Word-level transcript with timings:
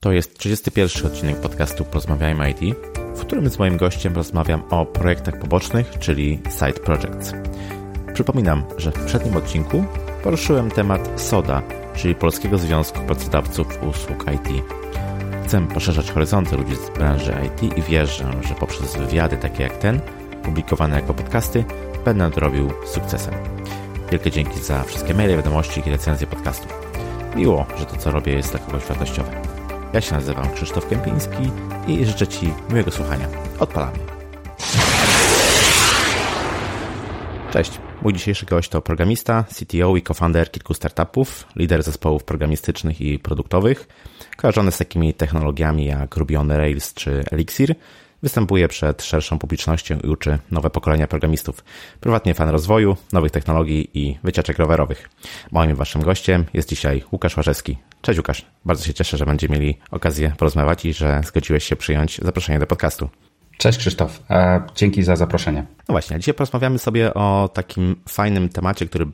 To 0.00 0.12
jest 0.12 0.38
31 0.38 1.06
odcinek 1.06 1.40
podcastu 1.40 1.84
Porozmawiajmy 1.84 2.50
IT, 2.50 2.76
w 3.16 3.20
którym 3.20 3.50
z 3.50 3.58
moim 3.58 3.76
gościem 3.76 4.14
rozmawiam 4.14 4.62
o 4.70 4.86
projektach 4.86 5.38
pobocznych, 5.38 5.98
czyli 5.98 6.40
side 6.58 6.80
projects. 6.80 7.34
Przypominam, 8.14 8.64
że 8.76 8.90
w 8.90 8.94
poprzednim 8.94 9.36
odcinku 9.36 9.84
poruszyłem 10.22 10.70
temat 10.70 11.20
SODA, 11.20 11.62
czyli 11.96 12.14
Polskiego 12.14 12.58
Związku 12.58 13.00
Pracodawców 13.00 13.82
Usług 13.82 14.24
IT. 14.34 14.64
Chcę 15.44 15.66
poszerzać 15.66 16.10
horyzonty 16.10 16.56
ludzi 16.56 16.76
z 16.76 16.98
branży 16.98 17.34
IT 17.46 17.78
i 17.78 17.82
wierzę, 17.82 18.30
że 18.48 18.54
poprzez 18.54 18.96
wywiady 18.96 19.36
takie 19.36 19.62
jak 19.62 19.78
ten, 19.78 20.00
publikowane 20.42 20.96
jako 20.96 21.14
podcasty, 21.14 21.64
będę 22.04 22.30
to 22.30 22.40
robił 22.40 22.70
sukcesem. 22.86 23.34
Wielkie 24.10 24.30
dzięki 24.30 24.60
za 24.60 24.82
wszystkie 24.82 25.14
maile, 25.14 25.36
wiadomości 25.36 25.82
i 25.86 25.90
recenzje 25.90 26.26
podcastu. 26.26 26.68
Miło, 27.36 27.66
że 27.78 27.86
to 27.86 27.96
co 27.96 28.10
robię 28.10 28.32
jest 28.32 28.50
dla 28.50 28.60
kogoś 28.60 28.84
wartościowe. 28.84 29.57
Ja 29.92 30.00
się 30.00 30.14
nazywam 30.14 30.54
Krzysztof 30.54 30.88
Kępiński 30.88 31.50
i 31.88 32.04
życzę 32.04 32.26
Ci 32.26 32.52
miłego 32.70 32.90
słuchania. 32.90 33.28
Odpalamy. 33.58 33.98
Cześć. 37.52 37.80
Mój 38.02 38.12
dzisiejszy 38.12 38.46
gość 38.46 38.68
to 38.68 38.80
programista, 38.80 39.44
CTO 39.44 39.96
i 39.96 40.02
co-founder 40.02 40.50
kilku 40.50 40.74
startupów, 40.74 41.46
lider 41.56 41.82
zespołów 41.82 42.24
programistycznych 42.24 43.00
i 43.00 43.18
produktowych, 43.18 43.88
kojarzony 44.36 44.72
z 44.72 44.78
takimi 44.78 45.14
technologiami 45.14 45.84
jak 45.84 46.16
Ruby 46.16 46.38
on 46.38 46.50
Rails 46.50 46.94
czy 46.94 47.24
Elixir, 47.30 47.74
występuje 48.22 48.68
przed 48.68 49.02
szerszą 49.02 49.38
publicznością 49.38 49.98
i 50.04 50.08
uczy 50.08 50.38
nowe 50.50 50.70
pokolenia 50.70 51.06
programistów. 51.06 51.64
Prywatnie 52.00 52.34
fan 52.34 52.48
rozwoju, 52.48 52.96
nowych 53.12 53.32
technologii 53.32 53.90
i 53.94 54.18
wycieczek 54.22 54.58
rowerowych. 54.58 55.10
Moim 55.50 55.76
waszym 55.76 56.02
gościem 56.02 56.44
jest 56.54 56.68
dzisiaj 56.68 57.04
Łukasz 57.12 57.36
Łażewski. 57.36 57.78
Cześć 58.00 58.18
Łukasz, 58.18 58.46
bardzo 58.64 58.84
się 58.84 58.94
cieszę, 58.94 59.16
że 59.16 59.26
będziemy 59.26 59.58
mieli 59.58 59.78
okazję 59.90 60.32
porozmawiać 60.38 60.84
i 60.84 60.92
że 60.92 61.20
zgodziłeś 61.26 61.64
się 61.64 61.76
przyjąć 61.76 62.18
zaproszenie 62.22 62.58
do 62.58 62.66
podcastu. 62.66 63.08
Cześć 63.58 63.78
Krzysztof, 63.78 64.22
e, 64.30 64.62
dzięki 64.74 65.02
za 65.02 65.16
zaproszenie. 65.16 65.64
No 65.88 65.92
właśnie, 65.92 66.18
dzisiaj 66.18 66.34
porozmawiamy 66.34 66.78
sobie 66.78 67.14
o 67.14 67.50
takim 67.54 67.96
fajnym 68.08 68.48
temacie, 68.48 68.86
który 68.86 69.06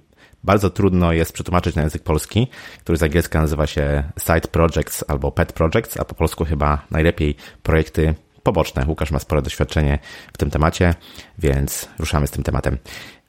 bardzo 0.45 0.71
trudno 0.71 1.13
jest 1.13 1.33
przetłumaczyć 1.33 1.75
na 1.75 1.83
język 1.83 2.03
polski, 2.03 2.49
który 2.81 2.99
z 2.99 3.03
angielska 3.03 3.41
nazywa 3.41 3.67
się 3.67 4.05
Side 4.21 4.49
Projects 4.49 5.05
albo 5.09 5.33
Pet 5.33 5.53
Projects, 5.53 6.01
a 6.01 6.05
po 6.05 6.15
polsku 6.15 6.45
chyba 6.45 6.87
najlepiej 6.91 7.37
projekty 7.63 8.15
poboczne. 8.45 8.85
Łukasz 8.89 9.11
ma 9.11 9.19
spore 9.19 9.43
doświadczenie 9.43 9.99
w 10.33 10.39
tym 10.39 10.51
temacie, 10.51 10.95
więc 11.39 11.89
ruszamy 11.99 12.27
z 12.27 12.31
tym 12.31 12.45
tematem. 12.45 12.79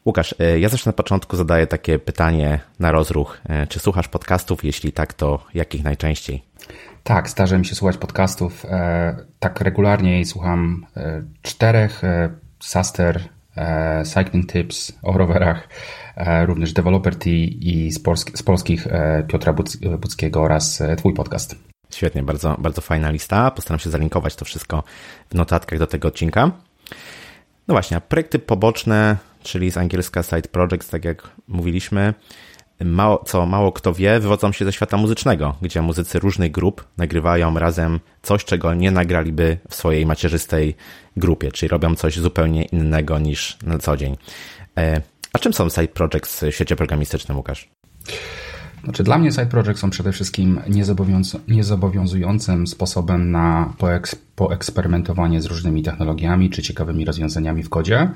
Łukasz, 0.06 0.36
e, 0.40 0.60
ja 0.60 0.70
zawsze 0.70 0.90
na 0.90 0.94
początku 0.94 1.36
zadaję 1.36 1.68
takie 1.68 2.00
pytanie 2.00 2.60
na 2.80 2.92
rozruch. 2.92 3.42
E, 3.50 3.68
czy 3.68 3.80
słuchasz 3.80 4.08
podcastów? 4.08 4.64
Jeśli 4.64 4.92
tak, 4.92 5.14
to 5.14 5.46
jakich 5.54 5.84
najczęściej? 5.84 6.44
Tak, 7.04 7.30
zdarza 7.30 7.58
mi 7.58 7.66
się 7.66 7.76
słuchać 7.76 7.98
podcastów. 7.98 8.66
E, 8.66 9.16
tak 9.40 9.62
regularnie 9.62 10.26
słucham 10.26 10.86
czterech. 11.42 12.02
Saster, 12.60 13.22
Cycling 14.04 14.52
Tips 14.52 14.94
o 15.04 15.18
rowerach, 15.18 15.70
również 16.46 16.74
Developer 16.74 17.16
T 17.16 17.30
i 17.30 17.92
z, 17.92 18.00
polsk 18.00 18.38
z 18.38 18.44
polskich 18.44 18.88
Piotra 19.28 19.54
Buckiego 20.00 20.42
oraz 20.42 20.84
Twój 20.98 21.14
podcast. 21.14 21.56
Świetnie, 21.96 22.24
bardzo, 22.24 22.56
bardzo 22.60 22.82
fajna 22.82 23.12
lista. 23.12 23.52
Postaram 23.52 23.80
się 23.80 23.90
zalinkować 23.90 24.36
to 24.36 24.46
wszystko 24.46 24.84
w 25.30 25.36
notatkach 25.36 25.80
do 25.80 25.88
tego 25.88 26.08
odcinka. 26.08 26.52
No 27.68 27.74
właśnie, 27.74 28.02
projekty 28.02 28.40
poboczne, 28.40 29.18
czyli 29.44 29.72
z 29.72 29.78
angielska 29.78 30.24
side 30.24 30.42
projects, 30.42 30.90
tak 30.90 31.06
jak 31.06 31.30
mówiliśmy, 31.48 32.14
mało, 32.84 33.24
co 33.26 33.46
mało 33.46 33.72
kto 33.72 33.94
wie, 33.94 34.20
wywodzą 34.20 34.52
się 34.52 34.66
ze 34.66 34.74
świata 34.74 34.98
muzycznego, 34.98 35.56
gdzie 35.62 35.82
muzycy 35.82 36.20
różnych 36.20 36.52
grup 36.52 36.88
nagrywają 36.98 37.60
razem 37.60 38.00
coś, 38.22 38.46
czego 38.46 38.74
nie 38.74 38.92
nagraliby 38.92 39.58
w 39.70 39.76
swojej 39.76 40.06
macierzystej 40.06 40.76
grupie, 41.18 41.52
czyli 41.52 41.70
robią 41.70 41.96
coś 41.96 42.20
zupełnie 42.20 42.64
innego 42.64 43.20
niż 43.20 43.58
na 43.64 43.78
co 43.78 43.98
dzień. 43.98 44.18
E, 44.78 45.02
a 45.34 45.40
czym 45.40 45.54
są 45.54 45.70
side 45.70 45.88
projects 45.88 46.44
w 46.44 46.52
świecie 46.52 46.76
programistycznym, 46.76 47.38
Łukasz? 47.38 47.70
Znaczy, 48.86 49.04
dla 49.04 49.18
mnie 49.18 49.32
side 49.32 49.46
projects 49.46 49.82
są 49.82 49.90
przede 49.90 50.12
wszystkim 50.12 50.60
niezobowiązującym 51.48 52.68
sposobem 52.68 53.32
na 53.32 53.74
poeksperymentowanie 54.36 55.42
z 55.42 55.46
różnymi 55.46 55.84
technologiami 55.84 56.50
czy 56.50 56.62
ciekawymi 56.62 57.06
rozwiązaniami 57.06 57.64
w 57.64 57.70
kodzie. 57.70 58.10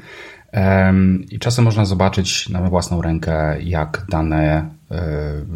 I 1.31 1.39
czasem 1.39 1.65
można 1.65 1.85
zobaczyć 1.85 2.49
na 2.49 2.61
własną 2.61 3.01
rękę, 3.01 3.61
jak 3.61 4.05
dane, 4.09 4.69
e, 4.91 5.01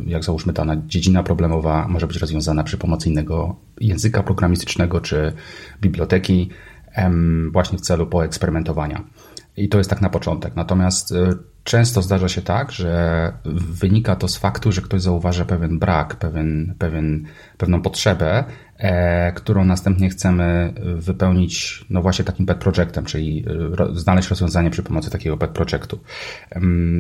jak 0.05 0.23
załóżmy 0.23 0.53
dana 0.53 0.75
dziedzina 0.87 1.23
problemowa 1.23 1.87
może 1.87 2.07
być 2.07 2.17
rozwiązana 2.17 2.63
przy 2.63 2.77
pomocy 2.77 3.09
innego 3.09 3.55
języka 3.81 4.23
programistycznego 4.23 5.01
czy 5.01 5.33
biblioteki, 5.81 6.49
właśnie 7.51 7.77
w 7.77 7.81
celu 7.81 8.07
poeksperymentowania. 8.07 9.03
I 9.57 9.69
to 9.69 9.77
jest 9.77 9.89
tak 9.89 10.01
na 10.01 10.09
początek. 10.09 10.55
Natomiast 10.55 11.11
e, 11.11 11.33
Często 11.63 12.01
zdarza 12.01 12.29
się 12.29 12.41
tak, 12.41 12.71
że 12.71 13.33
wynika 13.45 14.15
to 14.15 14.27
z 14.27 14.37
faktu, 14.37 14.71
że 14.71 14.81
ktoś 14.81 15.01
zauważa 15.01 15.45
pewien 15.45 15.79
brak, 15.79 16.15
pewien, 16.15 16.75
pewien, 16.77 17.25
pewną 17.57 17.81
potrzebę, 17.81 18.43
e, 18.77 19.31
którą 19.31 19.65
następnie 19.65 20.09
chcemy 20.09 20.73
wypełnić, 20.95 21.85
no 21.89 22.01
właśnie 22.01 22.25
takim 22.25 22.45
pet 22.45 22.57
projectem, 22.57 23.05
czyli 23.05 23.45
e, 23.47 23.75
ro, 23.75 23.95
znaleźć 23.95 24.29
rozwiązanie 24.29 24.69
przy 24.69 24.83
pomocy 24.83 25.09
takiego 25.09 25.37
pet 25.37 25.51
projectu. 25.51 25.99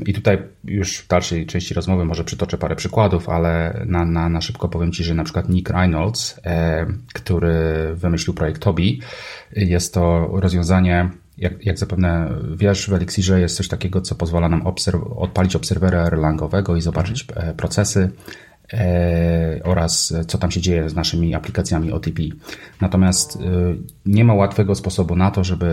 I 0.05 0.13
tutaj 0.13 0.37
już 0.63 0.97
w 0.97 1.07
dalszej 1.07 1.45
części 1.45 1.73
rozmowy 1.73 2.05
może 2.05 2.23
przytoczę 2.23 2.57
parę 2.57 2.75
przykładów, 2.75 3.29
ale 3.29 3.83
na, 3.85 4.05
na, 4.05 4.29
na 4.29 4.41
szybko 4.41 4.69
powiem 4.69 4.91
Ci, 4.91 5.03
że 5.03 5.13
na 5.13 5.23
przykład 5.23 5.49
Nick 5.49 5.69
Reynolds, 5.69 6.39
e, 6.43 6.85
który 7.13 7.55
wymyślił 7.95 8.33
projekt 8.33 8.61
Tobi, 8.61 9.01
jest 9.55 9.93
to 9.93 10.29
rozwiązanie 10.33 11.09
jak, 11.37 11.65
jak 11.65 11.79
zapewne 11.79 12.29
wiesz, 12.55 12.89
w 12.89 12.93
Elixirze 12.93 13.41
jest 13.41 13.57
coś 13.57 13.67
takiego, 13.67 14.01
co 14.01 14.15
pozwala 14.15 14.49
nam 14.49 14.67
obserw 14.67 15.01
odpalić 15.15 15.55
obserwera 15.55 15.99
Erlangowego 15.99 16.75
i 16.75 16.81
zobaczyć 16.81 17.25
mhm. 17.29 17.55
procesy 17.55 18.09
e, 18.73 19.59
oraz 19.63 20.13
co 20.27 20.37
tam 20.37 20.51
się 20.51 20.61
dzieje 20.61 20.89
z 20.89 20.95
naszymi 20.95 21.35
aplikacjami 21.35 21.91
OTP. 21.91 22.21
Natomiast 22.81 23.35
e, 23.35 23.39
nie 24.05 24.23
ma 24.23 24.33
łatwego 24.33 24.75
sposobu 24.75 25.15
na 25.15 25.31
to, 25.31 25.43
żeby 25.43 25.65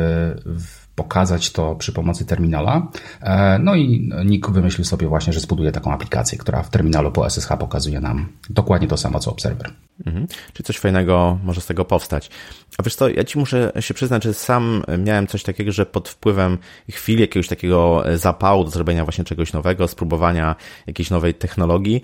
w 0.45 0.90
pokazać 1.01 1.53
to 1.53 1.75
przy 1.75 1.93
pomocy 1.93 2.25
terminala. 2.27 2.89
E, 3.21 3.59
no 3.59 3.75
i 3.75 4.11
Nick 4.25 4.51
wymyślił 4.51 4.85
sobie 4.85 5.09
właśnie, 5.09 5.33
że 5.33 5.41
zbuduje 5.41 5.73
taką 5.73 5.93
aplikację, 5.93 6.39
która 6.39 6.63
w 6.63 6.71
terminalu 6.71 7.13
po 7.13 7.31
SSH 7.31 7.49
pokazuje 7.59 8.01
nam 8.01 8.29
dokładnie 8.51 8.89
to 8.89 8.97
samo, 8.97 9.19
co 9.19 9.31
obserwer. 9.31 9.71
Mhm. 10.07 10.27
Czyli 10.53 10.65
coś 10.65 10.79
fajnego 10.79 11.39
może 11.45 11.61
z 11.61 11.67
tego 11.67 11.85
powstać. 11.85 12.31
A 12.79 12.83
wiesz 12.83 12.95
co, 12.95 13.09
ja 13.09 13.25
ci 13.25 13.39
muszę 13.39 13.73
się 13.81 13.95
przyznać, 13.95 14.25
że 14.25 14.35
sam 14.35 14.83
miałem 14.99 15.27
coś 15.27 15.43
takiego, 15.43 15.73
że 15.73 15.87
pod 15.87 16.09
wpływem 16.09 16.59
chwili 16.91 17.21
jakiegoś 17.21 17.49
takiego 17.49 18.05
zapału 18.15 18.65
do 18.65 18.71
zrobienia 18.71 19.05
właśnie 19.05 19.25
czegoś 19.25 19.53
nowego, 19.53 19.89
spróbowania 19.89 20.57
jakiejś 20.87 21.11
nowej 21.11 21.35
technologii, 21.35 22.03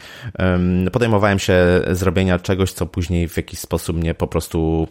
podejmowałem 0.93 1.39
się 1.39 1.57
zrobienia 1.91 2.39
czegoś, 2.39 2.73
co 2.73 2.87
później 2.87 3.29
w 3.29 3.37
jakiś 3.37 3.59
sposób 3.59 3.97
mnie 3.97 4.15
po 4.15 4.27
prostu 4.27 4.89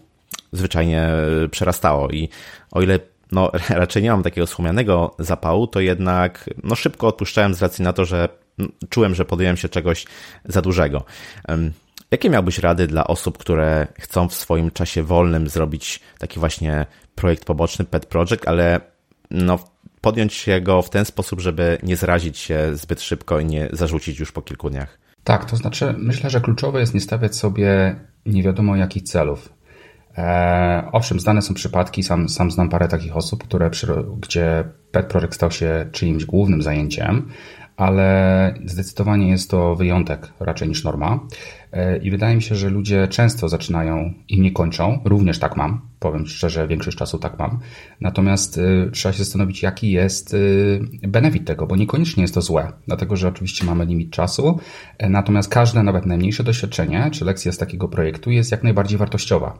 zwyczajnie 0.52 1.10
przerastało 1.52 2.10
i 2.10 2.30
o 2.72 2.82
ile 2.82 3.00
no 3.32 3.52
raczej 3.70 4.04
nie 4.04 4.12
mam 4.12 4.24
takiego 4.24 4.48
słomianego 4.48 5.16
zapału, 5.20 5.68
to 5.68 5.80
jednak 5.80 6.50
no 6.64 6.76
szybko 6.76 7.08
odpuszczałem 7.08 7.54
z 7.54 7.62
racji 7.62 7.84
na 7.84 7.94
to, 7.94 8.06
że 8.06 8.30
czułem, 8.90 9.16
że 9.16 9.26
podjąłem 9.26 9.58
się 9.58 9.70
czegoś 9.70 10.06
za 10.46 10.62
dużego. 10.62 11.04
Jakie 12.12 12.30
miałbyś 12.30 12.60
rady 12.60 12.88
dla 12.88 13.08
osób, 13.08 13.38
które 13.38 13.88
chcą 14.00 14.28
w 14.28 14.34
swoim 14.34 14.72
czasie 14.72 15.04
wolnym 15.04 15.50
zrobić 15.50 16.00
taki 16.20 16.40
właśnie 16.40 16.86
projekt 17.16 17.46
poboczny, 17.46 17.86
pet 17.86 18.06
project, 18.06 18.48
ale 18.48 18.82
no, 19.32 19.60
podjąć 20.02 20.34
się 20.34 20.62
go 20.62 20.82
w 20.82 20.90
ten 20.90 21.06
sposób, 21.06 21.42
żeby 21.42 21.78
nie 21.84 21.96
zrazić 21.96 22.38
się 22.38 22.70
zbyt 22.74 23.02
szybko 23.02 23.40
i 23.40 23.46
nie 23.46 23.70
zarzucić 23.74 24.20
już 24.20 24.32
po 24.32 24.42
kilku 24.42 24.70
dniach? 24.70 24.98
Tak, 25.24 25.46
to 25.46 25.56
znaczy 25.56 25.96
myślę, 25.98 26.30
że 26.30 26.42
kluczowe 26.42 26.80
jest 26.80 26.94
nie 26.94 27.02
stawiać 27.02 27.36
sobie 27.36 27.96
nie 28.26 28.44
wiadomo 28.44 28.76
jakich 28.76 29.04
celów. 29.04 29.50
E, 30.18 30.90
owszem, 30.92 31.20
znane 31.20 31.42
są 31.42 31.54
przypadki, 31.54 32.04
sam, 32.04 32.30
sam 32.30 32.52
znam 32.52 32.70
parę 32.70 32.88
takich 32.88 33.18
osób, 33.18 33.44
które, 33.44 33.70
gdzie 34.22 34.64
pet 34.92 35.06
project 35.06 35.36
stał 35.36 35.52
się 35.52 35.86
czyimś 35.92 36.26
głównym 36.26 36.62
zajęciem, 36.62 37.30
ale 37.78 38.54
zdecydowanie 38.66 39.30
jest 39.30 39.52
to 39.52 39.76
wyjątek 39.76 40.34
raczej 40.40 40.68
niż 40.68 40.84
norma. 40.84 41.20
E, 41.72 41.98
I 41.98 42.12
wydaje 42.12 42.36
mi 42.36 42.42
się, 42.42 42.56
że 42.56 42.70
ludzie 42.70 43.08
często 43.08 43.50
zaczynają 43.50 44.14
i 44.28 44.42
nie 44.42 44.52
kończą. 44.52 45.00
Również 45.06 45.40
tak 45.40 45.58
mam. 45.58 45.82
Powiem 46.00 46.28
szczerze, 46.28 46.68
większość 46.68 46.98
czasu 46.98 47.20
tak 47.20 47.40
mam. 47.40 47.60
Natomiast 48.02 48.58
y, 48.58 48.90
trzeba 48.94 49.14
się 49.14 49.24
zastanowić, 49.24 49.64
jaki 49.64 49.92
jest 49.92 50.34
y, 50.34 50.80
benefit 51.08 51.48
tego, 51.48 51.68
bo 51.68 51.76
niekoniecznie 51.76 52.22
jest 52.22 52.34
to 52.34 52.42
złe, 52.42 52.72
dlatego 52.88 53.16
że 53.16 53.28
oczywiście 53.28 53.66
mamy 53.66 53.86
limit 53.86 54.12
czasu. 54.12 54.60
Natomiast 55.10 55.50
każde, 55.50 55.84
nawet 55.84 56.06
najmniejsze 56.06 56.44
doświadczenie 56.44 57.10
czy 57.12 57.26
lekcja 57.26 57.52
z 57.52 57.58
takiego 57.58 57.88
projektu 57.88 58.32
jest 58.32 58.52
jak 58.52 58.64
najbardziej 58.64 58.98
wartościowa. 58.98 59.60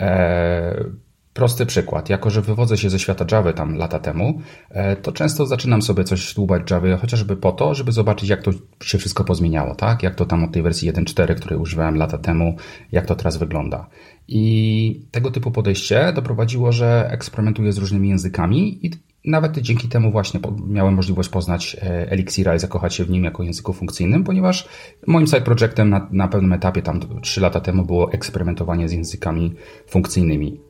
E, 0.00 0.84
Prosty 1.32 1.66
przykład. 1.66 2.08
Jako, 2.08 2.30
że 2.30 2.42
wywodzę 2.42 2.78
się 2.78 2.90
ze 2.90 2.98
świata 2.98 3.24
Java 3.32 3.52
tam 3.52 3.76
lata 3.76 3.98
temu, 3.98 4.40
e, 4.70 4.96
to 4.96 5.12
często 5.12 5.46
zaczynam 5.46 5.82
sobie 5.82 6.04
coś 6.04 6.34
dłubać 6.34 6.70
Java, 6.70 6.96
chociażby 6.96 7.36
po 7.36 7.52
to, 7.52 7.74
żeby 7.74 7.92
zobaczyć, 7.92 8.28
jak 8.28 8.42
to 8.42 8.50
się 8.82 8.98
wszystko 8.98 9.24
pozmieniało, 9.24 9.74
tak? 9.74 10.02
Jak 10.02 10.14
to 10.14 10.26
tam 10.26 10.44
od 10.44 10.52
tej 10.52 10.62
wersji 10.62 10.92
1.4, 10.92 11.34
której 11.34 11.58
używałem 11.58 11.96
lata 11.96 12.18
temu, 12.18 12.56
jak 12.92 13.06
to 13.06 13.14
teraz 13.14 13.36
wygląda. 13.36 13.86
I 14.28 15.06
tego 15.10 15.30
typu 15.30 15.50
podejście 15.50 16.12
doprowadziło, 16.14 16.72
że 16.72 17.08
eksperymentuję 17.10 17.72
z 17.72 17.78
różnymi 17.78 18.08
językami 18.08 18.86
i 18.86 18.90
nawet 19.24 19.58
dzięki 19.58 19.88
temu 19.88 20.12
właśnie 20.12 20.40
miałem 20.66 20.94
możliwość 20.94 21.28
poznać 21.28 21.76
e, 21.82 22.10
Elixira 22.10 22.54
i 22.54 22.58
zakochać 22.58 22.94
się 22.94 23.04
w 23.04 23.10
nim 23.10 23.24
jako 23.24 23.42
języku 23.42 23.72
funkcyjnym, 23.72 24.24
ponieważ 24.24 24.68
moim 25.06 25.26
side 25.26 25.40
projectem 25.40 25.90
na, 25.90 26.08
na 26.10 26.28
pewnym 26.28 26.52
etapie, 26.52 26.82
tam 26.82 27.00
3 27.20 27.40
lata 27.40 27.60
temu, 27.60 27.84
było 27.84 28.12
eksperymentowanie 28.12 28.88
z 28.88 28.92
językami 28.92 29.54
funkcyjnymi. 29.86 30.60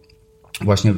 Właśnie 0.61 0.93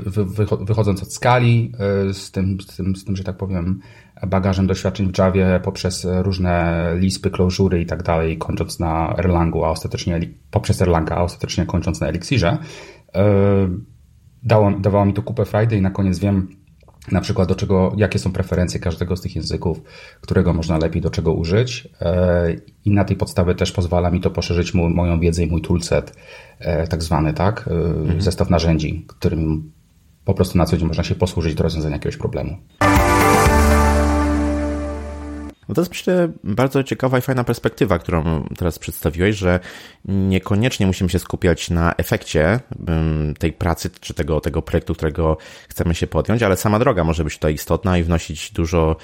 wychodząc 0.61 1.03
od 1.03 1.13
skali, 1.13 1.73
y, 2.11 2.15
z 2.15 2.31
tym, 2.31 2.61
z 2.61 2.77
tym, 2.77 2.97
z 2.97 3.05
tym, 3.05 3.17
że 3.17 3.25
tak 3.25 3.37
powiem, 3.37 3.81
bagażem 4.27 4.67
doświadczeń 4.67 5.13
w 5.13 5.19
Javie 5.19 5.61
poprzez 5.65 6.07
różne 6.23 6.85
lispy, 6.99 7.31
closure'y 7.31 7.81
i 7.81 7.87
tak 7.87 8.03
dalej, 8.03 8.39
kończąc 8.39 8.79
na 8.79 9.15
Erlangu, 9.19 9.65
a 9.65 9.71
ostatecznie 9.71 10.21
poprzez 10.51 10.83
Erlanga, 10.83 11.17
a 11.17 11.23
ostatecznie 11.23 11.67
kończąc 11.67 12.01
na 12.01 12.07
Elixirze, 12.07 12.59
y, 13.09 13.21
dało, 14.43 14.71
dawało 14.71 15.05
mi 15.07 15.15
to 15.15 15.23
kupę 15.23 15.45
Friday 15.45 15.79
i 15.79 15.83
na 15.83 15.91
koniec 15.91 16.19
wiem, 16.19 16.64
na 17.13 17.21
przykład 17.21 17.49
do 17.49 17.55
czego, 17.55 17.93
jakie 17.97 18.19
są 18.19 18.33
preferencje 18.33 18.81
każdego 18.81 19.17
z 19.17 19.21
tych 19.21 19.37
języków, 19.37 19.83
którego 20.21 20.55
można 20.55 20.79
lepiej 20.79 21.03
do 21.03 21.11
czego 21.11 21.33
użyć 21.33 21.89
e, 22.01 22.57
i 22.85 22.91
na 22.91 23.05
tej 23.05 23.17
podstawie 23.17 23.55
też 23.55 23.73
pozwala 23.73 24.11
mi 24.11 24.21
to 24.21 24.31
poszerzyć 24.31 24.75
moją 24.75 25.21
wiedzę 25.21 25.43
i 25.43 25.51
mój 25.51 25.63
toolset, 25.63 26.17
e, 26.59 26.87
tak 26.87 27.03
zwany, 27.03 27.33
tak, 27.33 27.69
e, 27.69 27.71
mhm. 27.71 28.23
zestaw 28.23 28.51
narzędzi, 28.51 29.05
którym 29.07 29.73
po 30.25 30.35
prostu 30.35 30.59
na 30.59 30.67
co 30.67 30.77
dzień 30.77 30.89
można 30.89 31.05
się 31.05 31.15
posłużyć 31.15 31.55
do 31.55 31.63
rozwiązania 31.63 31.97
jakiegoś 31.97 32.17
problemu. 32.17 32.57
No 35.69 35.75
to 35.75 35.81
jest 35.81 35.91
myślę 35.91 36.29
bardzo 36.45 36.85
ciekawa 36.85 37.19
i 37.19 37.21
fajna 37.21 37.45
perspektywa, 37.45 37.99
którą 37.99 38.45
teraz 38.59 38.79
przedstawiłeś, 38.79 39.37
że 39.37 39.61
niekoniecznie 40.05 40.87
musimy 40.87 41.11
się 41.11 41.19
skupiać 41.19 41.71
na 41.71 41.95
efekcie 41.97 42.61
tej 43.39 43.53
pracy 43.53 43.91
czy 44.01 44.15
tego, 44.15 44.41
tego 44.41 44.63
projektu, 44.63 44.95
którego 44.95 45.37
chcemy 45.69 45.95
się 45.95 46.07
podjąć, 46.07 46.43
ale 46.43 46.57
sama 46.57 46.79
droga 46.79 47.05
może 47.05 47.25
być 47.25 47.35
tutaj 47.35 47.55
istotna 47.55 47.99
i 47.99 48.03
wnosić 48.03 48.51
dużo 48.51 48.97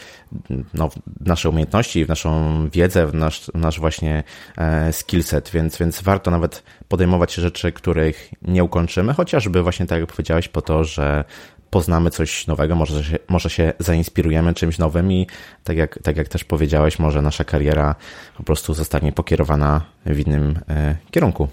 no, 0.75 0.89
w 0.89 1.27
nasze 1.27 1.49
umiejętności, 1.49 2.05
w 2.05 2.09
naszą 2.09 2.69
wiedzę, 2.69 3.07
w 3.07 3.15
nasz, 3.15 3.51
w 3.55 3.59
nasz 3.59 3.81
właśnie 3.81 4.25
e, 4.57 4.93
skillset, 4.93 5.51
więc, 5.51 5.79
więc 5.79 6.03
warto 6.03 6.31
nawet 6.31 6.63
podejmować 6.89 7.35
rzeczy, 7.35 7.73
których 7.73 8.31
nie 8.43 8.65
ukończymy, 8.65 9.15
chociażby 9.15 9.63
właśnie 9.63 9.87
tak 9.87 10.01
jak 10.01 10.11
powiedziałeś, 10.11 10.49
po 10.49 10.63
to, 10.63 10.85
że 10.85 11.25
poznamy 11.71 12.11
coś 12.11 12.47
nowego, 12.47 12.75
może 12.75 13.05
się, 13.05 13.19
może 13.29 13.51
się 13.51 13.73
zainspirujemy 13.79 14.55
czymś 14.55 14.79
nowym 14.79 15.13
i 15.13 15.27
tak 15.65 15.77
jak, 15.77 15.99
tak 16.03 16.17
jak 16.17 16.29
też 16.29 16.45
powiedziałeś, 16.45 16.99
może 16.99 17.23
nasza 17.23 17.45
kariera 17.45 17.95
po 18.37 18.43
prostu 18.43 18.75
zostanie 18.75 19.13
pokierowana 19.13 19.81
w 20.07 20.19
innym 20.19 20.59
e, 20.69 20.97
kierunku. 21.11 21.49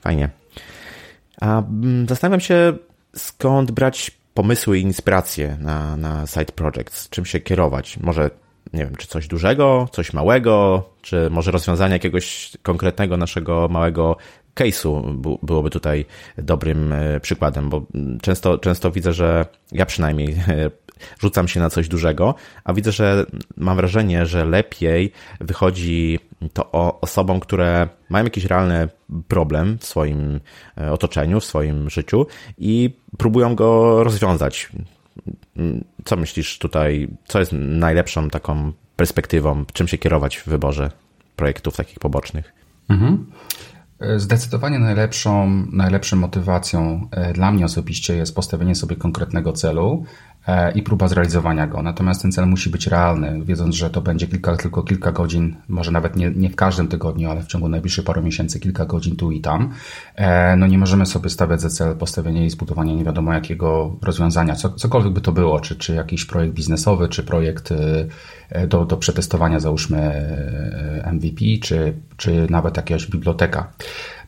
Fajnie. 0.00 0.28
A 1.40 1.58
mm, 1.58 2.08
zastanawiam 2.08 2.40
się, 2.40 2.72
skąd 3.16 3.70
brać 3.70 4.10
pomysły 4.34 4.78
i 4.78 4.82
inspiracje 4.82 5.56
na, 5.60 5.96
na 5.96 6.26
side 6.26 6.52
projects, 6.52 7.08
czym 7.08 7.24
się 7.24 7.40
kierować. 7.40 7.96
Może, 7.96 8.30
nie 8.72 8.84
wiem, 8.84 8.96
czy 8.96 9.06
coś 9.06 9.28
dużego, 9.28 9.88
coś 9.92 10.12
małego, 10.12 10.84
czy 11.02 11.30
może 11.30 11.50
rozwiązanie 11.50 11.92
jakiegoś 11.92 12.52
konkretnego 12.62 13.16
naszego 13.16 13.68
małego 13.68 14.16
case'u 14.54 15.14
byłoby 15.42 15.70
tutaj 15.70 16.04
dobrym 16.38 16.92
e, 16.92 17.20
przykładem, 17.20 17.70
bo 17.70 17.82
często, 18.22 18.58
często 18.58 18.90
widzę, 18.90 19.12
że 19.12 19.46
ja 19.72 19.86
przynajmniej 19.86 20.36
e, 20.48 20.70
rzucam 21.20 21.48
się 21.48 21.60
na 21.60 21.70
coś 21.70 21.88
dużego, 21.88 22.34
a 22.64 22.72
widzę, 22.72 22.92
że 22.92 23.26
mam 23.56 23.76
wrażenie, 23.76 24.26
że 24.26 24.44
lepiej 24.44 25.12
wychodzi 25.40 26.18
to 26.52 26.70
osobom, 27.00 27.40
które 27.40 27.88
mają 28.08 28.24
jakiś 28.24 28.44
realny 28.44 28.88
problem 29.28 29.78
w 29.78 29.84
swoim 29.84 30.40
e, 30.78 30.92
otoczeniu, 30.92 31.40
w 31.40 31.44
swoim 31.44 31.90
życiu 31.90 32.26
i 32.58 32.90
próbują 33.18 33.54
go 33.54 34.04
rozwiązać. 34.04 34.68
Co 36.04 36.16
myślisz 36.16 36.58
tutaj, 36.58 37.08
co 37.24 37.38
jest 37.40 37.52
najlepszą 37.52 38.30
taką 38.30 38.72
perspektywą, 38.96 39.64
czym 39.72 39.88
się 39.88 39.98
kierować 39.98 40.36
w 40.36 40.48
wyborze 40.48 40.90
projektów 41.36 41.76
takich 41.76 41.98
pobocznych? 41.98 42.52
Mhm. 42.88 43.26
Zdecydowanie 44.16 44.78
najlepszą, 44.78 45.66
najlepszą 45.72 46.16
motywacją 46.16 47.08
e, 47.10 47.32
dla 47.32 47.52
mnie 47.52 47.64
osobiście 47.64 48.16
jest 48.16 48.34
postawienie 48.34 48.74
sobie 48.74 48.96
konkretnego 48.96 49.52
celu 49.52 50.04
i 50.74 50.82
próba 50.82 51.08
zrealizowania 51.08 51.66
go. 51.66 51.82
Natomiast 51.82 52.22
ten 52.22 52.32
cel 52.32 52.46
musi 52.46 52.70
być 52.70 52.86
realny, 52.86 53.44
wiedząc, 53.44 53.74
że 53.74 53.90
to 53.90 54.00
będzie 54.00 54.26
kilka, 54.26 54.56
tylko 54.56 54.82
kilka 54.82 55.12
godzin, 55.12 55.56
może 55.68 55.90
nawet 55.90 56.16
nie, 56.16 56.30
nie 56.30 56.50
w 56.50 56.56
każdym 56.56 56.88
tygodniu, 56.88 57.30
ale 57.30 57.42
w 57.42 57.46
ciągu 57.46 57.68
najbliższych 57.68 58.04
paru 58.04 58.22
miesięcy, 58.22 58.60
kilka 58.60 58.86
godzin 58.86 59.16
tu 59.16 59.30
i 59.30 59.40
tam. 59.40 59.72
E, 60.14 60.56
no 60.56 60.66
nie 60.66 60.78
możemy 60.78 61.06
sobie 61.06 61.30
stawiać 61.30 61.60
za 61.60 61.68
cel 61.68 61.96
postawienie 61.96 62.46
i 62.46 62.50
zbudowanie 62.50 62.96
nie 62.96 63.04
wiadomo 63.04 63.34
jakiego 63.34 63.96
rozwiązania, 64.02 64.54
co, 64.54 64.70
cokolwiek 64.70 65.12
by 65.12 65.20
to 65.20 65.32
było, 65.32 65.60
czy, 65.60 65.76
czy 65.76 65.94
jakiś 65.94 66.24
projekt 66.24 66.54
biznesowy, 66.54 67.08
czy 67.08 67.22
projekt 67.22 67.74
do, 68.68 68.84
do 68.84 68.96
przetestowania, 68.96 69.60
załóżmy 69.60 70.26
MVP, 71.12 71.44
czy, 71.62 71.94
czy 72.16 72.46
nawet 72.50 72.76
jakaś 72.76 73.10
biblioteka. 73.10 73.72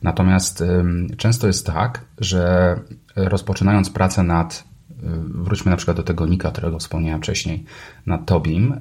Natomiast 0.03 0.65
często 1.17 1.47
jest 1.47 1.67
tak, 1.67 2.05
że 2.19 2.77
rozpoczynając 3.17 3.91
pracę 3.91 4.23
nad 4.23 4.65
wróćmy 5.35 5.71
na 5.71 5.77
przykład 5.77 5.97
do 5.97 6.03
tego 6.03 6.27
Nika, 6.27 6.51
którego 6.51 6.79
wspomniałem 6.79 7.21
wcześniej, 7.21 7.65
nad 8.07 8.27
Tobim. 8.27 8.81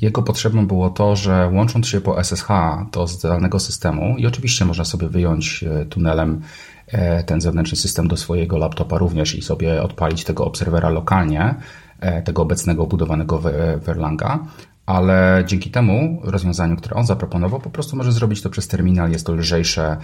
Jego 0.00 0.22
potrzebą 0.22 0.66
było 0.66 0.90
to, 0.90 1.16
że 1.16 1.50
łącząc 1.52 1.86
się 1.86 2.00
po 2.00 2.24
SSH 2.24 2.48
do 2.92 3.06
zdalnego 3.06 3.58
systemu 3.58 4.16
i 4.18 4.26
oczywiście 4.26 4.64
można 4.64 4.84
sobie 4.84 5.08
wyjąć 5.08 5.64
e, 5.64 5.86
tunelem 5.86 6.40
e, 6.86 7.24
ten 7.24 7.40
zewnętrzny 7.40 7.78
system 7.78 8.08
do 8.08 8.16
swojego 8.16 8.58
laptopa 8.58 8.98
również 8.98 9.34
i 9.34 9.42
sobie 9.42 9.82
odpalić 9.82 10.24
tego 10.24 10.44
obserwera 10.44 10.90
lokalnie, 10.90 11.54
E, 12.00 12.22
tego 12.22 12.42
obecnego 12.42 12.86
budowanego 12.86 13.38
w 13.80 13.88
Erlanga, 13.88 14.38
ale 14.86 15.44
dzięki 15.46 15.70
temu 15.70 16.20
rozwiązaniu, 16.24 16.76
które 16.76 16.96
on 16.96 17.06
zaproponował, 17.06 17.60
po 17.60 17.70
prostu 17.70 17.96
może 17.96 18.12
zrobić 18.12 18.42
to 18.42 18.50
przez 18.50 18.68
terminal, 18.68 19.10
jest 19.10 19.26
to 19.26 19.32
lżejsze. 19.32 19.96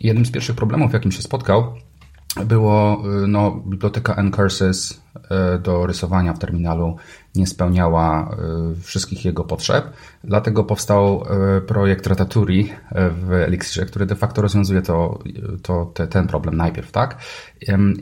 Jednym 0.00 0.26
z 0.26 0.30
pierwszych 0.30 0.56
problemów, 0.56 0.92
jakim 0.92 1.12
się 1.12 1.22
spotkał, 1.22 1.74
było 2.36 3.02
y, 3.24 3.28
no, 3.28 3.62
biblioteka 3.66 4.22
ncurses 4.22 5.02
y, 5.54 5.58
do 5.58 5.86
rysowania 5.86 6.32
w 6.32 6.38
terminalu 6.38 6.96
nie 7.34 7.46
spełniała 7.46 8.36
y, 8.78 8.82
wszystkich 8.82 9.24
jego 9.24 9.44
potrzeb, 9.44 9.92
dlatego 10.24 10.64
powstał 10.64 11.24
projekt 11.66 12.06
Ratatouille 12.06 12.76
w 13.10 13.32
Elixirze, 13.32 13.86
który 13.86 14.06
de 14.06 14.16
facto 14.16 14.42
rozwiązuje 14.42 14.82
to, 14.82 15.18
to, 15.62 15.90
te, 15.94 16.06
ten 16.06 16.26
problem 16.26 16.56
najpierw, 16.56 16.92
tak? 16.92 17.18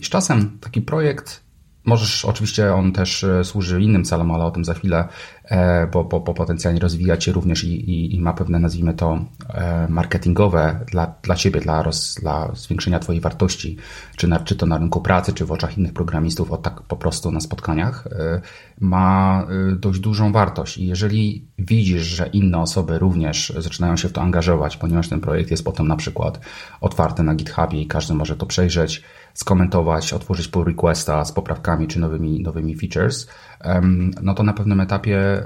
Z 0.02 0.08
czasem 0.08 0.58
taki 0.60 0.82
projekt 0.82 1.47
Możesz, 1.88 2.24
oczywiście 2.24 2.74
on 2.74 2.92
też 2.92 3.24
e, 3.24 3.44
służy 3.44 3.82
innym 3.82 4.04
celom, 4.04 4.30
ale 4.30 4.44
o 4.44 4.50
tym 4.50 4.64
za 4.64 4.74
chwilę, 4.74 5.08
e, 5.44 5.86
bo, 5.86 6.04
bo, 6.04 6.20
bo 6.20 6.34
potencjalnie 6.34 6.80
rozwija 6.80 7.20
się 7.20 7.32
również 7.32 7.64
i, 7.64 7.90
i, 7.90 8.16
i, 8.16 8.20
ma 8.20 8.32
pewne, 8.32 8.58
nazwijmy 8.58 8.94
to, 8.94 9.24
e, 9.48 9.86
marketingowe 9.88 10.80
dla, 10.90 11.14
dla 11.22 11.34
Ciebie, 11.34 11.60
dla, 11.60 11.82
roz, 11.82 12.14
dla 12.20 12.50
zwiększenia 12.54 12.98
Twojej 12.98 13.20
wartości, 13.20 13.76
czy, 14.16 14.28
na, 14.28 14.40
czy 14.40 14.56
to 14.56 14.66
na 14.66 14.78
rynku 14.78 15.00
pracy, 15.00 15.32
czy 15.32 15.44
w 15.44 15.52
oczach 15.52 15.78
innych 15.78 15.92
programistów, 15.92 16.52
o 16.52 16.56
tak 16.56 16.82
po 16.82 16.96
prostu 16.96 17.30
na 17.30 17.40
spotkaniach, 17.40 18.08
ma 18.80 19.46
dość 19.76 20.00
dużą 20.00 20.32
wartość. 20.32 20.78
I 20.78 20.86
jeżeli 20.86 21.48
widzisz, 21.58 22.02
że 22.02 22.26
inne 22.26 22.58
osoby 22.58 22.98
również 22.98 23.52
zaczynają 23.58 23.96
się 23.96 24.08
w 24.08 24.12
to 24.12 24.22
angażować, 24.22 24.76
ponieważ 24.76 25.08
ten 25.08 25.20
projekt 25.20 25.50
jest 25.50 25.64
potem 25.64 25.88
na 25.88 25.96
przykład 25.96 26.40
otwarty 26.80 27.22
na 27.22 27.34
GitHubie 27.34 27.82
i 27.82 27.86
każdy 27.86 28.14
może 28.14 28.36
to 28.36 28.46
przejrzeć, 28.46 29.02
skomentować, 29.38 30.12
otworzyć 30.12 30.48
pull 30.48 30.64
requesta 30.64 31.24
z 31.24 31.32
poprawkami 31.32 31.88
czy 31.88 32.00
nowymi, 32.00 32.42
nowymi 32.42 32.76
features, 32.76 33.28
no 34.22 34.34
to 34.34 34.42
na 34.42 34.52
pewnym 34.52 34.80
etapie 34.80 35.44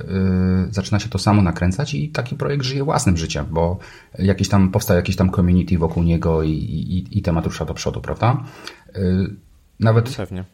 y, 0.68 0.72
zaczyna 0.72 0.98
się 0.98 1.08
to 1.08 1.18
samo 1.18 1.42
nakręcać 1.42 1.94
i 1.94 2.08
taki 2.08 2.36
projekt 2.36 2.64
żyje 2.64 2.84
własnym 2.84 3.16
życiem, 3.16 3.46
bo 3.50 3.78
jakiś 4.18 4.48
tam 4.48 4.70
powstaje 4.70 4.96
jakiś 4.96 5.16
tam 5.16 5.30
community 5.30 5.78
wokół 5.78 6.02
niego 6.02 6.42
i, 6.42 6.50
i, 6.50 7.18
i 7.18 7.22
temat 7.22 7.46
rusza 7.46 7.64
do 7.64 7.74
przodu, 7.74 8.00
prawda? 8.00 8.44
Y, 8.96 9.36
nawet, 9.80 10.16
Pewnie. 10.16 10.44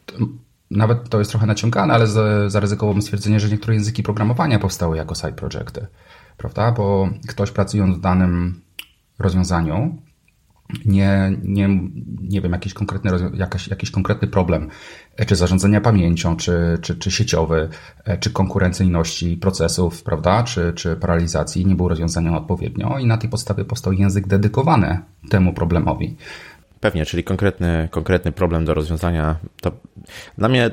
nawet 0.71 1.09
to 1.09 1.19
jest 1.19 1.31
trochę 1.31 1.45
naciągane, 1.45 1.93
ale 1.93 2.07
zaryzykowałbym 2.49 3.01
stwierdzenie, 3.01 3.39
że 3.39 3.49
niektóre 3.49 3.73
języki 3.73 4.03
programowania 4.03 4.59
powstały 4.59 4.97
jako 4.97 5.15
side 5.15 5.33
projecty, 5.33 5.87
prawda? 6.37 6.71
Bo 6.71 7.09
ktoś 7.27 7.51
pracując 7.51 7.97
w 7.97 8.01
danym 8.01 8.61
rozwiązaniu, 9.19 10.01
nie, 10.85 11.37
nie, 11.43 11.69
nie 12.21 12.41
wiem, 12.41 12.51
jakiś 12.51 12.73
konkretny, 12.73 13.11
jakaś, 13.33 13.67
jakiś 13.67 13.91
konkretny 13.91 14.27
problem, 14.27 14.69
e, 15.17 15.25
czy 15.25 15.35
zarządzania 15.35 15.81
pamięcią, 15.81 16.35
czy, 16.37 16.77
czy, 16.81 16.95
czy 16.95 17.11
sieciowy, 17.11 17.69
e, 18.05 18.17
czy 18.17 18.29
konkurencyjności 18.31 19.37
procesów, 19.37 20.03
prawda, 20.03 20.43
czy, 20.43 20.73
czy 20.73 20.95
paralizacji 20.95 21.65
nie 21.65 21.75
był 21.75 21.87
rozwiązany 21.87 22.37
odpowiednio 22.37 22.99
i 22.99 23.05
na 23.05 23.17
tej 23.17 23.29
podstawie 23.29 23.65
powstał 23.65 23.93
język 23.93 24.27
dedykowany 24.27 24.99
temu 25.29 25.53
problemowi. 25.53 26.15
Pewnie, 26.81 27.05
czyli 27.05 27.23
konkretny, 27.23 27.87
konkretny 27.91 28.31
problem 28.31 28.65
do 28.65 28.73
rozwiązania. 28.73 29.35
To 29.61 29.71
dla 30.37 30.49
mnie 30.49 30.71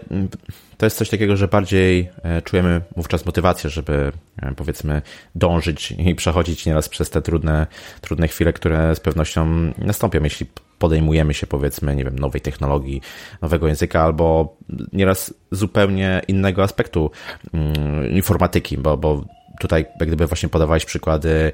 to 0.76 0.86
jest 0.86 0.96
coś 0.96 1.10
takiego, 1.10 1.36
że 1.36 1.48
bardziej 1.48 2.10
e, 2.22 2.42
czujemy 2.42 2.80
wówczas 2.96 3.26
motywację, 3.26 3.70
żeby 3.70 4.12
e, 4.42 4.54
powiedzmy 4.54 5.02
dążyć 5.34 5.92
i 5.92 6.14
przechodzić 6.14 6.66
nieraz 6.66 6.88
przez 6.88 7.10
te 7.10 7.22
trudne, 7.22 7.66
trudne 8.00 8.28
chwile, 8.28 8.52
które 8.52 8.94
z 8.94 9.00
pewnością 9.00 9.72
nastąpią, 9.78 10.22
jeśli 10.22 10.46
podejmujemy 10.78 11.34
się 11.34 11.46
powiedzmy, 11.46 11.96
nie 11.96 12.04
wiem, 12.04 12.18
nowej 12.18 12.40
technologii, 12.40 13.00
nowego 13.42 13.68
języka 13.68 14.02
albo 14.02 14.56
nieraz 14.92 15.34
zupełnie 15.50 16.22
innego 16.28 16.62
aspektu 16.62 17.10
mm, 17.54 18.10
informatyki, 18.10 18.78
bo, 18.78 18.96
bo 18.96 19.24
tutaj 19.60 19.86
jak 20.00 20.08
gdyby 20.08 20.26
właśnie 20.26 20.48
podawałeś 20.48 20.84
przykłady, 20.84 21.52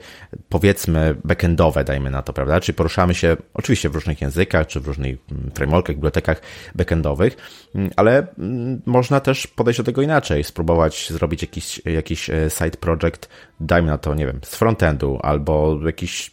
powiedzmy, 0.48 1.16
backendowe, 1.24 1.84
dajmy 1.84 2.10
na 2.10 2.22
to, 2.22 2.32
prawda? 2.32 2.60
Czyli 2.60 2.76
poruszamy 2.76 3.14
się 3.14 3.36
oczywiście 3.54 3.88
w 3.88 3.94
różnych 3.94 4.20
językach, 4.20 4.66
czy 4.66 4.80
w 4.80 4.86
różnych 4.86 5.16
mm, 5.32 5.50
frameworkach, 5.54 5.96
bibliotekach 5.96 6.42
backendowych, 6.74 7.36
mm, 7.74 7.90
ale 7.96 8.26
mm, 8.38 8.82
można 8.86 9.20
też 9.20 9.46
podejść 9.46 9.78
do 9.78 9.84
tego 9.84 10.02
inaczej, 10.02 10.44
spróbować 10.44 11.10
zrobić 11.10 11.42
jakiś, 11.42 11.82
jakiś 11.84 12.30
e, 12.30 12.50
side 12.50 12.76
project, 12.76 13.28
dajmy 13.60 13.88
na 13.88 13.98
to, 13.98 14.14
nie 14.14 14.26
wiem, 14.26 14.40
z 14.44 14.56
frontendu, 14.56 15.18
albo 15.22 15.78
jakiś 15.86 16.30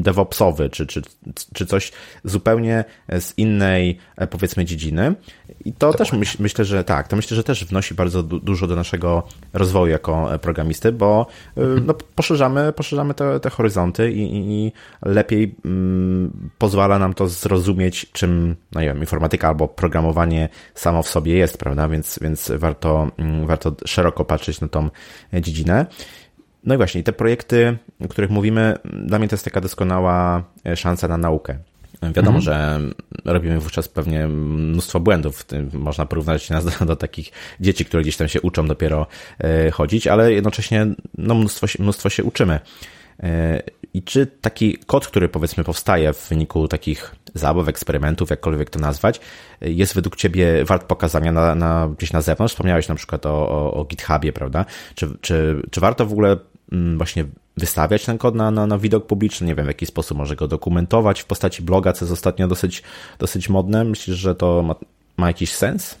DevOpsowy, 0.00 0.70
czy, 0.70 0.86
czy, 0.86 1.02
czy 1.54 1.66
coś 1.66 1.92
zupełnie 2.24 2.84
z 3.08 3.38
innej, 3.38 3.98
e, 4.16 4.26
powiedzmy, 4.26 4.64
dziedziny. 4.64 5.14
I 5.64 5.72
to 5.72 5.92
też 5.92 6.12
myśl, 6.12 6.36
myślę, 6.40 6.64
że 6.64 6.84
tak, 6.84 7.08
to 7.08 7.16
myślę, 7.16 7.36
że 7.36 7.44
też 7.44 7.64
wnosi 7.64 7.94
bardzo 7.94 8.22
du 8.22 8.40
dużo 8.40 8.66
do 8.66 8.76
naszego 8.76 9.22
rozwoju 9.52 9.92
jako 9.92 10.34
e, 10.34 10.38
programisty, 10.38 10.92
bo 10.92 11.11
Y, 11.58 11.80
no, 11.86 11.94
poszerzamy, 12.14 12.72
poszerzamy 12.72 13.14
te, 13.14 13.40
te 13.40 13.50
horyzonty 13.50 14.12
i, 14.12 14.22
i 14.34 14.72
lepiej 15.02 15.54
mm, 15.64 16.50
pozwala 16.58 16.98
nam 16.98 17.14
to 17.14 17.28
zrozumieć, 17.28 18.06
czym, 18.12 18.56
no 18.72 18.80
nie 18.80 18.86
wiem, 18.86 19.00
informatyka 19.00 19.48
albo 19.48 19.68
programowanie 19.68 20.48
samo 20.74 21.02
w 21.02 21.08
sobie 21.08 21.34
jest, 21.34 21.58
prawda? 21.58 21.88
Więc, 21.88 22.18
więc 22.22 22.52
warto, 22.56 23.10
mm, 23.18 23.46
warto 23.46 23.72
szeroko 23.86 24.24
patrzeć 24.24 24.60
na 24.60 24.68
tą 24.68 24.90
dziedzinę. 25.32 25.86
No 26.64 26.74
i 26.74 26.76
właśnie, 26.76 27.02
te 27.02 27.12
projekty, 27.12 27.78
o 28.04 28.08
których 28.08 28.30
mówimy, 28.30 28.76
dla 28.84 29.18
mnie 29.18 29.28
to 29.28 29.34
jest 29.34 29.44
taka 29.44 29.60
doskonała 29.60 30.44
e, 30.66 30.76
szansa 30.76 31.08
na 31.08 31.16
naukę. 31.16 31.58
Wiadomo, 32.02 32.38
mhm. 32.38 32.42
że 32.42 32.80
robimy 33.24 33.60
wówczas 33.60 33.88
pewnie 33.88 34.28
mnóstwo 34.28 35.00
błędów. 35.00 35.46
Można 35.72 36.06
porównać 36.06 36.50
nas 36.50 36.64
do, 36.64 36.84
do, 36.86 36.96
takich 36.96 37.32
dzieci, 37.60 37.84
które 37.84 38.02
gdzieś 38.02 38.16
tam 38.16 38.28
się 38.28 38.40
uczą 38.40 38.66
dopiero 38.66 39.06
e, 39.38 39.70
chodzić, 39.70 40.06
ale 40.06 40.32
jednocześnie 40.32 40.86
no, 41.18 41.34
mnóstwo, 41.34 41.66
mnóstwo 41.78 42.10
się 42.10 42.24
uczymy. 42.24 42.60
E, 43.22 43.62
I 43.94 44.02
czy 44.02 44.26
taki 44.26 44.78
kod, 44.86 45.06
który 45.06 45.28
powiedzmy 45.28 45.64
powstaje 45.64 46.12
w 46.12 46.28
wyniku 46.28 46.68
takich 46.68 47.14
zabaw, 47.34 47.68
eksperymentów, 47.68 48.30
jakkolwiek 48.30 48.70
to 48.70 48.78
nazwać, 48.78 49.20
jest 49.60 49.94
według 49.94 50.16
Ciebie 50.16 50.64
wart 50.64 50.84
pokazania 50.84 51.32
na, 51.32 51.54
na, 51.54 51.88
gdzieś 51.98 52.12
na 52.12 52.20
zewnątrz? 52.20 52.54
Wspomniałeś 52.54 52.88
na 52.88 52.94
przykład 52.94 53.26
o, 53.26 53.48
o, 53.48 53.74
o 53.74 53.84
GitHubie, 53.84 54.32
prawda? 54.32 54.64
Czy, 54.94 55.08
czy, 55.20 55.62
czy 55.70 55.80
warto 55.80 56.06
w 56.06 56.12
ogóle 56.12 56.36
mm, 56.72 56.96
właśnie 56.96 57.24
wystawiać 57.56 58.04
ten 58.04 58.18
kod 58.18 58.34
na, 58.34 58.50
na, 58.50 58.66
na 58.66 58.78
widok 58.78 59.06
publiczny, 59.06 59.46
nie 59.46 59.54
wiem 59.54 59.64
w 59.64 59.68
jaki 59.68 59.86
sposób 59.86 60.18
może 60.18 60.36
go 60.36 60.48
dokumentować 60.48 61.20
w 61.20 61.24
postaci 61.24 61.62
bloga, 61.62 61.92
co 61.92 62.04
jest 62.04 62.12
ostatnio 62.12 62.48
dosyć, 62.48 62.82
dosyć 63.18 63.48
modne. 63.48 63.84
Myślisz, 63.84 64.16
że 64.16 64.34
to 64.34 64.62
ma, 64.62 64.74
ma 65.16 65.26
jakiś 65.26 65.54
sens? 65.54 65.98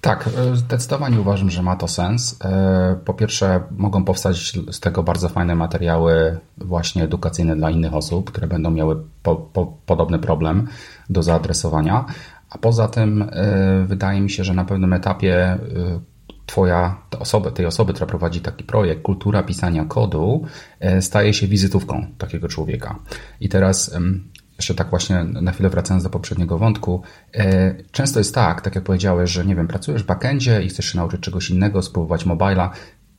Tak, 0.00 0.30
e, 0.36 0.56
zdecydowanie 0.56 1.20
uważam, 1.20 1.50
że 1.50 1.62
ma 1.62 1.76
to 1.76 1.88
sens. 1.88 2.36
E, 2.44 2.98
po 3.04 3.14
pierwsze, 3.14 3.60
mogą 3.70 4.04
powstać 4.04 4.58
z 4.70 4.80
tego 4.80 5.02
bardzo 5.02 5.28
fajne 5.28 5.54
materiały, 5.54 6.38
właśnie 6.58 7.04
edukacyjne 7.04 7.56
dla 7.56 7.70
innych 7.70 7.94
osób, 7.94 8.30
które 8.30 8.46
będą 8.46 8.70
miały 8.70 8.96
po, 9.22 9.36
po, 9.36 9.72
podobny 9.86 10.18
problem 10.18 10.68
do 11.10 11.22
zaadresowania. 11.22 12.04
A 12.50 12.58
poza 12.58 12.88
tym, 12.88 13.22
e, 13.22 13.84
wydaje 13.86 14.20
mi 14.20 14.30
się, 14.30 14.44
że 14.44 14.54
na 14.54 14.64
pewnym 14.64 14.92
etapie 14.92 15.58
twoja, 16.48 16.96
ta 17.10 17.18
osoba, 17.18 17.50
tej 17.50 17.66
osoby, 17.66 17.92
która 17.92 18.06
prowadzi 18.06 18.40
taki 18.40 18.64
projekt, 18.64 19.02
kultura 19.02 19.42
pisania 19.42 19.84
kodu, 19.84 20.44
e, 20.80 21.02
staje 21.02 21.34
się 21.34 21.46
wizytówką 21.46 22.06
takiego 22.18 22.48
człowieka. 22.48 22.98
I 23.40 23.48
teraz 23.48 23.94
jeszcze 24.58 24.74
tak 24.74 24.90
właśnie 24.90 25.24
na 25.24 25.52
chwilę 25.52 25.70
wracając 25.70 26.04
do 26.04 26.10
poprzedniego 26.10 26.58
wątku, 26.58 27.02
e, 27.34 27.74
często 27.90 28.20
jest 28.20 28.34
tak, 28.34 28.60
tak 28.60 28.74
jak 28.74 28.84
powiedziałeś, 28.84 29.30
że 29.30 29.44
nie 29.44 29.56
wiem, 29.56 29.68
pracujesz 29.68 30.02
w 30.02 30.06
backendzie 30.06 30.62
i 30.62 30.68
chcesz 30.68 30.92
się 30.92 30.98
nauczyć 30.98 31.20
czegoś 31.20 31.50
innego, 31.50 31.82
spróbować 31.82 32.26
mobila, 32.26 32.70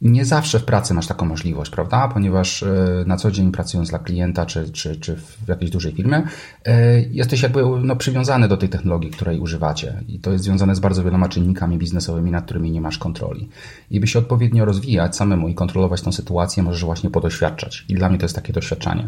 nie 0.02 0.26
zawsze 0.26 0.60
w 0.60 0.66
pracy 0.66 0.94
masz 0.94 1.08
taką 1.08 1.26
możliwość, 1.26 1.72
prawda? 1.72 2.08
Ponieważ 2.08 2.64
e, 2.64 3.04
na 3.08 3.18
co 3.18 3.32
dzień 3.32 3.52
pracując 3.52 3.90
dla 3.90 4.00
klienta 4.00 4.46
czy, 4.46 4.70
czy, 4.70 4.96
czy 4.96 5.16
w 5.16 5.48
jakiejś 5.48 5.72
dużej 5.72 5.94
firmie, 5.94 6.24
e, 6.66 7.02
jesteś 7.02 7.42
jakby 7.42 7.64
no, 7.84 7.96
przywiązany 7.96 8.48
do 8.48 8.58
tej 8.58 8.70
technologii, 8.70 9.12
której 9.12 9.40
używacie. 9.40 10.04
I 10.08 10.20
to 10.20 10.32
jest 10.32 10.44
związane 10.44 10.76
z 10.76 10.80
bardzo 10.80 11.04
wieloma 11.04 11.30
czynnikami 11.30 11.78
biznesowymi, 11.78 12.32
nad 12.32 12.46
którymi 12.46 12.72
nie 12.72 12.82
masz 12.82 12.98
kontroli. 12.98 13.50
I 13.92 14.00
by 14.00 14.08
się 14.08 14.20
odpowiednio 14.20 14.66
rozwijać 14.66 15.16
samemu 15.16 15.50
i 15.50 15.56
kontrolować 15.56 16.02
tą 16.02 16.12
sytuację, 16.12 16.64
możesz 16.64 16.86
właśnie 16.86 17.10
podoświadczać. 17.10 17.86
I 17.90 17.94
dla 17.94 18.10
mnie 18.10 18.18
to 18.18 18.26
jest 18.26 18.36
takie 18.36 18.54
doświadczenie. 18.54 19.08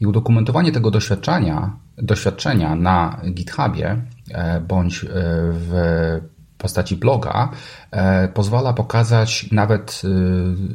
I 0.00 0.06
udokumentowanie 0.06 0.72
tego 0.72 0.90
doświadczenia, 0.90 1.76
doświadczenia 1.98 2.74
na 2.74 3.20
GitHubie 3.34 3.96
e, 4.30 4.60
bądź 4.60 5.06
w 5.52 6.20
postaci 6.62 6.96
bloga 6.96 7.48
e, 7.90 8.28
pozwala 8.28 8.72
pokazać 8.72 9.52
nawet, 9.52 10.02
e, 10.04 10.08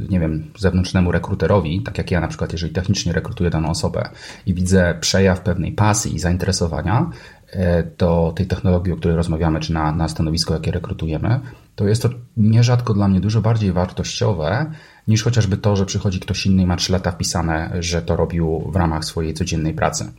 nie 0.09 0.19
wiem, 0.19 0.51
zewnętrznemu 0.57 1.11
rekruterowi, 1.11 1.83
tak 1.83 1.97
jak 1.97 2.11
ja 2.11 2.21
na 2.21 2.27
przykład, 2.27 2.51
jeżeli 2.51 2.73
technicznie 2.73 3.13
rekrutuję 3.13 3.49
daną 3.49 3.69
osobę 3.69 4.09
i 4.45 4.53
widzę 4.53 4.97
przejaw 5.01 5.41
pewnej 5.41 5.71
pasji 5.71 6.15
i 6.15 6.19
zainteresowania 6.19 7.09
e, 7.49 7.83
do 7.83 8.33
tej 8.35 8.47
technologii, 8.47 8.93
o 8.93 8.97
której 8.97 9.17
rozmawiamy, 9.17 9.59
czy 9.59 9.73
na, 9.73 9.91
na 9.91 10.07
stanowisko, 10.07 10.53
jakie 10.53 10.71
rekrutujemy, 10.71 11.39
to 11.75 11.87
jest 11.87 12.01
to 12.01 12.09
nierzadko 12.37 12.93
dla 12.93 13.07
mnie 13.07 13.19
dużo 13.19 13.41
bardziej 13.41 13.71
wartościowe 13.71 14.71
niż 15.07 15.23
chociażby 15.23 15.57
to, 15.57 15.75
że 15.75 15.85
przychodzi 15.85 16.19
ktoś 16.19 16.45
inny 16.45 16.61
i 16.61 16.65
ma 16.65 16.75
3 16.75 16.91
lata 16.91 17.11
wpisane, 17.11 17.71
że 17.79 18.01
to 18.01 18.15
robił 18.15 18.71
w 18.71 18.75
ramach 18.75 19.05
swojej 19.05 19.33
codziennej 19.33 19.73
pracy. 19.73 20.11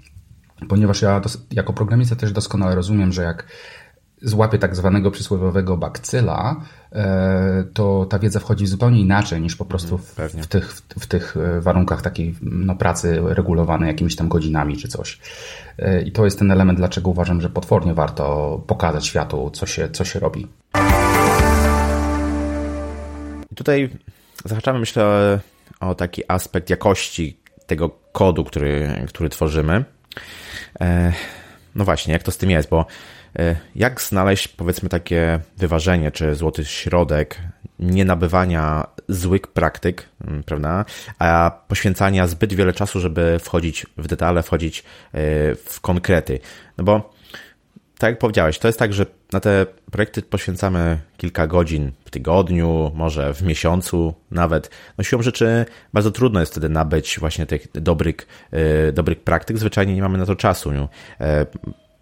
Ponieważ 0.68 1.02
ja 1.02 1.20
jako 1.50 1.72
programista 1.72 2.16
też 2.16 2.32
doskonale 2.32 2.74
rozumiem, 2.74 3.12
że 3.12 3.22
jak 3.22 3.46
złapie 4.22 4.58
tak 4.58 4.76
zwanego 4.76 5.10
przysłowiowego 5.10 5.76
bakcyla, 5.76 6.56
e, 6.92 7.64
to 7.74 8.06
ta 8.10 8.18
wiedza 8.18 8.40
wchodzi 8.40 8.66
zupełnie 8.66 9.00
inaczej 9.00 9.40
niż 9.40 9.56
po 9.56 9.64
prostu 9.64 9.98
w, 9.98 10.14
w 10.16 10.46
tych, 10.46 10.72
w, 10.72 10.82
w, 11.00 11.06
tych 11.06 11.36
e, 11.36 11.60
warunkach 11.60 12.02
takiej 12.02 12.34
no, 12.42 12.74
pracy 12.74 13.20
regulowanej 13.24 13.88
jakimiś 13.88 14.16
tam 14.16 14.28
godzinami 14.28 14.76
czy 14.76 14.88
coś. 14.88 15.20
E, 15.78 16.02
I 16.02 16.12
to 16.12 16.24
jest 16.24 16.38
ten 16.38 16.50
element, 16.50 16.78
dlaczego 16.78 17.10
uważam, 17.10 17.40
że 17.40 17.50
potwornie 17.50 17.94
warto 17.94 18.58
pokazać 18.66 19.06
światu, 19.06 19.50
co 19.50 19.66
się, 19.66 19.88
co 19.90 20.04
się 20.04 20.20
robi. 20.20 20.46
I 23.50 23.54
tutaj 23.54 23.90
zahaczamy, 24.44 24.78
myślę, 24.78 25.40
o 25.80 25.94
taki 25.94 26.22
aspekt 26.28 26.70
jakości 26.70 27.40
tego 27.66 27.90
kodu, 28.12 28.44
który, 28.44 29.04
który 29.08 29.28
tworzymy. 29.28 29.84
No 31.74 31.84
właśnie, 31.84 32.12
jak 32.12 32.22
to 32.22 32.30
z 32.30 32.36
tym 32.36 32.50
jest, 32.50 32.68
bo 32.68 32.86
jak 33.74 34.00
znaleźć, 34.00 34.48
powiedzmy, 34.48 34.88
takie 34.88 35.40
wyważenie 35.56 36.10
czy 36.10 36.34
złoty 36.34 36.64
środek 36.64 37.38
nie 37.78 38.04
nabywania 38.04 38.86
złych 39.08 39.42
praktyk, 39.42 40.08
mm, 40.26 40.42
prawda, 40.42 40.84
a 41.18 41.50
poświęcania 41.68 42.26
zbyt 42.26 42.54
wiele 42.54 42.72
czasu, 42.72 43.00
żeby 43.00 43.38
wchodzić 43.38 43.86
w 43.96 44.06
detale, 44.06 44.42
wchodzić 44.42 44.78
e, 44.78 44.84
w 45.54 45.80
konkrety. 45.80 46.38
No 46.78 46.84
bo, 46.84 47.12
tak 47.98 48.10
jak 48.10 48.18
powiedziałeś, 48.18 48.58
to 48.58 48.68
jest 48.68 48.78
tak, 48.78 48.92
że 48.92 49.06
na 49.32 49.40
te 49.40 49.66
projekty 49.90 50.22
poświęcamy 50.22 50.98
kilka 51.16 51.46
godzin 51.46 51.92
w 52.04 52.10
tygodniu, 52.10 52.92
może 52.94 53.34
w 53.34 53.42
miesiącu 53.42 54.14
nawet. 54.30 54.70
No 54.98 55.04
siłą 55.04 55.22
rzeczy 55.22 55.66
bardzo 55.92 56.10
trudno 56.10 56.40
jest 56.40 56.52
wtedy 56.52 56.68
nabyć 56.68 57.18
właśnie 57.20 57.46
tych 57.46 57.66
dobrych, 57.72 58.16
e, 58.50 58.92
dobrych 58.92 59.20
praktyk. 59.20 59.58
Zwyczajnie 59.58 59.94
nie 59.94 60.02
mamy 60.02 60.18
na 60.18 60.26
to 60.26 60.36
czasu 60.36 60.72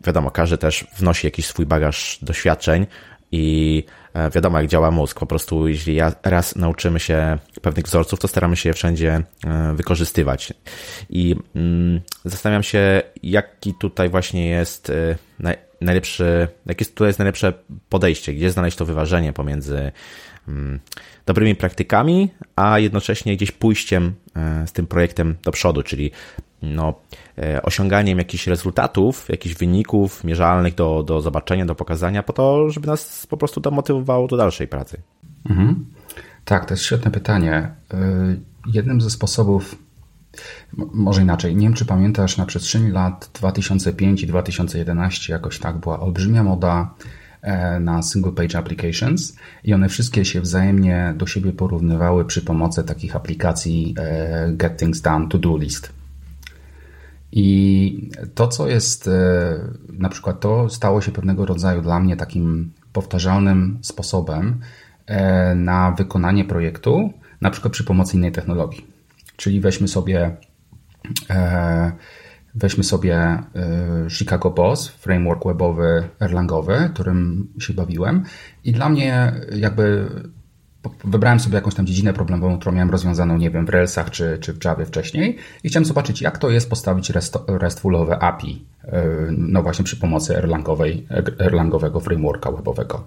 wiadomo, 0.06 0.30
każdy 0.30 0.58
też 0.58 0.86
wnosi 0.96 1.26
jakiś 1.26 1.46
swój 1.46 1.66
bagaż 1.66 2.18
doświadczeń 2.22 2.86
i 3.32 3.84
e, 4.14 4.30
wiadomo, 4.30 4.58
jak 4.60 4.66
działa 4.66 4.90
mózg. 4.90 5.20
Po 5.20 5.26
prostu, 5.26 5.68
jeśli 5.68 5.98
raz 6.22 6.56
nauczymy 6.56 7.00
się 7.00 7.38
pewnych 7.62 7.84
wzorców, 7.84 8.20
to 8.20 8.28
staramy 8.28 8.56
się 8.56 8.68
je 8.68 8.72
wszędzie 8.72 9.22
e, 9.46 9.74
wykorzystywać. 9.74 10.52
I 11.10 11.36
mm, 11.56 12.00
zastanawiam 12.24 12.62
się, 12.62 13.02
jaki 13.22 13.74
tutaj 13.74 14.08
właśnie 14.08 14.48
jest 14.48 14.90
e, 14.90 15.16
najlepszy, 15.80 16.48
jakie 16.66 16.84
tutaj 16.84 17.06
jest 17.06 17.18
najlepsze 17.18 17.52
podejście, 17.88 18.34
gdzie 18.34 18.50
znaleźć 18.50 18.76
to 18.76 18.84
wyważenie 18.84 19.32
pomiędzy 19.32 19.92
mm, 20.48 20.80
dobrymi 21.26 21.54
praktykami, 21.54 22.30
a 22.56 22.78
jednocześnie 22.78 23.36
gdzieś 23.36 23.52
pójściem 23.52 24.14
z 24.66 24.72
tym 24.72 24.86
projektem 24.86 25.36
do 25.44 25.52
przodu, 25.52 25.82
czyli 25.82 26.10
no, 26.62 26.94
e, 27.38 27.62
osiąganiem 27.62 28.18
jakichś 28.18 28.46
rezultatów, 28.46 29.28
jakichś 29.28 29.54
wyników 29.54 30.24
mierzalnych 30.24 30.74
do, 30.74 31.02
do 31.02 31.20
zobaczenia, 31.20 31.66
do 31.66 31.74
pokazania, 31.74 32.22
po 32.22 32.32
to, 32.32 32.70
żeby 32.70 32.86
nas 32.86 33.26
po 33.26 33.36
prostu 33.36 33.60
to 33.60 33.70
motywowało 33.70 34.28
do 34.28 34.36
dalszej 34.36 34.68
pracy. 34.68 35.02
Mhm. 35.50 35.86
Tak, 36.44 36.64
to 36.64 36.74
jest 36.74 36.84
świetne 36.84 37.10
pytanie. 37.10 37.52
E, 37.94 38.36
jednym 38.72 39.00
ze 39.00 39.10
sposobów, 39.10 39.78
Może 40.76 41.22
inaczej. 41.22 41.56
Nie 41.56 41.66
wiem, 41.66 41.74
czy 41.74 41.84
pamiętasz, 41.84 42.36
na 42.36 42.46
przestrzeni 42.46 42.90
lat 42.90 43.30
2005 43.34 44.22
i 44.22 44.26
2011 44.26 45.32
jakoś 45.32 45.58
tak 45.58 45.78
była 45.78 46.00
olbrzymia 46.00 46.42
moda 46.42 46.94
e, 47.42 47.80
na 47.80 48.02
single 48.02 48.32
page 48.32 48.58
applications 48.58 49.36
i 49.64 49.74
one 49.74 49.88
wszystkie 49.88 50.24
się 50.24 50.40
wzajemnie 50.40 51.14
do 51.16 51.26
siebie 51.26 51.52
porównywały 51.52 52.24
przy 52.24 52.42
pomocy 52.42 52.84
takich 52.84 53.16
aplikacji 53.16 53.94
e, 53.98 54.52
Get 54.52 54.78
Things 54.78 55.00
Done, 55.00 55.28
To 55.28 55.38
Do 55.38 55.56
List. 55.56 55.92
I 57.32 58.10
to, 58.34 58.48
co 58.48 58.68
jest, 58.68 59.08
e, 59.08 59.58
na 59.92 60.08
przykład 60.08 60.40
to 60.40 60.68
stało 60.68 61.00
się 61.00 61.12
pewnego 61.12 61.46
rodzaju 61.46 61.82
dla 61.82 62.00
mnie 62.00 62.16
takim 62.16 62.72
powtarzalnym 62.92 63.78
sposobem 63.82 64.60
na 65.56 65.92
wykonanie 65.98 66.44
projektu, 66.44 67.12
na 67.40 67.50
przykład 67.50 67.72
przy 67.72 67.84
pomocy 67.84 68.16
innej 68.16 68.32
technologii. 68.32 68.95
Czyli 69.36 69.60
weźmy 69.60 69.88
sobie 69.88 70.36
e, 71.30 71.92
weźmy 72.54 72.84
sobie 72.84 73.16
e, 73.16 73.42
Chicago 74.10 74.50
Boss, 74.50 74.88
framework 74.88 75.44
webowy 75.46 76.08
Erlangowy, 76.20 76.90
którym 76.94 77.48
się 77.58 77.74
bawiłem 77.74 78.24
i 78.64 78.72
dla 78.72 78.88
mnie 78.88 79.32
jakby 79.56 80.08
wybrałem 81.04 81.40
sobie 81.40 81.54
jakąś 81.54 81.74
tam 81.74 81.86
dziedzinę 81.86 82.12
problemową, 82.12 82.58
którą 82.58 82.72
miałem 82.72 82.90
rozwiązaną, 82.90 83.36
nie 83.38 83.50
wiem, 83.50 83.66
w 83.66 83.68
Railsach 83.68 84.10
czy, 84.10 84.38
czy 84.40 84.52
w 84.52 84.64
Javie 84.64 84.86
wcześniej 84.86 85.36
i 85.64 85.68
chciałem 85.68 85.84
zobaczyć, 85.84 86.22
jak 86.22 86.38
to 86.38 86.50
jest 86.50 86.70
postawić 86.70 87.10
rest, 87.10 87.38
RESTfulowe 87.48 88.18
API, 88.18 88.66
e, 88.84 89.04
no 89.30 89.62
właśnie 89.62 89.84
przy 89.84 89.96
pomocy 89.96 90.36
Erlangowej, 90.36 91.06
Erlangowego 91.38 92.00
frameworka 92.00 92.52
webowego. 92.52 93.04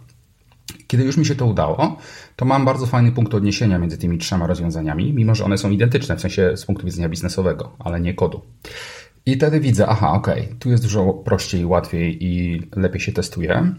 Kiedy 0.90 1.04
już 1.04 1.18
mi 1.18 1.26
się 1.26 1.36
to 1.36 1.46
udało, 1.46 1.98
to 2.36 2.46
mam 2.46 2.66
bardzo 2.66 2.86
fajny 2.86 3.12
punkt 3.12 3.34
odniesienia 3.34 3.80
między 3.80 3.98
tymi 3.98 4.18
trzema 4.18 4.48
rozwiązaniami, 4.48 5.14
mimo 5.14 5.36
że 5.36 5.46
one 5.46 5.58
są 5.58 5.70
identyczne, 5.70 6.16
w 6.16 6.22
sensie 6.22 6.58
z 6.58 6.66
punktu 6.66 6.86
widzenia 6.86 7.10
biznesowego, 7.10 7.72
ale 7.80 8.02
nie 8.02 8.14
kodu. 8.14 8.42
I 9.26 9.36
wtedy 9.36 9.60
widzę, 9.60 9.88
aha, 9.88 10.12
okay, 10.12 10.48
tu 10.60 10.70
jest 10.70 10.84
dużo 10.84 11.14
prościej, 11.14 11.66
łatwiej 11.66 12.26
i 12.26 12.62
lepiej 12.76 13.02
się 13.02 13.12
testuje. 13.12 13.74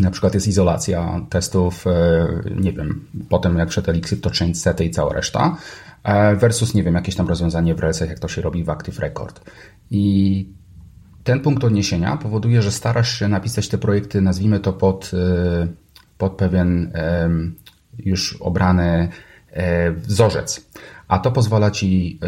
Na 0.00 0.10
przykład 0.10 0.34
jest 0.34 0.46
izolacja 0.46 1.20
testów, 1.30 1.86
e, 1.86 2.26
nie 2.56 2.72
wiem, 2.72 3.04
potem 3.28 3.58
jak 3.58 3.70
wszedł 3.70 3.90
Elixir, 3.90 4.20
to 4.20 4.30
change 4.38 4.54
sety 4.54 4.84
i 4.84 4.90
cała 4.90 5.12
reszta, 5.12 5.56
e, 6.04 6.36
versus, 6.36 6.74
nie 6.74 6.82
wiem, 6.82 6.94
jakieś 6.94 7.14
tam 7.14 7.28
rozwiązanie 7.28 7.74
w 7.74 7.80
Railsach, 7.80 8.08
jak 8.08 8.18
to 8.18 8.28
się 8.28 8.42
robi 8.42 8.64
w 8.64 8.70
Active 8.70 8.98
Record. 8.98 9.50
I 9.90 10.46
ten 11.24 11.40
punkt 11.40 11.64
odniesienia 11.64 12.16
powoduje, 12.16 12.62
że 12.62 12.70
starasz 12.72 13.18
się 13.18 13.28
napisać 13.28 13.68
te 13.68 13.78
projekty, 13.78 14.20
nazwijmy 14.20 14.60
to 14.60 14.72
pod 14.72 15.10
e, 15.14 15.85
pod 16.18 16.32
pewien 16.32 16.92
już 17.98 18.36
obrany 18.40 19.08
e, 19.50 19.92
wzorzec. 19.92 20.66
A 21.08 21.18
to 21.18 21.32
pozwala 21.32 21.70
ci 21.70 22.20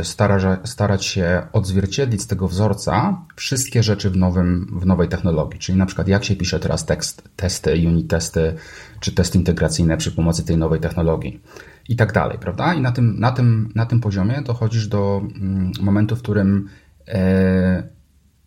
starać, 0.64 1.07
się 1.07 1.42
odzwierciedlić 1.52 2.23
z 2.23 2.26
tego 2.26 2.49
wzorca 2.49 3.23
wszystkie 3.37 3.83
rzeczy 3.83 4.11
w, 4.11 4.16
nowym, 4.16 4.78
w 4.80 4.87
nowej 4.87 5.09
technologii. 5.09 5.61
Czyli 5.61 5.78
na 5.78 5.87
przykład 5.87 6.09
jak 6.09 6.25
się 6.25 6.37
pisze 6.37 6.61
teraz 6.61 6.87
tekst, 6.87 7.28
testy, 7.37 7.73
unit 7.87 8.11
testy, 8.11 8.54
czy 9.00 9.12
testy 9.12 9.38
integracyjne 9.38 9.97
przy 9.97 10.12
pomocy 10.12 10.45
tej 10.45 10.57
nowej 10.57 10.80
technologii 10.80 11.40
i 11.88 11.97
tak 11.97 12.12
dalej, 12.12 12.38
prawda? 12.38 12.75
I 12.75 12.80
na 12.80 12.92
tym, 12.92 13.21
na 13.21 13.33
tym, 13.33 13.73
na 13.75 13.87
tym 13.87 14.00
poziomie 14.00 14.42
dochodzisz 14.42 14.88
do 14.88 15.23
mm, 15.23 15.73
momentu, 15.80 16.16
w 16.16 16.23
którym 16.23 16.68
e, 17.09 17.98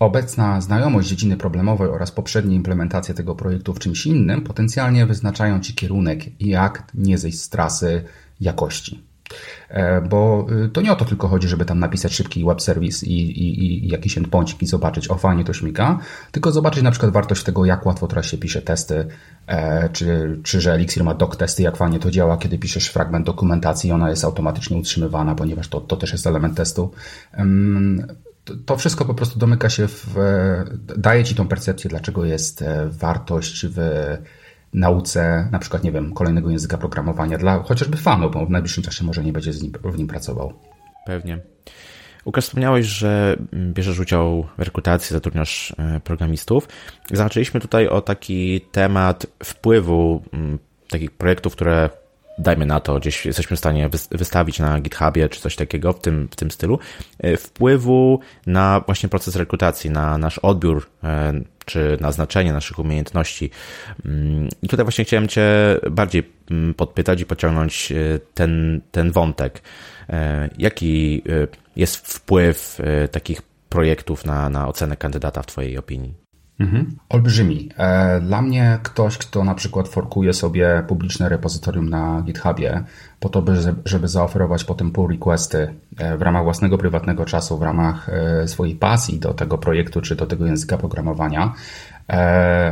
Obecna 0.01 0.61
znajomość 0.61 1.07
dziedziny 1.07 1.37
problemowej 1.37 1.89
oraz 1.89 2.11
poprzednia 2.11 2.55
implementacja 2.55 3.13
tego 3.13 3.35
projektu 3.35 3.73
w 3.73 3.79
czymś 3.79 4.05
innym 4.05 4.41
potencjalnie 4.41 5.05
wyznaczają 5.05 5.59
Ci 5.59 5.73
kierunek, 5.73 6.41
jak 6.41 6.83
nie 6.93 7.17
zejść 7.17 7.41
z 7.41 7.49
trasy 7.49 8.03
jakości. 8.39 9.03
E, 9.69 10.01
bo 10.01 10.47
y, 10.65 10.69
to 10.69 10.81
nie 10.81 10.91
o 10.91 10.95
to 10.95 11.05
tylko 11.05 11.27
chodzi, 11.27 11.47
żeby 11.47 11.65
tam 11.65 11.79
napisać 11.79 12.13
szybki 12.13 12.45
web 12.45 12.61
service 12.61 13.05
i, 13.05 13.13
i, 13.13 13.85
i 13.85 13.87
jakiś 13.87 14.17
endpointik 14.17 14.61
i 14.61 14.67
zobaczyć, 14.67 15.11
o 15.11 15.15
fajnie 15.15 15.43
to 15.43 15.53
śmiga, 15.53 15.99
tylko 16.31 16.51
zobaczyć 16.51 16.83
na 16.83 16.91
przykład 16.91 17.11
wartość 17.11 17.43
tego, 17.43 17.65
jak 17.65 17.85
łatwo 17.85 18.07
teraz 18.07 18.25
się 18.25 18.37
pisze 18.37 18.61
testy, 18.61 19.07
e, 19.47 19.89
czy, 19.89 20.39
czy 20.43 20.61
że 20.61 20.73
Elixir 20.73 21.03
ma 21.03 21.13
doc 21.13 21.37
testy, 21.37 21.63
jak 21.63 21.77
fajnie 21.77 21.99
to 21.99 22.11
działa, 22.11 22.37
kiedy 22.37 22.57
piszesz 22.57 22.87
fragment 22.87 23.25
dokumentacji 23.25 23.89
i 23.89 23.93
ona 23.93 24.09
jest 24.09 24.25
automatycznie 24.25 24.77
utrzymywana, 24.77 25.35
ponieważ 25.35 25.67
to, 25.67 25.81
to 25.81 25.97
też 25.97 26.11
jest 26.11 26.27
element 26.27 26.57
testu 26.57 26.91
to 28.65 28.77
wszystko 28.77 29.05
po 29.05 29.13
prostu 29.13 29.39
domyka 29.39 29.69
się 29.69 29.87
w. 29.87 30.15
daje 30.97 31.23
ci 31.23 31.35
tą 31.35 31.47
percepcję, 31.47 31.89
dlaczego 31.89 32.25
jest 32.25 32.61
e, 32.61 32.89
wartość 32.89 33.65
w 33.69 33.77
nauce, 34.73 35.49
na 35.51 35.59
przykład, 35.59 35.83
nie 35.83 35.91
wiem, 35.91 36.13
kolejnego 36.13 36.49
języka 36.49 36.77
programowania 36.77 37.37
dla 37.37 37.63
chociażby 37.63 37.97
fanów, 37.97 38.33
bo 38.33 38.45
w 38.45 38.49
najbliższym 38.49 38.83
czasie 38.83 39.05
może 39.05 39.23
nie 39.23 39.33
będzie 39.33 39.51
nim, 39.51 39.71
w 39.83 39.97
nim 39.97 40.07
pracował. 40.07 40.53
Pewnie. 41.05 41.39
Łukasz, 42.25 42.43
wspomniałeś, 42.43 42.85
że 42.85 43.37
bierzesz 43.53 43.99
udział 43.99 44.47
w 44.57 44.61
rekrutacji, 44.61 45.13
zatrudniasz 45.13 45.75
e, 45.77 45.99
programistów. 45.99 46.67
Zahaczyliśmy 47.11 47.59
tutaj 47.59 47.87
o 47.87 48.01
taki 48.01 48.61
temat 48.71 49.25
wpływu 49.43 50.23
takich 50.89 51.11
projektów, 51.11 51.53
które 51.53 51.89
dajmy 52.41 52.65
na 52.65 52.79
to, 52.79 52.99
gdzieś 52.99 53.25
jesteśmy 53.25 53.57
w 53.57 53.59
stanie 53.59 53.89
wystawić 54.11 54.59
na 54.59 54.81
GitHubie 54.81 55.29
czy 55.29 55.41
coś 55.41 55.55
takiego 55.55 55.93
w 55.93 55.99
tym, 55.99 56.27
w 56.31 56.35
tym 56.35 56.51
stylu, 56.51 56.79
e, 57.19 57.37
wpływu 57.37 58.19
na 58.47 58.81
właśnie 58.85 59.09
proces 59.09 59.35
rekrutacji, 59.35 59.89
na 59.89 60.17
nasz 60.17 60.39
odbiór 60.39 60.89
e, 61.03 61.33
czy 61.65 61.97
na 62.01 62.11
znaczenie 62.11 62.53
naszych 62.53 62.79
umiejętności. 62.79 63.49
Mm, 64.05 64.49
I 64.61 64.67
tutaj 64.67 64.85
właśnie 64.85 65.05
chciałem 65.05 65.27
Cię 65.27 65.45
bardziej 65.91 66.31
mm, 66.51 66.73
podpytać 66.73 67.21
i 67.21 67.25
pociągnąć 67.25 67.91
e, 67.91 67.95
ten, 68.33 68.81
ten 68.91 69.11
wątek. 69.11 69.61
Jaki 70.57 71.23
jest 71.75 72.07
wpływ 72.07 72.79
takich 73.11 73.41
projektów 73.69 74.25
na, 74.25 74.49
na 74.49 74.67
ocenę 74.67 74.97
kandydata 74.97 75.41
w 75.41 75.47
Twojej 75.47 75.77
opinii? 75.77 76.20
Mhm. 76.61 76.97
Olbrzymi. 77.09 77.69
E, 77.77 78.21
dla 78.21 78.41
mnie 78.41 78.79
ktoś, 78.83 79.17
kto 79.17 79.43
na 79.43 79.55
przykład 79.55 79.87
forkuje 79.87 80.33
sobie 80.33 80.83
publiczne 80.87 81.29
repozytorium 81.29 81.89
na 81.89 82.21
GitHubie 82.25 82.83
po 83.19 83.29
to, 83.29 83.43
żeby 83.85 84.07
zaoferować 84.07 84.63
potem 84.63 84.91
pull 84.91 85.09
requesty 85.09 85.73
e, 85.97 86.17
w 86.17 86.21
ramach 86.21 86.43
własnego 86.43 86.77
prywatnego 86.77 87.25
czasu, 87.25 87.57
w 87.57 87.61
ramach 87.61 88.09
e, 88.09 88.47
swojej 88.47 88.75
pasji 88.75 89.19
do 89.19 89.33
tego 89.33 89.57
projektu 89.57 90.01
czy 90.01 90.15
do 90.15 90.25
tego 90.25 90.45
języka 90.45 90.77
programowania, 90.77 91.53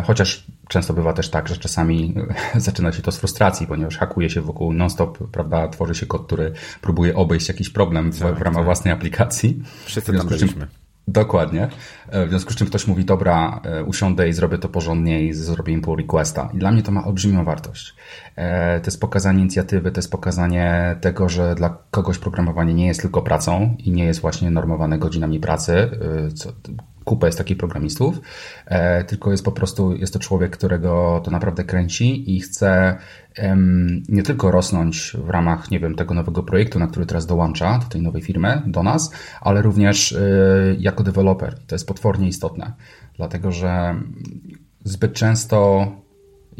chociaż 0.03 0.45
często 0.67 0.93
bywa 0.93 1.13
też 1.13 1.29
tak, 1.29 1.47
że 1.47 1.57
czasami 1.57 2.15
zaczyna 2.55 2.91
się 2.91 3.01
to 3.01 3.11
z 3.11 3.17
frustracji, 3.17 3.67
ponieważ 3.67 3.97
hakuje 3.97 4.29
się 4.29 4.41
wokół 4.41 4.73
non-stop, 4.73 5.17
prawda, 5.31 5.67
tworzy 5.67 5.95
się 5.95 6.05
kod, 6.05 6.25
który 6.25 6.51
próbuje 6.81 7.15
obejść 7.15 7.47
jakiś 7.47 7.69
problem 7.69 8.11
w, 8.11 8.19
tak, 8.19 8.35
w 8.35 8.41
ramach 8.41 8.55
tak. 8.55 8.65
własnej 8.65 8.93
aplikacji. 8.93 9.63
Wszyscy 9.85 10.13
tam 10.13 10.27
byliśmy. 10.27 10.67
Dokładnie. 11.11 11.67
E, 12.09 12.25
w 12.25 12.29
związku 12.29 12.53
z 12.53 12.55
czym 12.55 12.67
ktoś 12.67 12.87
mówi, 12.87 13.05
dobra, 13.05 13.61
e, 13.63 13.83
usiądę 13.83 14.29
i 14.29 14.33
zrobię 14.33 14.57
to 14.57 14.69
porządnie 14.69 15.23
i 15.23 15.33
zrobię 15.33 15.73
im 15.73 15.81
pull 15.81 15.97
requesta. 15.97 16.49
I 16.53 16.57
dla 16.57 16.71
mnie 16.71 16.83
to 16.83 16.91
ma 16.91 17.05
olbrzymią 17.05 17.43
wartość. 17.43 17.95
E, 18.35 18.79
to 18.79 18.87
jest 18.87 19.01
pokazanie 19.01 19.41
inicjatywy, 19.41 19.91
to 19.91 19.99
jest 19.99 20.11
pokazanie 20.11 20.95
tego, 21.01 21.29
że 21.29 21.55
dla 21.55 21.77
kogoś 21.91 22.17
programowanie 22.17 22.73
nie 22.73 22.87
jest 22.87 23.01
tylko 23.01 23.21
pracą 23.21 23.75
i 23.79 23.91
nie 23.91 24.05
jest 24.05 24.21
właśnie 24.21 24.51
normowane 24.51 24.97
godzinami 24.97 25.39
pracy, 25.39 25.89
co 26.35 26.53
kupę 27.05 27.27
jest 27.27 27.37
takich 27.37 27.57
programistów, 27.57 28.21
tylko 29.07 29.31
jest 29.31 29.45
po 29.45 29.51
prostu, 29.51 29.95
jest 29.95 30.13
to 30.13 30.19
człowiek, 30.19 30.57
którego 30.57 31.21
to 31.25 31.31
naprawdę 31.31 31.63
kręci 31.63 32.35
i 32.35 32.41
chce 32.41 32.97
nie 34.09 34.23
tylko 34.23 34.51
rosnąć 34.51 35.17
w 35.25 35.29
ramach, 35.29 35.71
nie 35.71 35.79
wiem, 35.79 35.95
tego 35.95 36.13
nowego 36.13 36.43
projektu, 36.43 36.79
na 36.79 36.87
który 36.87 37.05
teraz 37.05 37.25
dołącza, 37.25 37.79
do 37.79 37.85
tej 37.85 38.01
nowej 38.01 38.21
firmy, 38.21 38.61
do 38.65 38.83
nas, 38.83 39.11
ale 39.41 39.61
również 39.61 40.11
e, 40.11 40.19
jako 40.79 41.03
deweloper. 41.03 41.59
To 41.67 41.75
jest 41.75 41.87
potwornie 41.87 42.27
istotne, 42.27 42.73
dlatego 43.17 43.51
że 43.51 43.95
zbyt 44.83 45.13
często 45.13 45.87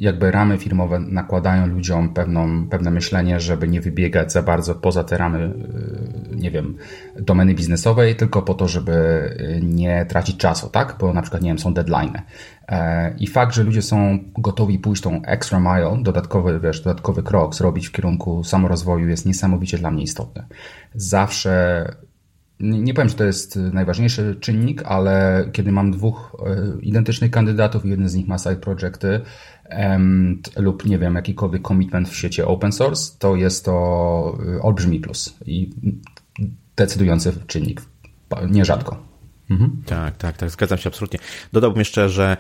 jakby 0.02 0.32
ramy 0.32 0.58
firmowe 0.58 1.00
nakładają 1.00 1.68
ludziom 1.68 2.14
pewną, 2.14 2.68
pewne 2.70 2.92
myślenie, 2.92 3.40
żeby 3.40 3.68
nie 3.68 3.82
wybiegać 3.82 4.32
za 4.32 4.44
bardzo 4.44 4.76
poza 4.76 5.04
te 5.04 5.18
ramy, 5.18 5.54
y, 6.34 6.36
nie 6.36 6.52
wiem, 6.52 6.78
domeny 7.20 7.54
biznesowej, 7.54 8.16
tylko 8.16 8.42
po 8.42 8.54
to, 8.54 8.68
żeby 8.68 8.92
y, 8.92 9.60
nie 9.64 10.06
tracić 10.06 10.38
czasu, 10.38 10.70
tak? 10.70 10.96
Bo 11.00 11.14
na 11.14 11.22
przykład, 11.22 11.42
nie 11.42 11.50
wiem, 11.50 11.60
są 11.60 11.74
deadline. 11.74 12.14
E, 12.68 13.14
I 13.18 13.28
fakt, 13.28 13.56
że 13.56 13.64
ludzie 13.64 13.82
są 13.82 14.20
gotowi 14.38 14.80
pójść 14.80 15.02
tą 15.02 15.22
extra 15.22 15.60
mile, 15.60 15.98
dodatkowy, 16.02 16.60
wiesz, 16.60 16.82
dodatkowy 16.82 17.24
krok 17.24 17.56
zrobić 17.56 17.88
w 17.88 17.92
kierunku 17.92 18.44
samorozwoju 18.44 19.08
jest 19.08 19.26
niesamowicie 19.26 19.78
dla 19.78 19.92
mnie 19.92 20.04
istotny. 20.04 20.46
Zawsze 20.96 21.86
nie 22.60 22.93
powiem, 22.93 23.10
że 23.10 23.15
to 23.15 23.24
jest 23.24 23.56
najważniejszy 23.56 24.38
czynnik, 24.39 24.84
ale 24.86 25.45
kiedy 25.54 25.72
mam 25.72 25.91
dwóch 25.91 26.36
y, 26.78 26.82
identycznych 26.82 27.32
kandydatów 27.32 27.86
i 27.86 27.89
jeden 27.89 28.10
z 28.10 28.15
nich 28.15 28.28
ma 28.28 28.38
side 28.38 28.56
projecty, 28.56 29.22
lub 30.58 30.86
nie 30.86 30.98
wiem, 30.98 31.15
jakikolwiek 31.15 31.67
commitment 31.67 32.10
w 32.10 32.15
sieci 32.15 32.41
open 32.41 32.72
source, 32.72 33.12
to 33.19 33.36
jest 33.36 33.65
to 33.65 34.38
y, 34.58 34.62
olbrzymi 34.62 35.00
plus 35.00 35.36
i 35.45 35.69
decydujący 36.76 37.34
czynnik, 37.48 37.82
nierzadko. 38.50 39.10
Mhm. 39.50 39.82
Tak, 39.86 40.17
tak, 40.17 40.38
tak, 40.38 40.50
zgadzam 40.50 40.78
się 40.78 40.89
absolutnie. 40.89 41.19
Dodałbym 41.54 41.80
jeszcze, 41.80 42.10
że 42.10 42.38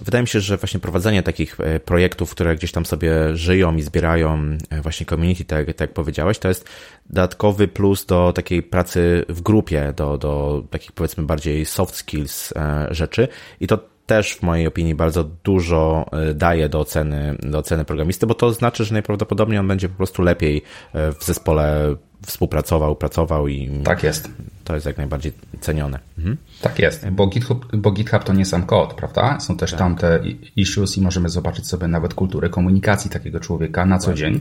wydaje 0.00 0.22
mi 0.22 0.28
się, 0.28 0.40
że 0.40 0.56
właśnie 0.56 0.80
prowadzenie 0.80 1.22
takich 1.22 1.60
e, 1.60 1.80
projektów, 1.80 2.30
które 2.30 2.56
gdzieś 2.56 2.72
tam 2.72 2.86
sobie 2.86 3.36
żyją 3.36 3.76
i 3.76 3.82
zbierają 3.82 4.58
e, 4.70 4.80
właśnie 4.80 5.06
community, 5.06 5.44
tak, 5.44 5.66
tak 5.66 5.80
jak 5.80 5.92
powiedziałeś, 5.92 6.38
to 6.38 6.48
jest 6.48 6.68
dodatkowy 7.10 7.68
plus 7.68 8.06
do 8.06 8.32
takiej 8.32 8.62
pracy 8.62 9.24
w 9.28 9.40
grupie, 9.40 9.92
do, 9.96 10.18
do 10.18 10.62
takich 10.70 10.92
powiedzmy 10.92 11.24
bardziej 11.24 11.66
soft 11.66 11.94
skills 11.94 12.54
rzeczy. 12.90 13.28
I 13.60 13.66
to 13.66 13.78
też 14.06 14.34
w 14.34 14.42
mojej 14.42 14.66
opinii 14.66 14.94
bardzo 14.94 15.24
dużo 15.24 16.10
daje 16.34 16.68
do 16.68 16.80
oceny, 16.80 17.36
do 17.42 17.58
oceny 17.58 17.84
programisty, 17.84 18.26
bo 18.26 18.34
to 18.34 18.52
znaczy, 18.52 18.84
że 18.84 18.92
najprawdopodobniej 18.92 19.58
on 19.58 19.68
będzie 19.68 19.88
po 19.88 19.96
prostu 19.96 20.22
lepiej 20.22 20.62
w 20.94 21.24
zespole 21.24 21.96
współpracował, 22.26 22.96
pracował 22.96 23.48
i. 23.48 23.80
Tak 23.84 24.02
jest. 24.02 24.30
To 24.64 24.74
jest 24.74 24.86
jak 24.86 24.96
najbardziej 24.96 25.32
cenione. 25.60 25.98
Mhm. 26.18 26.36
Tak 26.62 26.78
jest, 26.78 27.10
bo 27.10 27.26
GitHub, 27.26 27.76
bo 27.76 27.90
GitHub 27.90 28.24
to 28.24 28.32
nie 28.32 28.44
sam 28.44 28.66
kod, 28.66 28.94
prawda? 28.94 29.40
Są 29.40 29.56
też 29.56 29.70
tak. 29.70 29.78
tam 29.78 29.96
te 29.96 30.20
issues 30.56 30.96
i 30.96 31.00
możemy 31.00 31.28
zobaczyć 31.28 31.66
sobie 31.66 31.88
nawet 31.88 32.14
kulturę 32.14 32.48
komunikacji 32.48 33.10
takiego 33.10 33.40
człowieka 33.40 33.86
na 33.86 33.98
co 33.98 34.06
Właśnie. 34.06 34.32
dzień, 34.32 34.40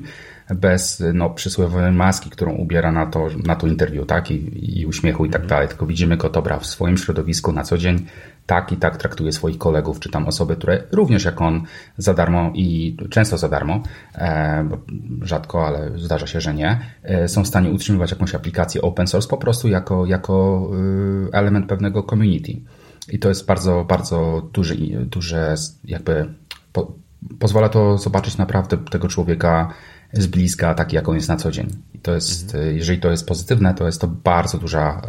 bez 0.49 1.03
no, 1.13 1.29
przysłowiowej 1.29 1.91
maski, 1.91 2.29
którą 2.29 2.53
ubiera 2.53 2.91
na 2.91 3.05
to, 3.05 3.27
na 3.43 3.55
to 3.55 3.67
interview, 3.67 4.07
tak? 4.07 4.31
I, 4.31 4.79
i 4.79 4.85
uśmiechu 4.85 5.25
i 5.25 5.29
tak 5.29 5.41
mhm. 5.41 5.49
dalej. 5.49 5.67
Tylko 5.67 5.85
widzimy 5.85 6.17
go, 6.17 6.29
dobra, 6.29 6.59
w 6.59 6.65
swoim 6.65 6.97
środowisku 6.97 7.51
na 7.51 7.63
co 7.63 7.77
dzień 7.77 8.05
tak 8.45 8.71
i 8.71 8.77
tak 8.77 8.97
traktuje 8.97 9.31
swoich 9.31 9.57
kolegów, 9.57 9.99
czy 9.99 10.09
tam 10.09 10.27
osoby, 10.27 10.55
które 10.55 10.83
również 10.91 11.25
jak 11.25 11.41
on 11.41 11.63
za 11.97 12.13
darmo 12.13 12.51
i 12.53 12.97
często 13.09 13.37
za 13.37 13.49
darmo, 13.49 13.83
e, 14.15 14.69
rzadko, 15.21 15.67
ale 15.67 15.91
zdarza 15.95 16.27
się, 16.27 16.41
że 16.41 16.53
nie, 16.53 16.79
e, 17.03 17.27
są 17.27 17.43
w 17.43 17.47
stanie 17.47 17.69
utrzymywać 17.69 18.11
jakąś 18.11 18.35
aplikację 18.35 18.81
open 18.81 19.07
source 19.07 19.29
po 19.29 19.37
prostu 19.37 19.67
jako, 19.67 20.05
jako 20.05 20.67
e, 21.31 21.37
element 21.37 21.67
pewnego 21.67 22.03
community. 22.03 22.53
I 23.11 23.19
to 23.19 23.29
jest 23.29 23.45
bardzo, 23.45 23.85
bardzo 23.89 24.49
duży, 24.53 24.75
duże 25.05 25.55
jakby 25.83 26.33
po, 26.73 26.91
pozwala 27.39 27.69
to 27.69 27.97
zobaczyć 27.97 28.37
naprawdę 28.37 28.77
tego 28.77 29.07
człowieka 29.07 29.73
z 30.13 30.27
bliska, 30.27 30.73
taki 30.73 30.95
jak 30.95 31.09
on 31.09 31.15
jest 31.15 31.29
na 31.29 31.37
co 31.37 31.51
dzień. 31.51 31.69
I 31.93 31.99
to 31.99 32.13
jest, 32.13 32.55
mhm. 32.55 32.75
jeżeli 32.75 32.99
to 32.99 33.11
jest 33.11 33.27
pozytywne, 33.27 33.73
to 33.73 33.85
jest 33.85 34.01
to 34.01 34.07
bardzo 34.07 34.57
duża 34.57 35.01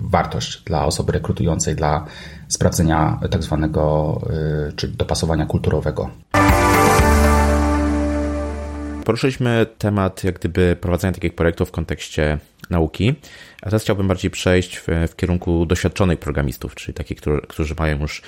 wartość 0.00 0.62
dla 0.64 0.84
osoby 0.84 1.12
rekrutującej, 1.12 1.76
dla 1.76 2.06
sprawdzenia 2.48 3.20
tak 3.30 3.42
zwanego, 3.42 4.20
e, 4.68 4.72
czy 4.72 4.88
dopasowania 4.88 5.46
kulturowego. 5.46 6.10
Poruszyliśmy 9.04 9.66
temat 9.78 10.24
jak 10.24 10.38
gdyby 10.38 10.76
prowadzenia 10.80 11.12
takich 11.12 11.34
projektów 11.34 11.68
w 11.68 11.72
kontekście 11.72 12.38
nauki, 12.70 13.14
a 13.62 13.64
teraz 13.64 13.82
chciałbym 13.82 14.08
bardziej 14.08 14.30
przejść 14.30 14.76
w, 14.76 14.86
w 15.08 15.16
kierunku 15.16 15.66
doświadczonych 15.66 16.18
programistów, 16.18 16.74
czyli 16.74 16.94
takich, 16.94 17.18
którzy 17.48 17.74
mają 17.78 17.98
już 18.00 18.22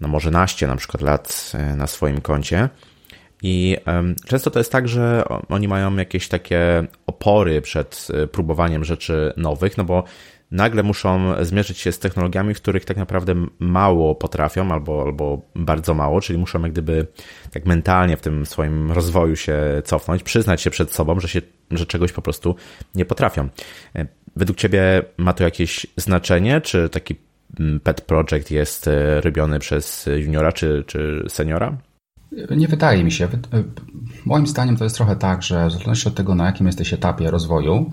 no 0.00 0.08
może 0.08 0.30
naście 0.30 0.66
na 0.66 0.76
przykład 0.76 1.02
lat 1.02 1.52
e, 1.54 1.76
na 1.76 1.86
swoim 1.86 2.20
koncie 2.20 2.68
i 3.42 3.76
często 4.26 4.50
to 4.50 4.60
jest 4.60 4.72
tak, 4.72 4.88
że 4.88 5.24
oni 5.48 5.68
mają 5.68 5.96
jakieś 5.96 6.28
takie 6.28 6.86
opory 7.06 7.62
przed 7.62 8.08
e, 8.14 8.26
próbowaniem 8.26 8.84
rzeczy 8.84 9.32
nowych, 9.36 9.76
no 9.76 9.84
bo 9.84 10.04
nagle 10.50 10.82
muszą 10.82 11.44
zmierzyć 11.44 11.78
się 11.78 11.92
z 11.92 11.98
technologiami, 11.98 12.54
w 12.54 12.56
których 12.56 12.84
tak 12.84 12.96
naprawdę 12.96 13.34
mało 13.58 14.14
potrafią 14.14 14.72
albo, 14.72 15.02
albo 15.02 15.42
bardzo 15.54 15.94
mało, 15.94 16.20
czyli 16.20 16.38
muszą 16.38 16.62
jak 16.62 16.72
gdyby 16.72 17.06
tak 17.50 17.66
mentalnie 17.66 18.16
w 18.16 18.20
tym 18.20 18.46
swoim 18.46 18.92
rozwoju 18.92 19.36
się 19.36 19.58
cofnąć, 19.84 20.22
przyznać 20.22 20.62
się 20.62 20.70
przed 20.70 20.94
sobą, 20.94 21.20
że, 21.20 21.28
się, 21.28 21.42
że 21.70 21.86
czegoś 21.86 22.12
po 22.12 22.22
prostu 22.22 22.54
nie 22.94 23.04
potrafią. 23.04 23.48
E, 23.96 24.06
według 24.36 24.58
Ciebie 24.58 25.02
ma 25.16 25.32
to 25.32 25.44
jakieś 25.44 25.86
znaczenie, 25.96 26.60
czy 26.60 26.88
taki 26.88 27.16
pet 27.82 28.00
project 28.00 28.50
jest 28.50 28.88
e, 28.88 29.20
robiony 29.20 29.58
przez 29.58 30.08
juniora 30.16 30.52
czy, 30.52 30.84
czy 30.86 31.24
seniora? 31.28 31.76
Nie 32.50 32.68
wydaje 32.68 33.04
mi 33.04 33.12
się. 33.12 33.24
E, 33.24 33.28
moim 34.24 34.46
zdaniem 34.46 34.76
to 34.76 34.84
jest 34.84 34.96
trochę 34.96 35.16
tak, 35.16 35.42
że 35.42 35.66
w 35.66 35.72
zależności 35.72 36.08
od 36.08 36.14
tego, 36.14 36.34
na 36.34 36.46
jakim 36.46 36.66
jesteś 36.66 36.92
etapie 36.92 37.30
rozwoju 37.30 37.92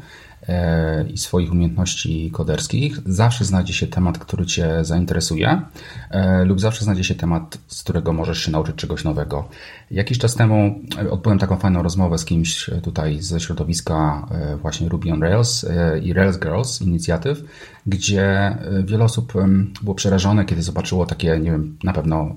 i 1.13 1.17
swoich 1.17 1.51
umiejętności 1.51 2.32
koderskich, 2.32 2.99
zawsze 3.06 3.45
znajdzie 3.45 3.73
się 3.73 3.88
temat, 3.88 4.17
który 4.17 4.45
Cię 4.45 4.86
zainteresuje, 4.86 5.62
e, 6.10 6.45
lub 6.45 6.62
zawsze 6.62 6.84
znajdzie 6.84 7.03
się 7.03 7.15
temat, 7.15 7.58
z 7.67 7.84
którego 7.84 8.13
możesz 8.13 8.39
się 8.39 8.51
nauczyć 8.51 8.75
czegoś 8.75 9.03
nowego. 9.03 9.49
Jakiś 9.91 10.17
czas 10.17 10.36
temu 10.36 10.79
odbyłem 11.10 11.39
taką 11.39 11.58
fajną 11.58 11.84
rozmowę 11.84 12.17
z 12.17 12.25
kimś 12.25 12.69
tutaj 12.84 13.21
ze 13.21 13.39
środowiska 13.39 14.27
właśnie 14.62 14.89
Ruby 14.89 15.12
on 15.12 15.23
Rails 15.23 15.65
i 16.03 16.13
Rails 16.13 16.39
Girls 16.39 16.82
inicjatyw, 16.82 17.43
gdzie 17.86 18.58
wiele 18.84 19.03
osób 19.03 19.34
było 19.82 19.95
przerażone, 19.95 20.45
kiedy 20.45 20.62
zobaczyło 20.62 21.06
takie, 21.06 21.39
nie 21.39 21.51
wiem, 21.51 21.77
na 21.84 21.93
pewno 21.93 22.36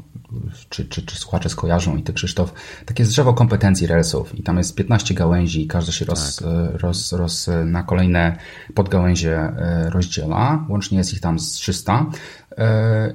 czy, 0.69 0.85
czy, 0.85 1.03
czy 1.03 1.17
słuchacze 1.17 1.49
skojarzą 1.49 1.97
i 1.97 2.03
ty 2.03 2.13
Krzysztof, 2.13 2.55
takie 2.87 3.05
drzewo 3.05 3.35
kompetencji 3.35 3.87
Railsów 3.87 4.39
i 4.39 4.43
tam 4.43 4.59
jest 4.59 4.75
15 4.75 5.15
gałęzi 5.15 5.63
i 5.63 5.67
każda 5.67 5.93
się 5.93 6.05
roz, 6.05 6.37
tak. 6.37 6.49
roz, 6.81 7.13
roz, 7.13 7.51
na 7.65 7.83
kolejne 7.83 8.37
podgałęzie 8.75 9.39
e, 9.39 9.91
rozdziela. 9.91 10.67
Łącznie 10.69 10.99
jest 10.99 11.13
ich 11.13 11.21
tam 11.21 11.39
z 11.39 11.53
300 11.53 12.07
E, 12.46 12.46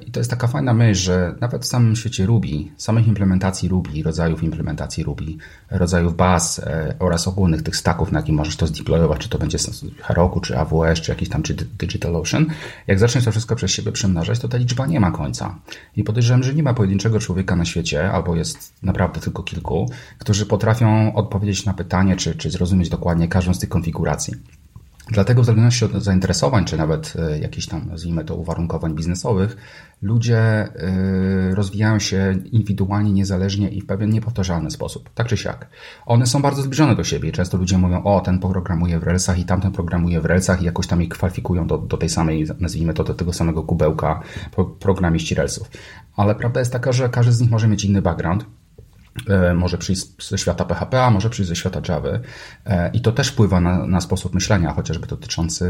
I 0.06 0.10
to 0.10 0.20
jest 0.20 0.30
taka 0.30 0.46
fajna 0.46 0.74
myśl, 0.74 1.00
że 1.00 1.34
nawet 1.40 1.62
w 1.62 1.66
samym 1.66 1.96
świecie 1.96 2.26
Ruby, 2.26 2.48
samych 2.76 3.06
implementacji 3.06 3.68
Ruby, 3.68 4.02
rodzajów 4.02 4.42
implementacji 4.42 5.04
Ruby, 5.04 5.24
rodzajów 5.70 6.16
baz 6.16 6.58
e, 6.58 6.94
oraz 6.98 7.28
ogólnych 7.28 7.62
tych 7.62 7.76
stacków, 7.76 8.12
na 8.12 8.18
jakim 8.18 8.34
możesz 8.34 8.56
to 8.56 8.66
zdeployować, 8.66 9.20
czy 9.20 9.28
to 9.28 9.38
będzie 9.38 9.58
Heroku, 10.02 10.40
czy 10.40 10.58
AWS, 10.58 11.00
czy 11.00 11.10
jakiś 11.10 11.28
tam, 11.28 11.42
czy 11.42 11.54
DigitalOcean, 11.54 12.46
jak 12.86 12.98
zaczniesz 12.98 13.24
to 13.24 13.30
wszystko 13.30 13.56
przez 13.56 13.70
siebie 13.70 13.92
przemnażać, 13.92 14.38
to 14.38 14.48
ta 14.48 14.56
liczba 14.56 14.86
nie 14.86 15.00
ma 15.00 15.10
końca. 15.10 15.58
I 15.96 16.04
podejrzewam, 16.04 16.42
że 16.42 16.54
nie 16.54 16.62
ma 16.62 16.74
pojedynczego 16.74 17.20
człowieka 17.20 17.56
na 17.56 17.64
świecie, 17.64 18.12
albo 18.12 18.36
jest 18.36 18.72
naprawdę 18.82 19.20
tylko 19.20 19.42
kilku, 19.42 19.90
którzy 20.18 20.46
potrafią 20.46 21.14
odpowiedzieć 21.14 21.64
na 21.64 21.74
pytanie, 21.74 22.16
czy, 22.16 22.34
czy 22.34 22.50
zrozumieć 22.50 22.88
dokładnie 22.88 23.28
każdą 23.28 23.54
z 23.54 23.58
tych 23.58 23.68
konfiguracji. 23.68 24.34
Dlatego 25.12 25.42
w 25.42 25.44
zależności 25.44 25.84
od 25.84 25.92
zainteresowań, 25.92 26.64
czy 26.64 26.76
nawet 26.76 27.14
e, 27.16 27.38
jakichś 27.38 27.66
tam, 27.66 27.88
nazwijmy 27.88 28.24
to, 28.24 28.36
uwarunkowań 28.36 28.94
biznesowych, 28.94 29.56
ludzie 30.02 30.38
e, 30.38 31.54
rozwijają 31.54 31.98
się 31.98 32.34
indywidualnie, 32.52 33.12
niezależnie 33.12 33.68
i 33.68 33.80
w 33.80 33.86
pewien 33.86 34.10
niepowtarzalny 34.10 34.70
sposób, 34.70 35.10
tak 35.14 35.26
czy 35.26 35.36
siak. 35.36 35.68
One 36.06 36.26
są 36.26 36.42
bardzo 36.42 36.62
zbliżone 36.62 36.96
do 36.96 37.04
siebie. 37.04 37.32
Często 37.32 37.58
ludzie 37.58 37.78
mówią, 37.78 38.02
o, 38.02 38.20
ten 38.20 38.38
programuje 38.38 38.98
w 38.98 39.02
Railsach 39.02 39.38
i 39.38 39.44
tamten 39.44 39.72
programuje 39.72 40.20
w 40.20 40.24
Railsach 40.24 40.62
i 40.62 40.64
jakoś 40.64 40.86
tam 40.86 41.02
ich 41.02 41.08
kwalifikują 41.08 41.66
do, 41.66 41.78
do 41.78 41.96
tej 41.96 42.08
samej, 42.08 42.46
nazwijmy 42.60 42.94
to, 42.94 43.04
do 43.04 43.14
tego 43.14 43.32
samego 43.32 43.62
kubełka 43.62 44.22
programiści 44.80 45.34
Railsów. 45.34 45.70
Ale 46.16 46.34
prawda 46.34 46.60
jest 46.60 46.72
taka, 46.72 46.92
że 46.92 47.08
każdy 47.08 47.32
z 47.32 47.40
nich 47.40 47.50
może 47.50 47.68
mieć 47.68 47.84
inny 47.84 48.02
background, 48.02 48.44
może 49.54 49.78
przyjść 49.78 50.28
ze 50.28 50.38
świata 50.38 50.64
PHP, 50.64 51.04
a 51.04 51.10
może 51.10 51.30
przyjść 51.30 51.48
ze 51.48 51.56
świata 51.56 51.80
Java. 51.88 52.08
E, 52.66 52.90
I 52.92 53.00
to 53.00 53.12
też 53.12 53.28
wpływa 53.28 53.60
na, 53.60 53.86
na 53.86 54.00
sposób 54.00 54.34
myślenia, 54.34 54.72
chociażby 54.72 55.06
dotyczący 55.06 55.66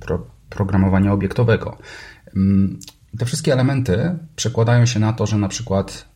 pro, 0.00 0.26
programowania 0.50 1.12
obiektowego. 1.12 1.78
Mm, 2.36 2.78
te 3.18 3.24
wszystkie 3.24 3.52
elementy 3.52 4.18
przekładają 4.36 4.86
się 4.86 5.00
na 5.00 5.12
to, 5.12 5.26
że 5.26 5.38
na 5.38 5.48
przykład 5.48 6.08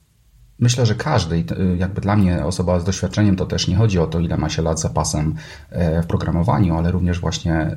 myślę, 0.59 0.87
że 0.87 0.94
każdy, 0.94 1.44
jakby 1.77 2.01
dla 2.01 2.16
mnie 2.16 2.44
osoba 2.44 2.81
z 2.81 2.85
doświadczeniem, 2.85 3.37
to 3.37 3.47
też 3.47 3.68
nie 3.68 3.77
chodzi 3.77 3.99
o 3.99 4.07
to, 4.07 4.21
ile 4.21 4.37
ma 4.37 4.49
się 4.49 4.62
lat 4.62 4.81
zapasem 4.81 5.35
e, 5.71 6.03
w 6.03 6.07
programowaniu, 6.07 6.77
ale 6.77 6.90
również 6.90 7.21
właśnie 7.21 7.77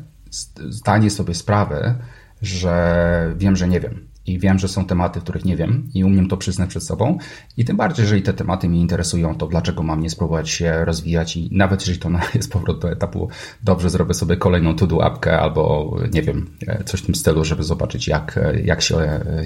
zdanie 0.69 1.09
sobie 1.09 1.35
sprawy, 1.35 1.95
że 2.41 3.33
wiem, 3.37 3.55
że 3.55 3.67
nie 3.67 3.79
wiem 3.79 4.10
i 4.25 4.39
wiem, 4.39 4.59
że 4.59 4.67
są 4.67 4.85
tematy, 4.85 5.19
których 5.19 5.45
nie 5.45 5.57
wiem 5.57 5.89
i 5.93 6.03
umiem 6.03 6.27
to 6.27 6.37
przyznać 6.37 6.69
przed 6.69 6.83
sobą. 6.83 7.17
I 7.57 7.65
tym 7.65 7.77
bardziej, 7.77 8.03
jeżeli 8.03 8.21
te 8.21 8.33
tematy 8.33 8.69
mnie 8.69 8.81
interesują, 8.81 9.35
to 9.35 9.47
dlaczego 9.47 9.83
mam 9.83 10.01
nie 10.01 10.09
spróbować 10.09 10.49
się 10.49 10.85
rozwijać 10.85 11.37
i 11.37 11.49
nawet 11.51 11.81
jeżeli 11.81 11.99
to 11.99 12.09
jest 12.35 12.51
powrót 12.51 12.81
do 12.81 12.91
etapu, 12.91 13.29
dobrze 13.63 13.89
zrobię 13.89 14.13
sobie 14.13 14.37
kolejną 14.37 14.75
to-do 14.75 15.03
apkę 15.03 15.39
albo 15.39 15.95
nie 16.13 16.21
wiem, 16.21 16.49
coś 16.85 17.01
w 17.01 17.05
tym 17.05 17.15
stylu, 17.15 17.45
żeby 17.45 17.63
zobaczyć 17.63 18.07
jak, 18.07 18.39
jak 18.63 18.81
się, 18.81 18.97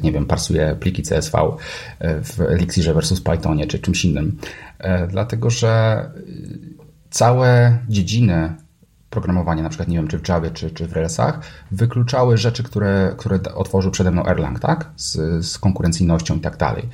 nie 0.04 0.12
wiem, 0.12 0.26
parsuje 0.26 0.78
pliki 0.80 1.04
CSV 1.04 1.40
w 2.00 2.42
Elixirze 2.42 2.94
versus 2.94 3.22
Pythonie 3.22 3.68
czy 3.68 3.80
czymś 3.80 4.06
innym. 4.06 4.38
E, 4.80 5.08
dlatego, 5.08 5.50
że 5.50 6.06
całe 7.10 7.78
dziedziny 7.90 8.56
programowania, 9.16 9.64
na 9.64 9.70
przykład 9.70 9.90
nie 9.90 9.98
wiem, 9.98 10.08
czy 10.08 10.20
w 10.20 10.30
Javie, 10.30 10.52
czy, 10.52 10.72
czy 10.72 10.88
w 10.88 10.94
Railsach, 10.94 11.40
wykluczały 11.72 12.38
rzeczy, 12.38 12.64
które, 12.64 13.14
które 13.18 13.40
otworzył 13.56 13.92
przede 13.92 14.12
mną 14.12 14.26
Erlang, 14.26 14.60
tak? 14.60 14.90
Z, 14.96 15.46
z 15.46 15.58
konkurencyjnością 15.60 16.36
i 16.36 16.40
tak 16.40 16.58
dalej. 16.58 16.90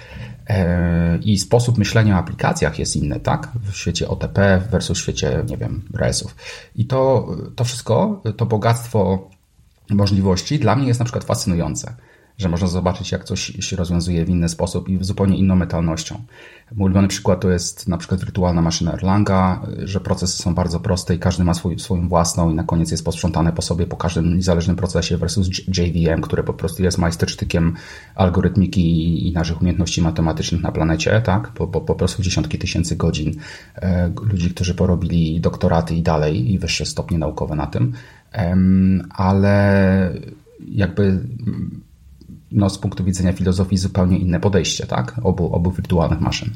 E, 0.48 1.18
I 1.18 1.38
sposób 1.38 1.78
myślenia 1.78 2.16
o 2.16 2.20
aplikacjach 2.20 2.80
jest 2.80 2.96
inny, 2.96 3.20
tak? 3.20 3.50
W 3.56 3.76
świecie 3.76 4.08
OTP 4.08 4.62
versus 4.72 4.98
w 4.98 5.02
świecie, 5.02 5.44
nie 5.50 5.58
wiem, 5.58 5.82
Railsów. 5.94 6.36
I 6.76 6.86
to, 6.86 7.28
to 7.56 7.64
wszystko, 7.64 8.22
to 8.38 8.46
bogactwo 8.46 9.30
możliwości 9.90 10.60
dla 10.60 10.76
mnie 10.76 10.88
jest 10.88 11.00
na 11.00 11.06
przykład 11.06 11.24
fascynujące. 11.24 11.96
Że 12.38 12.50
można 12.50 12.68
zobaczyć, 12.68 13.12
jak 13.12 13.24
coś 13.24 13.40
się 13.60 13.76
rozwiązuje 13.76 14.26
w 14.26 14.30
inny 14.30 14.50
sposób 14.50 14.90
i 14.90 14.98
zupełnie 15.02 15.38
inną 15.38 15.56
metalnością. 15.56 16.22
Mój 16.76 16.86
ulubiony 16.86 17.08
przykład 17.08 17.42
to 17.42 17.50
jest 17.50 17.88
na 17.88 17.98
przykład 17.98 18.20
wirtualna 18.20 18.62
maszyna 18.62 18.94
Erlanga, 18.94 19.62
że 19.84 20.00
procesy 20.00 20.44
są 20.44 20.56
bardzo 20.56 20.80
proste 20.80 21.16
i 21.16 21.20
każdy 21.20 21.44
ma 21.44 21.54
swój, 21.54 21.80
swoją 21.80 22.10
własną 22.10 22.52
i 22.52 22.54
na 22.54 22.64
koniec 22.64 22.92
jest 22.92 23.06
posprzątane 23.06 23.54
po 23.54 23.62
sobie 23.62 23.88
po 23.88 23.98
każdym 23.98 24.36
niezależnym 24.36 24.76
procesie 24.76 25.18
versus 25.18 25.50
JVM, 25.68 26.22
które 26.22 26.44
po 26.44 26.54
prostu 26.54 26.84
jest 26.84 26.98
majstersztykiem 26.98 27.76
algorytmiki 28.16 29.28
i 29.28 29.32
naszych 29.34 29.62
umiejętności 29.62 30.02
matematycznych 30.02 30.62
na 30.62 30.72
planecie, 30.72 31.22
tak? 31.22 31.48
Po, 31.48 31.68
po, 31.68 31.82
po 31.82 31.96
prostu 31.96 32.24
dziesiątki 32.24 32.58
tysięcy 32.58 32.96
godzin 32.96 33.34
e, 33.76 34.12
ludzi, 34.22 34.50
którzy 34.50 34.76
porobili 34.76 35.42
doktoraty 35.42 35.96
i 35.96 36.02
dalej 36.02 36.54
i 36.54 36.60
wyższe 36.60 36.86
stopnie 36.86 37.18
naukowe 37.18 37.56
na 37.56 37.68
tym. 37.68 37.94
Ale 39.10 40.14
jakby 40.68 41.20
no, 42.52 42.70
z 42.70 42.78
punktu 42.78 43.04
widzenia 43.04 43.34
filozofii 43.34 43.78
zupełnie 43.78 44.18
inne 44.18 44.40
podejście, 44.40 44.86
tak? 44.86 45.16
Obu, 45.24 45.56
obu 45.56 45.72
wirtualnych 45.72 46.20
maszyn. 46.20 46.50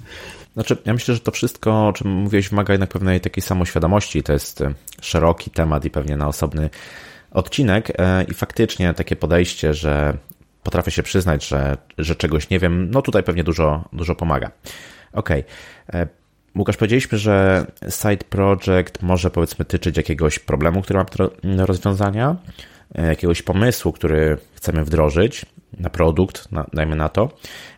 Znaczy, 0.54 0.78
ja 0.86 0.94
myślę, 0.94 1.14
że 1.14 1.20
to 1.20 1.32
wszystko, 1.32 1.88
o 1.88 1.94
czym 1.94 2.12
mówiłeś, 2.12 2.50
wymaga 2.50 2.74
jednak 2.74 2.90
pewnej 2.90 3.22
takiej 3.22 3.44
samoświadomości. 3.44 4.24
To 4.24 4.34
jest 4.34 4.62
e, 4.62 4.74
szeroki 5.02 5.52
temat 5.52 5.86
i 5.86 5.90
pewnie 5.90 6.18
na 6.18 6.28
osobny 6.28 6.70
odcinek. 7.32 7.92
E, 7.98 8.24
I 8.24 8.34
faktycznie 8.34 8.94
takie 8.94 9.16
podejście, 9.16 9.74
że 9.74 10.18
potrafię 10.64 10.92
się 10.92 11.04
przyznać, 11.04 11.48
że, 11.48 11.78
że 11.98 12.16
czegoś 12.16 12.50
nie 12.50 12.60
wiem, 12.60 12.92
no 12.92 13.02
tutaj 13.02 13.24
pewnie 13.24 13.44
dużo, 13.44 13.90
dużo 13.94 14.16
pomaga. 14.16 14.52
Okej. 15.14 15.44
Okay. 15.88 16.02
E, 16.02 16.08
Łukasz, 16.58 16.78
powiedzieliśmy, 16.78 17.18
że 17.18 17.66
side 17.90 18.26
project 18.30 19.02
może 19.02 19.32
powiedzmy 19.32 19.66
tyczyć 19.66 19.98
jakiegoś 19.98 20.40
problemu, 20.40 20.82
który 20.82 21.00
ma 21.00 21.06
do 21.56 21.66
rozwiązania, 21.66 22.36
jakiegoś 22.94 23.42
pomysłu, 23.42 23.92
który 23.92 24.38
chcemy 24.56 24.86
wdrożyć 24.86 25.46
na 25.80 25.90
produkt, 25.90 26.52
na, 26.52 26.66
dajmy 26.74 26.96
na 26.96 27.10
to, 27.10 27.30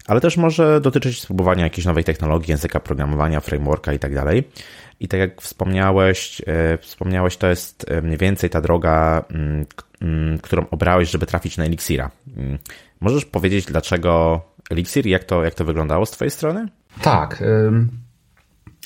ale 0.07 0.21
też 0.21 0.37
może 0.37 0.81
dotyczyć 0.81 1.21
spróbowania 1.21 1.63
jakiejś 1.63 1.85
nowej 1.85 2.03
technologii, 2.03 2.51
języka 2.51 2.79
programowania, 2.79 3.39
frameworka 3.39 3.93
i 3.93 3.99
tak 3.99 4.15
dalej. 4.15 4.43
I 4.99 5.07
tak 5.07 5.19
jak 5.19 5.41
wspomniałeś, 5.41 6.41
e, 6.47 6.77
wspomniałeś, 6.77 7.37
to 7.37 7.47
jest 7.47 7.85
e, 7.87 8.01
mniej 8.01 8.17
więcej 8.17 8.49
ta 8.49 8.61
droga, 8.61 9.23
mm, 9.31 9.65
mm, 10.01 10.37
którą 10.37 10.65
obrałeś, 10.71 11.09
żeby 11.09 11.25
trafić 11.25 11.57
na 11.57 11.65
Elixira. 11.65 12.11
Mm. 12.37 12.57
Możesz 12.99 13.25
powiedzieć, 13.25 13.65
dlaczego 13.65 14.41
Elixir, 14.69 15.07
jak 15.07 15.23
to, 15.23 15.43
jak 15.43 15.53
to 15.53 15.65
wyglądało 15.65 16.05
z 16.05 16.11
Twojej 16.11 16.31
strony? 16.31 16.67
Tak. 17.01 17.43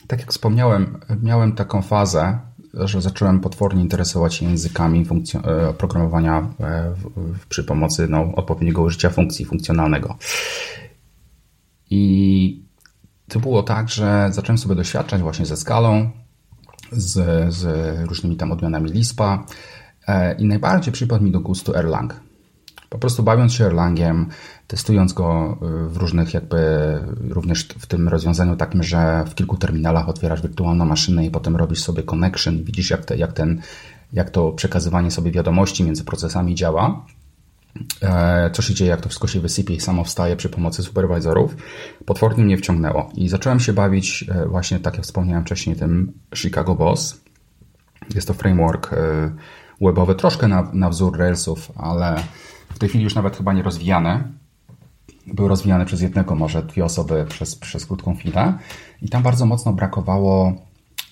Tak 0.07 0.19
jak 0.19 0.31
wspomniałem, 0.31 0.99
miałem 1.23 1.55
taką 1.55 1.81
fazę, 1.81 2.39
że 2.73 3.01
zacząłem 3.01 3.39
potwornie 3.39 3.81
interesować 3.81 4.33
się 4.33 4.45
językami 4.45 5.05
e, 5.43 5.73
programowania 5.73 6.49
e, 6.59 6.93
przy 7.49 7.63
pomocy 7.63 8.07
no, 8.09 8.35
odpowiedniego 8.35 8.81
użycia 8.81 9.09
funkcji 9.09 9.45
funkcjonalnego. 9.45 10.17
I 11.89 12.63
to 13.29 13.39
było 13.39 13.63
tak, 13.63 13.89
że 13.89 14.29
zacząłem 14.31 14.57
sobie 14.57 14.75
doświadczać 14.75 15.21
właśnie 15.21 15.45
ze 15.45 15.57
skalą, 15.57 16.09
z, 16.91 17.13
z 17.53 17.65
różnymi 18.09 18.35
tam 18.35 18.51
odmianami 18.51 18.91
Lispa 18.91 19.45
e, 20.07 20.35
i 20.35 20.45
najbardziej 20.45 20.93
przypadł 20.93 21.23
mi 21.23 21.31
do 21.31 21.39
gustu 21.39 21.75
Erlang. 21.75 22.30
Po 22.91 22.97
prostu 22.97 23.23
bawiąc 23.23 23.53
się 23.53 23.65
Erlangiem, 23.65 24.29
testując 24.67 25.13
go 25.13 25.57
y, 25.85 25.89
w 25.89 25.97
różnych 25.97 26.33
jakby, 26.33 26.57
również 27.29 27.63
w 27.63 27.85
tym 27.85 28.07
rozwiązaniu 28.07 28.55
takim, 28.55 28.83
że 28.83 29.25
w 29.29 29.35
kilku 29.35 29.57
terminalach 29.57 30.09
otwierasz 30.09 30.41
wirtualną 30.41 30.85
maszynę 30.85 31.25
i 31.25 31.31
potem 31.31 31.55
robisz 31.55 31.83
sobie 31.83 32.03
connection 32.03 32.63
widzisz 32.63 32.89
jak, 32.89 33.05
te, 33.05 33.17
jak, 33.17 33.33
ten, 33.33 33.61
jak 34.13 34.29
to 34.29 34.51
przekazywanie 34.51 35.11
sobie 35.11 35.31
wiadomości 35.31 35.83
między 35.83 36.03
procesami 36.03 36.55
działa, 36.55 37.05
e, 38.01 38.49
co 38.53 38.61
się 38.61 38.73
dzieje, 38.73 38.91
jak 38.91 39.01
to 39.01 39.09
wszystko 39.09 39.27
się 39.27 39.39
wysypie 39.39 39.73
i 39.73 39.79
samo 39.79 40.03
wstaje 40.03 40.35
przy 40.35 40.49
pomocy 40.49 40.83
superwizorów, 40.83 41.55
potwornie 42.05 42.43
mnie 42.43 42.57
wciągnęło 42.57 43.09
i 43.15 43.29
zacząłem 43.29 43.59
się 43.59 43.73
bawić 43.73 44.25
e, 44.29 44.45
właśnie, 44.45 44.79
tak 44.79 44.95
jak 44.95 45.03
wspomniałem 45.03 45.45
wcześniej, 45.45 45.75
tym 45.75 46.13
Chicago 46.35 46.75
Boss. 46.75 47.21
Jest 48.15 48.27
to 48.27 48.33
framework 48.33 48.93
e, 48.93 48.97
webowy, 49.81 50.15
troszkę 50.15 50.47
na, 50.47 50.69
na 50.73 50.89
wzór 50.89 51.17
Railsów, 51.17 51.71
ale 51.75 52.23
w 52.73 52.79
tej 52.79 52.89
chwili 52.89 53.03
już 53.03 53.15
nawet 53.15 53.37
chyba 53.37 53.53
nie 53.53 53.63
rozwijane. 53.63 54.23
Był 55.27 55.47
rozwijany 55.47 55.85
przez 55.85 56.01
jednego, 56.01 56.35
może 56.35 56.63
dwie 56.63 56.85
osoby 56.85 57.25
przez, 57.29 57.55
przez 57.55 57.85
krótką 57.85 58.15
chwilę 58.15 58.53
i 59.01 59.09
tam 59.09 59.23
bardzo 59.23 59.45
mocno 59.45 59.73
brakowało 59.73 60.53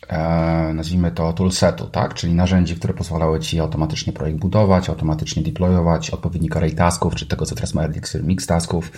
e, 0.07 0.73
nazwijmy 0.73 1.11
to 1.11 1.33
toolsetu, 1.33 1.87
tak? 1.87 2.13
czyli 2.13 2.33
narzędzi, 2.33 2.75
które 2.75 2.93
pozwalały 2.93 3.39
Ci 3.39 3.59
automatycznie 3.59 4.13
projekt 4.13 4.39
budować, 4.39 4.89
automatycznie 4.89 5.43
deployować, 5.43 6.09
odpowiednik 6.09 6.57
array 6.57 6.71
tasków, 6.71 7.15
czy 7.15 7.25
tego, 7.25 7.45
co 7.45 7.55
teraz 7.55 7.73
ma 7.73 7.81
Elixir, 7.81 8.23
mix 8.23 8.47
tasków, 8.47 8.91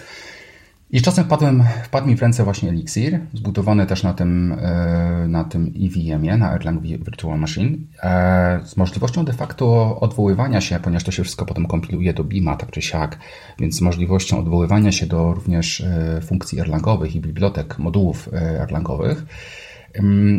i 0.92 1.02
czasem 1.02 1.26
wpadłem, 1.26 1.64
wpadł 1.84 2.08
mi 2.08 2.16
w 2.16 2.22
ręce 2.22 2.44
właśnie 2.44 2.70
Elixir, 2.70 3.20
zbudowany 3.34 3.86
też 3.86 4.04
na 4.04 4.14
tym, 4.14 4.58
e, 4.62 5.26
na 5.28 5.44
tym 5.44 5.74
EVM-ie, 5.82 6.38
na 6.38 6.56
Erlang 6.56 6.82
Virtual 6.82 7.40
Machine, 7.40 7.78
e, 8.04 8.60
z 8.66 8.78
możliwością 8.78 9.26
de 9.26 9.34
facto 9.34 10.00
odwoływania 10.00 10.62
się, 10.62 10.80
ponieważ 10.80 11.04
to 11.04 11.12
się 11.12 11.24
wszystko 11.24 11.46
potem 11.46 11.66
kompiluje 11.66 12.14
do 12.14 12.24
Bima, 12.24 12.56
tak 12.56 12.72
czy 12.72 12.82
siak, 12.82 13.18
więc 13.60 13.76
z 13.76 13.82
możliwością 13.82 14.40
odwoływania 14.40 14.92
się 14.92 15.06
do 15.06 15.34
również 15.34 15.82
e, 15.82 16.22
funkcji 16.22 16.60
Erlangowych 16.60 17.16
i 17.16 17.22
bibliotek, 17.22 17.80
modułów 17.80 18.30
Erlangowych. 18.34 19.26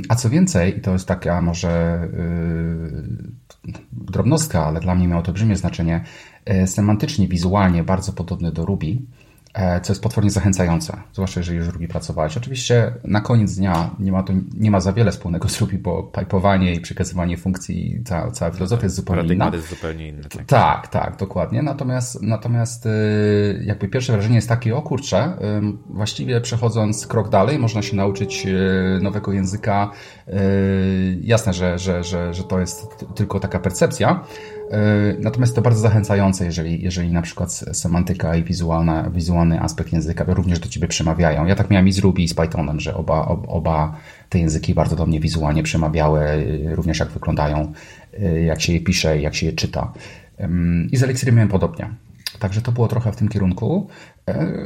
A 0.09 0.15
co 0.15 0.31
więcej, 0.31 0.79
i 0.79 0.81
to 0.81 0.93
jest 0.93 1.09
taka 1.09 1.43
może 1.43 2.01
drobnostka, 3.93 4.67
ale 4.67 4.81
dla 4.81 4.95
mnie 4.95 5.09
miało 5.09 5.23
to 5.23 5.29
olbrzymie 5.29 5.57
znaczenie, 5.57 6.05
semantycznie, 6.67 7.29
wizualnie 7.29 7.85
bardzo 7.85 8.13
podobny 8.13 8.53
do 8.53 8.67
Ruby, 8.67 8.99
co 9.83 9.93
jest 9.93 10.03
potwornie 10.03 10.31
zachęcające, 10.31 10.97
zwłaszcza 11.13 11.41
jeżeli 11.41 11.59
już 11.59 11.69
Ruby 11.69 11.89
pracowałeś. 11.89 12.37
Oczywiście 12.37 12.93
na 13.05 13.21
koniec 13.21 13.55
dnia 13.55 13.91
nie 13.99 14.13
ma, 14.13 14.23
to, 14.23 14.33
nie 14.55 14.71
ma 14.71 14.81
za 14.81 14.93
wiele 14.93 15.13
wspólnego 15.13 15.49
z 15.49 15.61
Ruby, 15.61 15.79
bo 15.79 16.03
pipowanie 16.03 16.75
i 16.75 16.81
przekazywanie 16.81 17.37
funkcji, 17.37 18.03
cała, 18.05 18.31
cała 18.31 18.51
filozofia 18.51 18.83
jest 18.83 18.97
zupełnie 18.97 19.35
inna. 19.35 19.51
jest 19.53 19.69
zupełnie 19.69 20.09
inny. 20.09 20.23
Tak. 20.23 20.47
tak, 20.47 20.89
tak, 20.89 21.17
dokładnie. 21.17 21.63
Natomiast, 21.63 22.23
natomiast 22.23 22.87
y, 22.87 23.63
jakby 23.65 23.89
pierwsze 23.89 24.13
wrażenie 24.13 24.37
jest 24.37 24.49
takie, 24.49 24.77
o 24.77 24.83
kurczę, 24.83 25.33
właściwie 25.91 26.41
przechodząc 26.41 27.07
krok 27.07 27.29
dalej, 27.29 27.59
można 27.59 27.83
się 27.83 27.97
nauczyć 27.97 28.47
y, 28.47 29.01
nowego 29.03 29.33
języka. 29.33 29.91
Y, 30.29 30.33
jasne, 31.23 31.53
że, 31.53 31.79
że, 31.79 32.05
że, 32.05 32.35
że 32.35 32.45
to 32.45 32.61
jest 32.61 33.05
tylko 33.15 33.41
taka 33.41 33.59
percepcja, 33.59 34.25
E, 34.62 34.62
natomiast 35.19 35.55
to 35.55 35.63
bardzo 35.63 35.81
zachęcające, 35.81 36.45
jeżeli, 36.45 36.83
jeżeli 36.83 37.13
na 37.13 37.23
przykład 37.23 37.53
semantyka 37.53 38.37
i 38.37 38.45
wizualna, 38.45 39.11
wizualny 39.11 39.61
aspekt 39.61 39.93
języka 39.93 40.25
również 40.29 40.59
do 40.59 40.69
Ciebie 40.69 40.89
przemawiają. 40.89 41.47
Ja 41.47 41.55
tak 41.55 41.71
miałem 41.71 41.89
i 41.89 41.93
z 41.93 41.99
Ruby 41.99 42.23
i 42.23 42.29
z 42.29 42.35
Pythonem, 42.35 42.81
że 42.81 42.95
oba, 42.95 43.27
oba 43.49 43.97
te 44.29 44.39
języki 44.39 44.75
bardzo 44.75 44.97
do 44.97 45.07
mnie 45.07 45.21
wizualnie 45.21 45.63
przemawiały, 45.63 46.21
e, 46.21 46.75
również 46.75 46.99
jak 46.99 47.09
wyglądają, 47.09 47.73
e, 48.21 48.43
jak 48.43 48.61
się 48.61 48.73
je 48.73 48.81
pisze, 48.81 49.21
jak 49.21 49.35
się 49.35 49.47
je 49.47 49.53
czyta. 49.53 49.93
I 50.93 50.97
z 50.97 51.03
Elixirem 51.03 51.35
miałem 51.35 51.49
podobnie. 51.49 51.91
Także 52.39 52.63
to 52.63 52.73
było 52.73 52.89
trochę 52.89 53.13
w 53.13 53.17
tym 53.17 53.29
kierunku. 53.29 53.89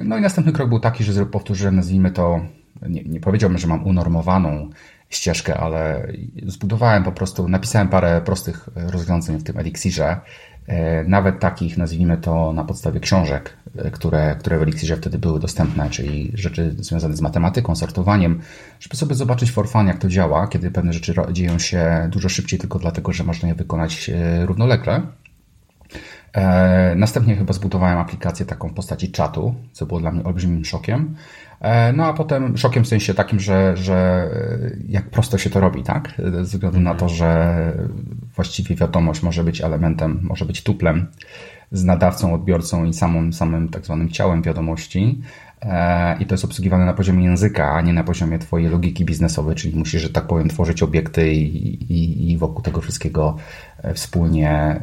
No 0.04 0.18
i 0.18 0.20
następny 0.20 0.52
krok 0.52 0.68
był 0.68 0.80
taki, 0.80 1.04
że 1.04 1.26
powtórzyłem, 1.26 1.76
nazwijmy 1.76 2.10
to, 2.10 2.40
nie, 2.88 3.04
nie 3.04 3.20
powiedziałbym, 3.20 3.58
że 3.58 3.66
mam 3.66 3.86
unormowaną 3.86 4.70
ścieżkę, 5.16 5.56
ale 5.56 6.06
zbudowałem 6.46 7.04
po 7.04 7.12
prostu, 7.12 7.48
napisałem 7.48 7.88
parę 7.88 8.20
prostych 8.24 8.68
rozwiązań 8.76 9.38
w 9.38 9.44
tym 9.44 9.58
Elixirze, 9.58 10.20
e, 10.66 11.04
nawet 11.04 11.40
takich, 11.40 11.78
nazwijmy 11.78 12.16
to, 12.16 12.52
na 12.52 12.64
podstawie 12.64 13.00
książek, 13.00 13.56
e, 13.78 13.90
które, 13.90 14.36
które 14.38 14.58
w 14.58 14.62
Elixirze 14.62 14.96
wtedy 14.96 15.18
były 15.18 15.40
dostępne, 15.40 15.90
czyli 15.90 16.32
rzeczy 16.34 16.74
związane 16.78 17.16
z 17.16 17.20
matematyką, 17.20 17.76
sortowaniem, 17.76 18.40
żeby 18.80 18.96
sobie 18.96 19.14
zobaczyć 19.14 19.50
for 19.50 19.68
fun, 19.68 19.86
jak 19.86 19.98
to 19.98 20.08
działa, 20.08 20.48
kiedy 20.48 20.70
pewne 20.70 20.92
rzeczy 20.92 21.14
dzieją 21.32 21.58
się 21.58 22.08
dużo 22.12 22.28
szybciej 22.28 22.58
tylko 22.58 22.78
dlatego, 22.78 23.12
że 23.12 23.24
można 23.24 23.48
je 23.48 23.54
wykonać 23.54 24.10
e, 24.10 24.46
równolegle. 24.46 25.02
Następnie 26.96 27.36
chyba 27.36 27.52
zbudowałem 27.52 27.98
aplikację 27.98 28.46
taką 28.46 28.68
w 28.68 28.74
postaci 28.74 29.12
czatu, 29.12 29.54
co 29.72 29.86
było 29.86 30.00
dla 30.00 30.12
mnie 30.12 30.24
olbrzymim 30.24 30.64
szokiem. 30.64 31.14
E, 31.60 31.92
no 31.92 32.04
a 32.04 32.12
potem 32.12 32.56
szokiem 32.56 32.84
w 32.84 32.88
sensie 32.88 33.14
takim, 33.14 33.40
że, 33.40 33.76
że 33.76 34.28
jak 34.88 35.10
prosto 35.10 35.38
się 35.38 35.50
to 35.50 35.60
robi, 35.60 35.82
tak? 35.82 36.14
Ze 36.18 36.42
względu 36.42 36.80
na 36.80 36.94
to, 36.94 37.08
że 37.08 37.72
właściwie 38.34 38.76
wiadomość 38.76 39.22
może 39.22 39.44
być 39.44 39.60
elementem, 39.60 40.20
może 40.22 40.44
być 40.44 40.62
tuplem 40.62 41.06
z 41.72 41.84
nadawcą, 41.84 42.34
odbiorcą 42.34 42.84
i 42.84 42.94
samym, 42.94 43.32
samym 43.32 43.68
tak 43.68 43.84
zwanym 43.84 44.08
ciałem 44.08 44.42
wiadomości. 44.42 45.20
E, 45.62 46.16
I 46.18 46.26
to 46.26 46.34
jest 46.34 46.44
obsługiwane 46.44 46.84
na 46.84 46.92
poziomie 46.92 47.24
języka, 47.24 47.72
a 47.72 47.80
nie 47.80 47.92
na 47.92 48.04
poziomie 48.04 48.38
Twojej 48.38 48.68
logiki 48.68 49.04
biznesowej, 49.04 49.54
czyli 49.54 49.76
musisz, 49.76 50.02
że 50.02 50.10
tak 50.10 50.26
powiem, 50.26 50.48
tworzyć 50.48 50.82
obiekty 50.82 51.32
i, 51.32 51.92
i, 51.92 52.32
i 52.32 52.38
wokół 52.38 52.62
tego 52.62 52.80
wszystkiego 52.80 53.36
e, 53.82 53.94
wspólnie 53.94 54.80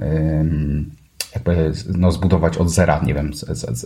jakby 1.36 1.72
no, 1.98 2.12
zbudować 2.12 2.58
od 2.58 2.70
zera, 2.70 3.02
nie 3.06 3.14
wiem, 3.14 3.32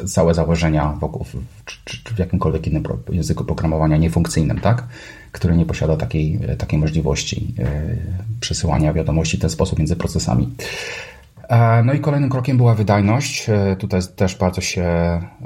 całe 0.08 0.34
założenia 0.34 0.98
wokół, 1.00 1.26
czy, 1.66 2.04
czy 2.04 2.16
w 2.16 2.20
jakimkolwiek 2.20 2.68
innym 2.68 2.84
języku 3.10 3.46
programowania 3.46 3.98
niefunkcyjnym, 3.98 4.60
tak? 4.60 4.84
Który 5.32 5.58
nie 5.58 5.66
posiada 5.66 5.98
takiej, 5.98 6.40
takiej 6.58 6.80
możliwości 6.80 7.54
e, 7.60 7.98
przesyłania 8.40 8.94
wiadomości 8.94 9.38
w 9.38 9.42
ten 9.42 9.50
sposób 9.50 9.80
między 9.80 9.96
procesami. 9.96 10.56
E, 11.50 11.84
no 11.84 11.94
i 11.94 12.00
kolejnym 12.00 12.30
krokiem 12.30 12.58
była 12.58 12.76
wydajność. 12.76 13.50
E, 13.50 13.76
tutaj 13.76 14.02
też 14.16 14.36
bardzo, 14.36 14.62
się, 14.62 14.86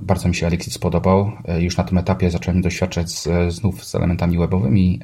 bardzo 0.02 0.28
mi 0.28 0.36
się 0.36 0.48
Elixir 0.48 0.74
spodobał. 0.74 1.32
E, 1.48 1.62
już 1.62 1.78
na 1.78 1.84
tym 1.84 1.98
etapie 1.98 2.32
zacząłem 2.32 2.62
doświadczać 2.62 3.12
z, 3.12 3.54
znów 3.54 3.86
z 3.86 3.96
elementami 3.96 4.38
webowymi, 4.38 5.00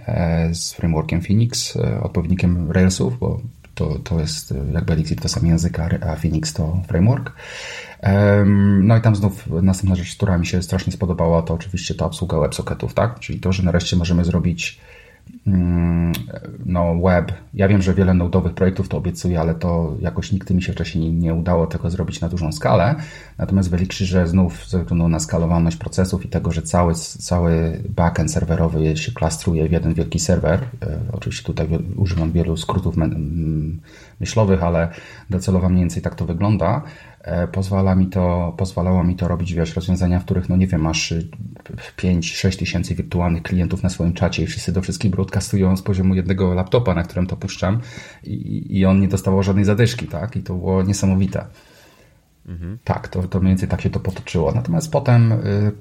z 0.51 0.73
frameworkiem 0.73 1.21
Phoenix, 1.21 1.77
odpowiednikiem 2.01 2.71
Railsów, 2.71 3.19
bo 3.19 3.39
to, 3.77 3.99
to 3.99 4.19
jest 4.19 4.53
jakby 4.73 4.93
Elixir 4.93 5.19
to 5.19 5.29
sam 5.29 5.45
język, 5.47 5.79
a 5.79 6.15
Phoenix 6.15 6.53
to 6.53 6.81
framework. 6.87 7.33
No 8.81 8.97
i 8.97 9.01
tam 9.01 9.15
znów 9.15 9.47
następna 9.47 9.95
rzecz, 9.95 10.15
która 10.15 10.37
mi 10.37 10.45
się 10.45 10.61
strasznie 10.63 10.93
spodobała, 10.93 11.41
to 11.41 11.53
oczywiście 11.53 11.95
ta 11.95 12.05
obsługa 12.05 12.39
WebSocketów, 12.39 12.93
tak? 12.93 13.19
Czyli 13.19 13.39
to, 13.39 13.51
że 13.51 13.63
nareszcie 13.63 13.95
możemy 13.95 14.25
zrobić 14.25 14.79
no, 16.65 16.95
web. 16.95 17.31
Ja 17.53 17.67
wiem, 17.67 17.81
że 17.81 17.93
wiele 17.93 18.13
nodowych 18.13 18.53
projektów 18.53 18.89
to 18.89 18.97
obiecuje, 18.97 19.39
ale 19.39 19.55
to 19.55 19.95
jakoś 19.99 20.31
nigdy 20.31 20.53
mi 20.53 20.63
się 20.63 20.73
wcześniej 20.73 21.13
nie 21.13 21.33
udało 21.33 21.67
tego 21.67 21.89
zrobić 21.89 22.21
na 22.21 22.29
dużą 22.29 22.51
skalę. 22.51 22.95
Natomiast 23.37 23.69
w 23.69 23.73
Elixirze 23.73 24.27
znów 24.27 24.67
ze 24.67 24.79
względu 24.79 25.09
na 25.09 25.19
skalowalność 25.19 25.77
procesów 25.77 26.25
i 26.25 26.29
tego, 26.29 26.51
że 26.51 26.61
cały, 26.61 26.95
cały 26.95 27.81
backend 27.89 28.31
serwerowy 28.31 28.97
się 28.97 29.11
klastruje 29.11 29.69
w 29.69 29.71
jeden 29.71 29.93
wielki 29.93 30.19
serwer, 30.19 30.59
e, 30.81 30.99
oczywiście 31.11 31.43
tutaj 31.43 31.67
używam 31.95 32.31
wielu 32.31 32.57
skrótów 32.57 32.95
myślowych, 34.19 34.63
ale 34.63 34.89
docelowo 35.29 35.69
mniej 35.69 35.81
więcej 35.81 36.01
tak 36.01 36.15
to 36.15 36.25
wygląda, 36.25 36.81
pozwala 37.51 37.95
mi 37.95 38.07
to, 38.07 38.53
pozwalało 38.57 39.03
mi 39.03 39.15
to 39.15 39.27
robić, 39.27 39.53
wiesz, 39.53 39.75
rozwiązania, 39.75 40.19
w 40.19 40.25
których, 40.25 40.49
no 40.49 40.57
nie 40.57 40.67
wiem, 40.67 40.81
masz 40.81 41.13
5-6 41.97 42.47
y, 42.47 42.57
tysięcy 42.57 42.95
wirtualnych 42.95 43.43
klientów 43.43 43.83
na 43.83 43.89
swoim 43.89 44.13
czacie 44.13 44.43
i 44.43 44.47
wszyscy 44.47 44.71
do 44.71 44.81
wszystkich 44.81 45.11
broadcastują 45.11 45.77
z 45.77 45.81
poziomu 45.81 46.15
jednego 46.15 46.53
laptopa, 46.53 46.93
na 46.93 47.03
którym 47.03 47.27
to 47.27 47.37
puszczam 47.37 47.81
i, 48.23 48.77
i 48.79 48.85
on 48.85 49.01
nie 49.01 49.07
dostawał 49.07 49.43
żadnej 49.43 49.65
zadyszki, 49.65 50.07
tak? 50.07 50.35
I 50.35 50.43
to 50.43 50.53
było 50.53 50.83
niesamowite. 50.83 51.45
Mhm. 52.47 52.77
Tak, 52.83 53.07
to, 53.07 53.23
to 53.23 53.39
mniej 53.39 53.51
więcej 53.51 53.69
tak 53.69 53.81
się 53.81 53.89
to 53.89 53.99
potoczyło. 53.99 54.51
Natomiast 54.51 54.91
potem 54.91 55.31
y, 55.31 55.71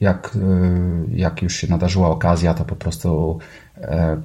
jak, 0.00 0.36
y, 0.36 1.16
jak 1.16 1.42
już 1.42 1.56
się 1.56 1.68
nadarzyła 1.70 2.08
okazja, 2.08 2.54
to 2.54 2.64
po 2.64 2.76
prostu 2.76 3.38
e, 3.76 4.22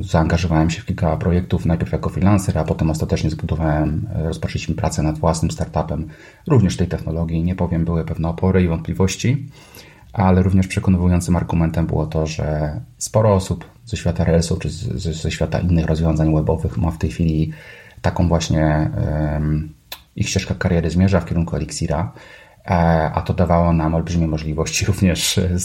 zaangażowałem 0.00 0.70
się 0.70 0.82
w 0.82 0.84
kilka 0.84 1.16
projektów, 1.16 1.66
najpierw 1.66 1.92
jako 1.92 2.10
freelancer, 2.10 2.58
a 2.58 2.64
potem 2.64 2.90
ostatecznie 2.90 3.30
zbudowałem, 3.30 4.08
e, 4.14 4.28
rozpoczęliśmy 4.28 4.74
pracę 4.74 5.02
nad 5.02 5.18
własnym 5.18 5.50
startupem, 5.50 6.08
również 6.46 6.76
tej 6.76 6.88
technologii. 6.88 7.42
Nie 7.42 7.54
powiem, 7.54 7.84
były 7.84 8.04
pewne 8.04 8.28
opory 8.28 8.62
i 8.62 8.68
wątpliwości, 8.68 9.48
ale 10.12 10.42
również 10.42 10.66
przekonującym 10.66 11.36
argumentem 11.36 11.86
było 11.86 12.06
to, 12.06 12.26
że 12.26 12.80
sporo 12.98 13.34
osób 13.34 13.64
ze 13.84 13.96
świata 13.96 14.24
RLS-u 14.24 14.56
czy 14.56 14.70
ze, 14.70 15.12
ze 15.12 15.30
świata 15.30 15.58
innych 15.58 15.86
rozwiązań 15.86 16.34
webowych 16.34 16.76
ma 16.76 16.90
w 16.90 16.98
tej 16.98 17.10
chwili 17.10 17.52
taką 18.02 18.28
właśnie 18.28 18.90
um, 19.32 19.72
ich 20.16 20.28
ścieżka 20.28 20.54
kariery 20.54 20.90
zmierza 20.90 21.20
w 21.20 21.26
kierunku 21.26 21.56
Elixira 21.56 22.12
a 23.14 23.22
to 23.22 23.34
dawało 23.34 23.72
nam 23.72 23.94
olbrzymie 23.94 24.26
możliwości 24.26 24.86
również 24.90 25.38
e, 25.38 25.58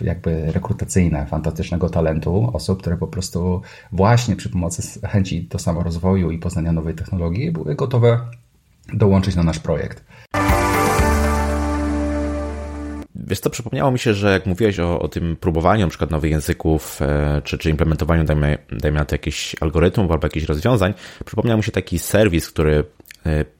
jakby 0.00 0.52
rekrutacyjne, 0.52 1.26
fantastycznego 1.26 1.90
talentu 1.90 2.50
osób, 2.52 2.80
które 2.80 2.96
po 2.96 3.06
prostu 3.06 3.62
właśnie 3.92 4.36
przy 4.36 4.48
pomocy 4.48 5.00
chęci 5.08 5.42
do 5.42 5.58
samorozwoju 5.58 6.30
i 6.30 6.38
poznania 6.38 6.72
nowej 6.72 6.94
technologii 6.94 7.50
były 7.50 7.74
gotowe 7.74 8.20
dołączyć 8.92 9.36
na 9.36 9.42
nasz 9.42 9.58
projekt. 9.58 10.04
Wiesz 13.14 13.40
co, 13.40 13.50
przypomniało 13.50 13.90
mi 13.90 13.98
się, 13.98 14.14
że 14.14 14.32
jak 14.32 14.46
mówiłeś 14.46 14.80
o, 14.80 15.00
o 15.00 15.08
tym 15.08 15.36
próbowaniu 15.36 15.88
przykład 15.88 16.10
nowych 16.10 16.30
języków, 16.30 17.02
e, 17.02 17.42
czy, 17.44 17.58
czy 17.58 17.70
implementowaniu, 17.70 18.24
dajmy, 18.24 18.58
dajmy 18.72 18.98
na 18.98 19.04
to 19.04 19.14
jakichś 19.14 19.56
algorytmów 19.60 20.10
albo 20.10 20.26
jakichś 20.26 20.46
rozwiązań, 20.46 20.94
przypomniał 21.24 21.56
mi 21.56 21.64
się 21.64 21.72
taki 21.72 21.98
serwis, 21.98 22.50
który 22.50 22.84
E, 22.97 22.97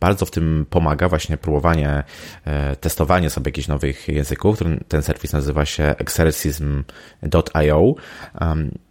bardzo 0.00 0.26
w 0.26 0.30
tym 0.30 0.66
pomaga 0.70 1.08
właśnie 1.08 1.36
próbowanie, 1.36 2.04
e, 2.44 2.76
testowanie 2.76 3.30
sobie 3.30 3.48
jakichś 3.48 3.68
nowych 3.68 4.08
języków. 4.08 4.58
Ten 4.88 5.02
serwis 5.02 5.32
nazywa 5.32 5.64
się 5.64 5.84
exercism.io. 5.98 7.94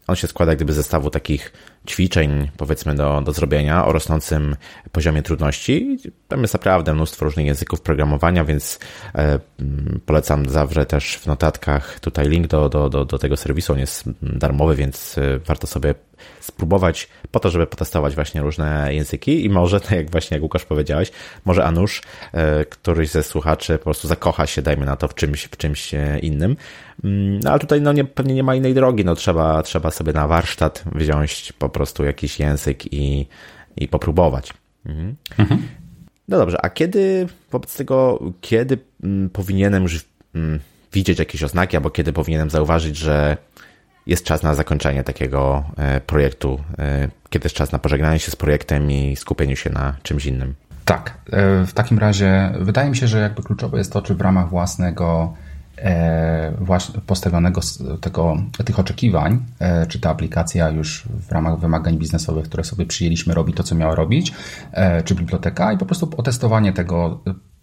On 0.07 0.15
się 0.15 0.27
składa 0.27 0.55
gdyby 0.55 0.73
zestawu 0.73 1.09
takich 1.09 1.53
ćwiczeń, 1.87 2.49
powiedzmy, 2.57 2.95
do, 2.95 3.21
do 3.21 3.31
zrobienia 3.31 3.85
o 3.85 3.91
rosnącym 3.91 4.55
poziomie 4.91 5.21
trudności. 5.21 5.97
Tam 6.27 6.41
jest 6.41 6.53
naprawdę 6.53 6.93
mnóstwo 6.93 7.25
różnych 7.25 7.45
języków 7.45 7.81
programowania, 7.81 8.45
więc 8.45 8.79
e, 9.15 9.39
polecam 10.05 10.49
zawsze 10.49 10.85
też 10.85 11.17
w 11.17 11.25
notatkach 11.27 11.99
tutaj 11.99 12.29
link 12.29 12.47
do, 12.47 12.69
do, 12.69 12.89
do, 12.89 13.05
do 13.05 13.17
tego 13.17 13.37
serwisu. 13.37 13.73
On 13.73 13.79
jest 13.79 14.03
darmowy, 14.21 14.75
więc 14.75 15.15
warto 15.45 15.67
sobie 15.67 15.95
spróbować 16.39 17.07
po 17.31 17.39
to, 17.39 17.49
żeby 17.49 17.67
potestować 17.67 18.15
właśnie 18.15 18.41
różne 18.41 18.93
języki 18.93 19.45
i 19.45 19.49
może, 19.49 19.81
tak 19.89 19.91
jak 19.91 20.11
właśnie 20.11 20.35
jak 20.35 20.43
Łukasz 20.43 20.65
powiedziałeś, 20.65 21.11
może 21.45 21.65
Anusz, 21.65 22.01
e, 22.33 22.65
któryś 22.65 23.09
ze 23.09 23.23
słuchaczy 23.23 23.77
po 23.77 23.83
prostu 23.83 24.07
zakocha 24.07 24.47
się, 24.47 24.61
dajmy 24.61 24.85
na 24.85 24.95
to, 24.95 25.07
w 25.07 25.15
czymś, 25.15 25.43
w 25.43 25.57
czymś 25.57 25.93
e, 25.93 26.19
innym. 26.19 26.55
Mm, 27.03 27.39
no 27.39 27.49
ale 27.49 27.59
tutaj 27.59 27.81
no 27.81 27.93
nie, 27.93 28.05
pewnie 28.05 28.35
nie 28.35 28.43
ma 28.43 28.55
innej 28.55 28.73
drogi, 28.73 29.05
no 29.05 29.15
trzeba, 29.15 29.63
trzeba 29.63 29.91
sobie 29.91 30.13
na 30.13 30.27
warsztat 30.27 30.83
wziąć 30.95 31.53
po 31.59 31.69
prostu 31.69 32.03
jakiś 32.05 32.39
język 32.39 32.93
i, 32.93 33.27
i 33.77 33.87
popróbować. 33.87 34.53
Mhm. 34.85 35.15
Mhm. 35.37 35.61
No 36.27 36.37
dobrze, 36.37 36.65
a 36.65 36.69
kiedy 36.69 37.27
wobec 37.51 37.77
tego, 37.77 38.19
kiedy 38.41 38.77
mm, 39.03 39.29
powinienem 39.29 39.83
już 39.83 40.05
mm, 40.35 40.59
widzieć 40.93 41.19
jakieś 41.19 41.43
oznaki, 41.43 41.77
albo 41.77 41.89
kiedy 41.89 42.13
powinienem 42.13 42.49
zauważyć, 42.49 42.97
że 42.97 43.37
jest 44.07 44.25
czas 44.25 44.43
na 44.43 44.55
zakończenie 44.55 45.03
takiego 45.03 45.63
e, 45.77 46.01
projektu, 46.01 46.59
e, 46.79 47.09
kiedy 47.29 47.45
jest 47.45 47.55
czas 47.55 47.71
na 47.71 47.79
pożegnanie 47.79 48.19
się 48.19 48.31
z 48.31 48.35
projektem 48.35 48.91
i 48.91 49.15
skupieniu 49.15 49.55
się 49.55 49.69
na 49.69 49.95
czymś 50.03 50.25
innym. 50.25 50.55
Tak, 50.85 51.17
e, 51.31 51.65
w 51.65 51.73
takim 51.73 51.99
razie 51.99 52.51
wydaje 52.59 52.89
mi 52.89 52.95
się, 52.97 53.07
że 53.07 53.19
jakby 53.19 53.43
kluczowe 53.43 53.77
jest 53.77 53.93
to, 53.93 54.01
czy 54.01 54.15
w 54.15 54.21
ramach 54.21 54.49
własnego 54.49 55.33
postawionego 57.05 57.61
tego, 58.01 58.37
tych 58.65 58.79
oczekiwań, 58.79 59.45
czy 59.87 59.99
ta 59.99 60.09
aplikacja 60.09 60.69
już 60.69 61.03
w 61.27 61.31
ramach 61.31 61.59
wymagań 61.59 61.97
biznesowych, 61.97 62.45
które 62.45 62.63
sobie 62.63 62.85
przyjęliśmy, 62.85 63.33
robi 63.33 63.53
to, 63.53 63.63
co 63.63 63.75
miała 63.75 63.95
robić, 63.95 64.33
czy 65.05 65.15
biblioteka? 65.15 65.73
I 65.73 65.77
po 65.77 65.85
prostu 65.85 66.09
otestowanie 66.17 66.73
tego 66.73 67.19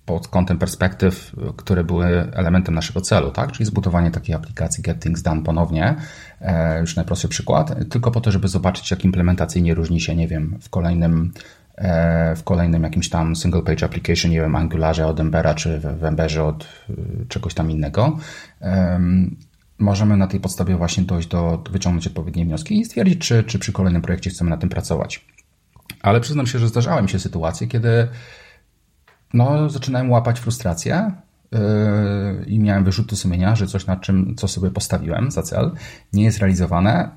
pod 0.07 0.29
kątem 0.29 0.59
perspektyw, 0.59 1.33
które 1.57 1.85
były 1.85 2.07
elementem 2.33 2.75
naszego 2.75 3.01
celu, 3.01 3.31
tak? 3.31 3.53
czyli 3.53 3.65
zbudowanie 3.65 4.11
takiej 4.11 4.35
aplikacji 4.35 4.83
Get 4.83 5.03
Things 5.03 5.23
Done 5.23 5.43
ponownie, 5.43 5.95
e, 6.41 6.81
już 6.81 6.97
najprostszy 6.97 7.29
przykład, 7.29 7.89
tylko 7.91 8.11
po 8.11 8.21
to, 8.21 8.31
żeby 8.31 8.49
zobaczyć, 8.49 8.91
jak 8.91 9.05
implementacyjnie 9.05 9.75
różni 9.75 10.01
się, 10.01 10.17
nie 10.17 10.29
wiem, 10.29 10.59
w 10.61 10.71
kolejnym 10.71 11.33
e, 11.33 11.64
w 12.37 12.43
kolejnym 12.45 12.83
jakimś 12.83 13.09
tam 13.09 13.37
single 13.37 13.63
page 13.63 13.87
application, 13.87 14.31
nie 14.31 14.41
wiem, 14.41 14.57
Angularze 14.57 15.07
od 15.07 15.21
Embera, 15.21 15.55
czy 15.55 15.81
w 15.81 16.05
Emberze 16.05 16.45
od 16.45 16.65
e, 16.91 16.95
czegoś 17.29 17.55
tam 17.55 17.71
innego. 17.71 18.19
Możemy 19.79 20.17
na 20.17 20.27
tej 20.27 20.41
podstawie 20.41 20.77
właśnie 20.77 21.05
dojść 21.05 21.29
do, 21.29 21.65
wyciągnąć 21.71 22.07
odpowiednie 22.07 22.45
wnioski 22.45 22.81
i 22.81 22.85
stwierdzić, 22.85 23.19
czy, 23.19 23.45
czy 23.45 23.59
przy 23.59 23.73
kolejnym 23.73 24.03
projekcie 24.03 24.31
chcemy 24.31 24.51
na 24.51 24.57
tym 24.57 24.69
pracować. 24.69 25.27
Ale 26.03 26.21
przyznam 26.21 26.47
się, 26.47 26.59
że 26.59 26.69
zdarzały 26.69 27.03
mi 27.03 27.09
się 27.09 27.19
sytuacje, 27.19 27.67
kiedy 27.67 28.09
no, 29.35 29.71
zaczynałem 29.71 30.11
łapać 30.11 30.41
frustrację 30.41 31.13
i 32.47 32.59
miałem 32.59 32.85
wyrzuty 32.85 33.17
sumienia, 33.17 33.57
że 33.57 33.67
coś 33.67 33.87
nad 33.87 34.01
czym, 34.01 34.35
co 34.37 34.49
sobie 34.49 34.71
postawiłem 34.71 35.31
za 35.31 35.43
cel, 35.43 35.71
nie 36.13 36.25
jest 36.25 36.39
realizowane 36.39 37.11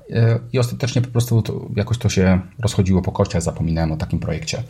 i 0.52 0.58
ostatecznie 0.58 1.02
po 1.02 1.08
prostu 1.08 1.42
to, 1.42 1.68
jakoś 1.76 1.98
to 1.98 2.08
się 2.08 2.40
rozchodziło 2.58 3.02
po 3.02 3.12
kościach, 3.12 3.42
zapominałem 3.42 3.92
o 3.92 3.96
takim 3.96 4.18
projekcie. 4.18 4.62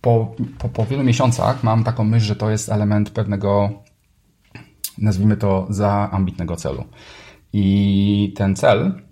Po, 0.00 0.34
po, 0.58 0.68
po 0.68 0.86
wielu 0.86 1.04
miesiącach 1.04 1.62
mam 1.62 1.84
taką 1.84 2.04
myśl, 2.04 2.26
że 2.26 2.36
to 2.36 2.50
jest 2.50 2.68
element 2.68 3.10
pewnego, 3.10 3.70
nazwijmy 4.98 5.36
to, 5.36 5.66
za 5.70 6.10
ambitnego 6.12 6.56
celu. 6.56 6.84
I 7.52 8.34
ten 8.36 8.56
cel 8.56 9.05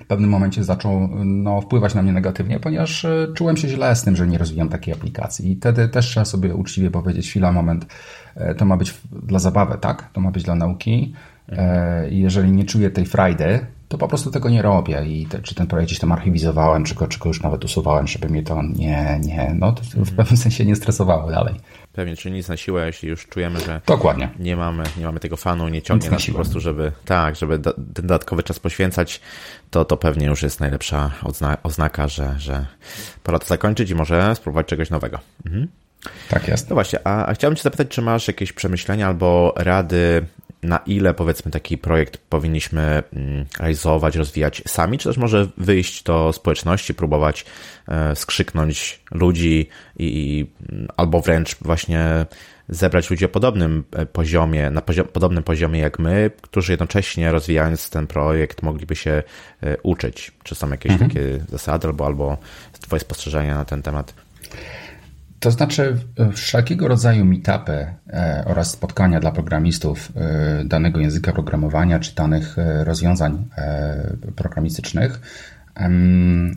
w 0.00 0.06
pewnym 0.06 0.30
momencie 0.30 0.64
zaczął 0.64 1.08
no, 1.24 1.60
wpływać 1.60 1.94
na 1.94 2.02
mnie 2.02 2.12
negatywnie, 2.12 2.60
ponieważ 2.60 3.04
e, 3.04 3.26
czułem 3.34 3.56
się 3.56 3.68
źle 3.68 3.96
z 3.96 4.02
tym, 4.02 4.16
że 4.16 4.26
nie 4.26 4.38
rozwijam 4.38 4.68
takiej 4.68 4.94
aplikacji. 4.94 5.52
I 5.52 5.56
wtedy 5.56 5.88
też 5.88 6.06
trzeba 6.06 6.24
sobie 6.24 6.54
uczciwie 6.54 6.90
powiedzieć, 6.90 7.28
chwila, 7.30 7.52
moment, 7.52 7.86
e, 8.34 8.54
to 8.54 8.64
ma 8.64 8.76
być 8.76 8.94
dla 9.12 9.38
zabawy, 9.38 9.78
tak? 9.80 10.10
To 10.12 10.20
ma 10.20 10.30
być 10.30 10.42
dla 10.42 10.54
nauki. 10.54 11.14
I 12.10 12.18
jeżeli 12.18 12.52
nie 12.52 12.64
czuję 12.64 12.90
tej 12.90 13.06
frajdy, 13.06 13.66
to 13.90 13.98
po 13.98 14.08
prostu 14.08 14.30
tego 14.30 14.50
nie 14.50 14.62
robię 14.62 15.04
i 15.06 15.26
te, 15.26 15.42
czy 15.42 15.54
ten 15.54 15.66
projekt 15.66 15.88
gdzieś 15.88 15.98
tam 15.98 16.12
archiwizowałem, 16.12 16.84
czy 16.84 16.94
go, 16.94 17.06
czy 17.08 17.18
go 17.18 17.28
już 17.28 17.42
nawet 17.42 17.64
usuwałem, 17.64 18.06
żeby 18.06 18.28
mnie 18.28 18.42
to 18.42 18.62
nie, 18.62 19.20
nie, 19.22 19.54
no 19.58 19.72
to 19.72 19.82
w 20.04 20.16
pewnym 20.16 20.36
sensie 20.36 20.64
nie 20.64 20.76
stresowało 20.76 21.30
dalej. 21.30 21.54
Pewnie, 21.92 22.16
czy 22.16 22.30
nic 22.30 22.48
na 22.48 22.56
siłę, 22.56 22.86
jeśli 22.86 23.08
już 23.08 23.26
czujemy, 23.26 23.60
że 23.60 23.80
Dokładnie. 23.86 24.28
Nie, 24.38 24.56
mamy, 24.56 24.84
nie 24.98 25.04
mamy 25.04 25.20
tego 25.20 25.36
fanu, 25.36 25.68
nie 25.68 25.82
ciągnie 25.82 26.10
nas 26.10 26.26
po 26.26 26.32
prostu, 26.32 26.60
żeby 26.60 26.92
tak, 27.04 27.36
żeby 27.36 27.58
do, 27.58 27.72
ten 27.72 27.84
dodatkowy 27.94 28.42
czas 28.42 28.58
poświęcać, 28.58 29.20
to, 29.70 29.84
to 29.84 29.96
pewnie 29.96 30.26
już 30.26 30.42
jest 30.42 30.60
najlepsza 30.60 31.10
ozna, 31.22 31.56
oznaka, 31.62 32.08
że, 32.08 32.34
że 32.38 32.66
pora 33.22 33.38
to 33.38 33.46
zakończyć 33.46 33.90
i 33.90 33.94
może 33.94 34.34
spróbować 34.34 34.66
czegoś 34.66 34.90
nowego. 34.90 35.18
Mhm. 35.46 35.68
Tak 36.28 36.48
jest. 36.48 36.70
No 36.70 36.74
właśnie, 36.74 36.98
a, 37.04 37.26
a 37.26 37.34
chciałbym 37.34 37.56
Cię 37.56 37.62
zapytać, 37.62 37.88
czy 37.88 38.02
masz 38.02 38.28
jakieś 38.28 38.52
przemyślenia 38.52 39.06
albo 39.06 39.54
rady 39.56 40.26
na 40.62 40.78
ile 40.78 41.14
powiedzmy 41.14 41.50
taki 41.50 41.78
projekt 41.78 42.16
powinniśmy 42.16 43.02
mm, 43.12 43.44
realizować, 43.58 44.16
rozwijać 44.16 44.62
sami, 44.66 44.98
czy 44.98 45.08
też 45.08 45.16
może 45.18 45.48
wyjść 45.56 46.02
do 46.02 46.32
społeczności, 46.32 46.94
próbować 46.94 47.44
e, 47.88 48.16
skrzyknąć 48.16 49.00
ludzi 49.10 49.68
i, 49.98 50.46
albo 50.96 51.20
wręcz 51.20 51.56
właśnie 51.60 52.26
zebrać 52.68 53.10
ludzi 53.10 53.24
o 53.24 53.28
podobnym 53.28 53.84
e, 53.92 54.06
poziomie, 54.06 54.70
na 54.70 54.80
poziom, 54.80 55.06
podobnym 55.06 55.44
poziomie 55.44 55.80
jak 55.80 55.98
my, 55.98 56.30
którzy 56.42 56.72
jednocześnie 56.72 57.32
rozwijając 57.32 57.90
ten 57.90 58.06
projekt 58.06 58.62
mogliby 58.62 58.96
się 58.96 59.22
e, 59.62 59.76
uczyć. 59.82 60.32
Czy 60.42 60.54
są 60.54 60.70
jakieś 60.70 60.92
mhm. 60.92 61.10
takie 61.10 61.38
zasady 61.48 61.86
albo, 61.88 62.06
albo 62.06 62.38
Twoje 62.80 63.00
spostrzeżenia 63.00 63.54
na 63.54 63.64
ten 63.64 63.82
temat? 63.82 64.14
To 65.40 65.50
znaczy, 65.50 65.96
wszelkiego 66.32 66.88
rodzaju 66.88 67.24
meetupy 67.24 67.86
e, 68.12 68.44
oraz 68.46 68.70
spotkania 68.70 69.20
dla 69.20 69.32
programistów 69.32 70.12
danego 70.64 71.00
języka 71.00 71.32
programowania 71.32 71.98
czy 71.98 72.14
danych 72.14 72.56
rozwiązań 72.84 73.48
programistycznych 74.36 75.20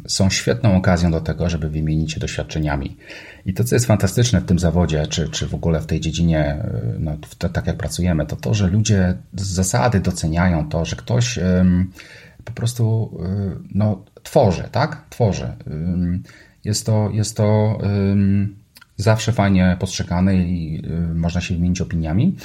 są 0.07 0.29
świetną 0.29 0.75
okazją 0.75 1.11
do 1.11 1.21
tego, 1.21 1.49
żeby 1.49 1.69
wymienić 1.69 2.11
się 2.11 2.19
doświadczeniami. 2.19 2.97
I 3.45 3.53
to, 3.53 3.63
co 3.63 3.75
jest 3.75 3.86
fantastyczne 3.86 4.41
w 4.41 4.45
tym 4.45 4.59
zawodzie, 4.59 5.07
czy, 5.07 5.29
czy 5.29 5.47
w 5.47 5.53
ogóle 5.53 5.81
w 5.81 5.86
tej 5.86 5.99
dziedzinie, 5.99 6.63
no, 6.99 7.17
tak 7.53 7.67
jak 7.67 7.77
pracujemy, 7.77 8.25
to 8.25 8.36
to, 8.36 8.53
że 8.53 8.67
ludzie 8.67 9.17
z 9.34 9.47
zasady 9.47 9.99
doceniają 9.99 10.69
to, 10.69 10.86
że 10.86 10.95
ktoś 10.95 11.39
po 12.43 12.51
prostu 12.51 13.17
no, 13.75 14.05
tworzy, 14.23 14.63
tak? 14.71 15.05
Tworzy. 15.09 15.47
Jest 16.63 16.86
to, 16.86 17.09
jest 17.13 17.38
to 17.38 17.77
zawsze 19.03 19.31
fajnie 19.31 19.77
postrzegane 19.79 20.35
i 20.35 20.83
można 21.13 21.41
się 21.41 21.55
wymienić 21.55 21.81
opiniami, 21.81 22.35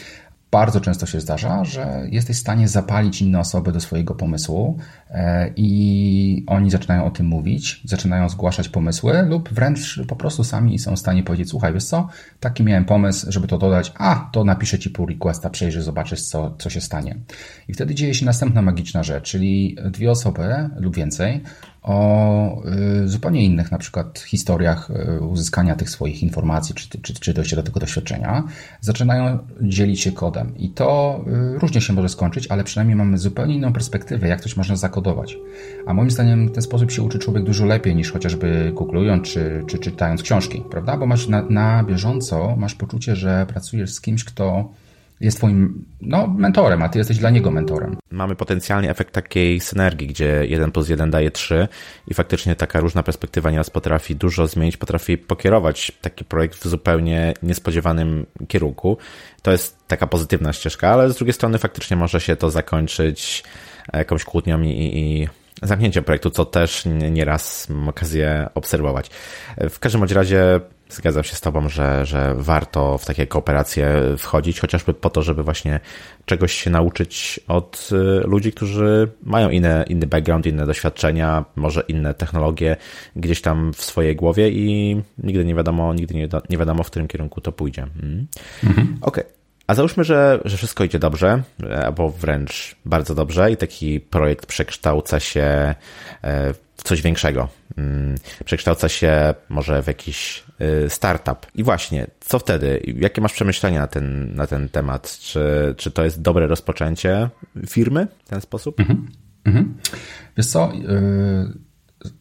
bardzo 0.51 0.81
często 0.81 1.07
się 1.07 1.21
zdarza, 1.21 1.65
że 1.65 2.07
jesteś 2.11 2.37
w 2.37 2.41
stanie 2.41 2.69
zapalić 2.69 3.23
inne 3.23 3.39
osoby 3.39 3.73
do 3.73 3.81
swojego 3.81 4.15
pomysłu 4.15 4.79
e, 5.11 5.51
i 5.57 6.45
oni 6.47 6.71
zaczynają 6.71 7.05
o 7.05 7.11
tym 7.11 7.27
mówić, 7.27 7.81
zaczynają 7.85 8.29
zgłaszać 8.29 8.69
pomysły 8.69 9.23
lub 9.23 9.49
wręcz 9.49 10.01
po 10.09 10.17
prostu 10.17 10.45
sami 10.45 10.79
są 10.79 10.97
w 10.97 10.99
stanie 10.99 11.23
powiedzieć, 11.23 11.51
słuchaj, 11.51 11.73
wiesz 11.73 11.85
co, 11.85 12.09
taki 12.41 12.65
miałem 12.65 12.85
pomysł, 12.85 13.27
żeby 13.33 13.47
to 13.47 13.59
dodać, 13.59 13.93
a 13.99 14.29
to 14.33 14.45
napiszę 14.45 14.79
ci 14.79 14.91
pull 14.91 15.09
requesta, 15.09 15.51
przejrzyj, 15.51 15.83
zobaczysz 15.83 16.23
co, 16.23 16.55
co 16.59 16.71
się 16.71 16.81
stanie. 16.81 17.17
I 17.69 17.73
wtedy 17.73 17.95
dzieje 17.95 18.15
się 18.15 18.27
następna 18.27 18.63
magiczna 18.63 19.03
rzecz, 19.03 19.31
czyli 19.31 19.77
dwie 19.91 20.11
osoby 20.11 20.71
lub 20.77 20.97
więcej 20.97 21.43
o 21.83 22.63
y, 23.05 23.09
zupełnie 23.09 23.45
innych 23.45 23.73
na 23.73 23.79
przykład 23.79 24.19
historiach 24.19 24.91
y, 24.91 25.21
uzyskania 25.21 25.77
tych 25.77 25.91
swoich 25.91 26.23
informacji, 26.23 26.75
czy, 26.75 27.01
czy, 27.03 27.15
czy 27.15 27.35
dojścia 27.35 27.57
do 27.57 27.63
tego 27.63 27.81
doświadczenia, 27.81 28.45
zaczynają 28.81 29.39
dzielić 29.61 30.01
się 30.01 30.13
kodem. 30.13 30.57
I 30.57 30.71
to 30.71 31.21
y, 31.57 31.59
różnie 31.59 31.81
się 31.81 31.93
może 31.93 32.09
skończyć, 32.09 32.47
ale 32.47 32.65
przynajmniej 32.65 32.97
mamy 32.97 33.19
zupełnie 33.19 33.55
inną 33.55 33.73
perspektywę, 33.73 34.29
jak 34.29 34.41
coś 34.41 34.57
można 34.57 34.77
zakodować. 34.77 35.37
A 35.87 35.95
moim 35.95 36.11
zdaniem 36.11 36.49
w 36.49 36.53
ten 36.53 36.63
sposób 36.63 36.91
się 36.91 37.03
uczy 37.03 37.19
człowiek 37.19 37.45
dużo 37.45 37.67
lepiej 37.67 37.97
niż 37.97 38.13
chociażby 38.13 38.73
googlując 38.75 39.29
czy, 39.29 39.65
czy 39.67 39.79
czytając 39.79 40.23
książki, 40.23 40.63
prawda? 40.71 40.97
Bo 40.97 41.07
masz 41.07 41.29
na, 41.29 41.43
na 41.43 41.85
bieżąco, 41.85 42.57
masz 42.57 42.75
poczucie, 42.75 43.17
że 43.17 43.47
pracujesz 43.49 43.95
z 43.95 44.01
kimś, 44.01 44.25
kto 44.25 44.69
jest 45.21 45.39
twoim 45.39 45.85
no, 46.01 46.27
mentorem, 46.27 46.83
a 46.83 46.89
ty 46.89 46.99
jesteś 46.99 47.19
dla 47.19 47.31
niego 47.31 47.51
mentorem. 47.51 47.97
Mamy 48.11 48.37
potencjalnie 48.37 48.91
efekt 48.91 49.15
takiej 49.15 49.61
synergii, 49.61 50.07
gdzie 50.09 50.47
1 50.47 50.73
plus 50.73 50.89
1 50.89 51.11
daje 51.11 51.31
3 51.31 51.69
i 52.07 52.15
faktycznie 52.15 52.57
taka 52.57 52.81
różna 52.81 53.03
perspektywa 53.03 53.51
nieraz 53.51 53.71
potrafi 53.71 54.17
dużo 54.17 54.47
zmienić, 54.47 54.77
potrafi 54.77 55.19
pokierować 55.19 55.93
taki 56.01 56.25
projekt 56.25 56.59
w 56.59 56.69
zupełnie 56.69 57.35
niespodziewanym 57.43 58.27
kierunku. 58.49 58.99
To 59.43 59.53
jest 59.53 59.77
taka 59.87 60.07
pozytywna 60.07 60.53
ścieżka, 60.53 60.89
ale 60.89 61.13
z 61.13 61.17
drugiej 61.17 61.35
strony 61.35 61.59
faktycznie 61.59 61.97
może 61.97 62.21
się 62.21 62.37
to 62.37 62.51
zakończyć 62.51 63.45
jakąś 63.93 64.25
kłótnią 64.25 64.63
i, 64.63 64.69
i 64.69 65.29
zamknięciem 65.63 66.05
projektu, 66.05 66.31
co 66.31 66.45
też 66.45 66.85
nieraz 67.11 67.69
mam 67.69 67.89
okazję 67.89 68.49
obserwować. 68.55 69.11
W 69.71 69.79
każdym 69.79 70.05
razie 70.05 70.61
Zgadzam 70.91 71.25
się 71.25 71.37
z 71.37 71.41
Tobą, 71.41 71.69
że, 71.69 72.07
że 72.07 72.35
warto 72.39 72.99
w 72.99 73.07
takie 73.07 73.27
kooperacje 73.27 73.89
wchodzić, 74.19 74.61
chociażby 74.61 74.95
po 74.95 75.11
to, 75.11 75.23
żeby 75.23 75.43
właśnie 75.43 75.81
czegoś 76.25 76.53
się 76.53 76.71
nauczyć 76.71 77.41
od 77.49 77.89
y, 77.93 78.27
ludzi, 78.27 78.53
którzy 78.53 79.09
mają 79.23 79.51
inne, 79.51 79.85
inny 79.89 80.07
background, 80.07 80.47
inne 80.47 80.67
doświadczenia, 80.67 81.45
może 81.57 81.81
inne 81.89 82.15
technologie 82.15 82.77
gdzieś 83.17 83.43
tam 83.43 83.73
w 83.73 83.83
swojej 83.85 84.17
głowie 84.17 84.51
i 84.51 84.97
nigdy 85.19 85.45
nie 85.45 85.55
wiadomo, 85.55 85.95
nigdy 85.95 86.15
nie, 86.15 86.29
nie 86.51 86.59
wiadomo, 86.59 86.83
w 86.83 86.87
którym 86.87 87.09
kierunku 87.09 87.41
to 87.41 87.53
pójdzie. 87.53 87.83
Mm. 88.03 88.27
Mhm. 88.65 88.99
Okej. 89.01 89.25
Okay. 89.25 89.38
A 89.69 89.75
załóżmy, 89.75 90.05
że, 90.05 90.41
że 90.45 90.57
wszystko 90.57 90.85
idzie 90.85 90.99
dobrze, 90.99 91.43
albo 91.85 92.11
wręcz 92.11 92.77
bardzo 92.85 93.15
dobrze 93.15 93.53
i 93.53 93.57
taki 93.57 94.01
projekt 94.01 94.47
przekształca 94.47 95.21
się 95.21 95.75
e, 96.23 96.55
w 96.77 96.83
coś 96.83 97.03
większego. 97.03 97.49
Mm, 97.77 98.15
przekształca 98.45 98.89
się 98.89 99.35
może 99.49 99.83
w 99.83 99.87
jakiś 99.87 100.45
y, 100.87 100.91
startup. 100.91 101.47
I 101.55 101.65
właśnie, 101.65 102.07
co 102.21 102.39
wtedy? 102.39 102.83
Jakie 102.97 103.21
masz 103.21 103.33
przemyślenia 103.33 103.81
na 103.81 103.87
ten, 103.87 104.35
na 104.35 104.47
ten 104.47 104.69
temat? 104.69 105.19
Czy, 105.21 105.75
czy 105.77 105.91
to 105.91 106.05
jest 106.05 106.23
dobre 106.23 106.47
rozpoczęcie 106.47 107.29
firmy 107.67 108.07
w 108.25 108.29
ten 108.29 108.41
sposób? 108.41 108.81
Mhm. 108.81 109.09
Mhm. 109.45 109.75
Wiesz 110.37 110.47
co, 110.47 110.73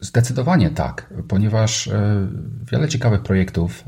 Zdecydowanie 0.02 0.70
tak, 0.70 1.14
ponieważ 1.28 1.88
y, 1.88 1.92
wiele 2.72 2.88
ciekawych 2.88 3.22
projektów 3.22 3.84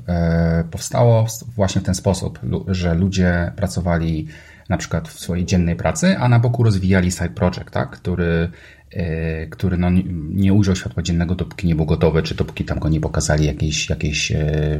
powstało 0.72 1.26
właśnie 1.56 1.82
w 1.82 1.84
ten 1.84 1.96
sposób, 1.96 2.40
że 2.68 2.96
ludzie 2.96 3.52
pracowali 3.56 4.28
na 4.70 4.78
przykład 4.78 5.08
w 5.08 5.20
swojej 5.20 5.46
dziennej 5.46 5.76
pracy, 5.76 6.18
a 6.18 6.30
na 6.30 6.40
boku 6.40 6.64
rozwijali 6.64 7.12
side 7.12 7.30
project, 7.30 7.72
tak, 7.72 7.90
który 7.90 8.50
E, 8.92 9.48
który 9.48 9.78
no, 9.78 9.90
nie 10.30 10.54
ujrzał 10.54 10.76
światła 10.76 11.04
dziennego, 11.04 11.36
dopóki 11.36 11.68
nie 11.68 11.76
był 11.76 11.86
gotowy, 11.86 12.24
czy 12.24 12.36
dopóki 12.36 12.66
tam 12.66 12.80
go 12.80 12.90
nie 12.90 13.00
pokazali 13.00 13.46
jakiejś, 13.46 13.90
jakiejś 13.90 14.32
e, 14.32 14.38
e, 14.38 14.80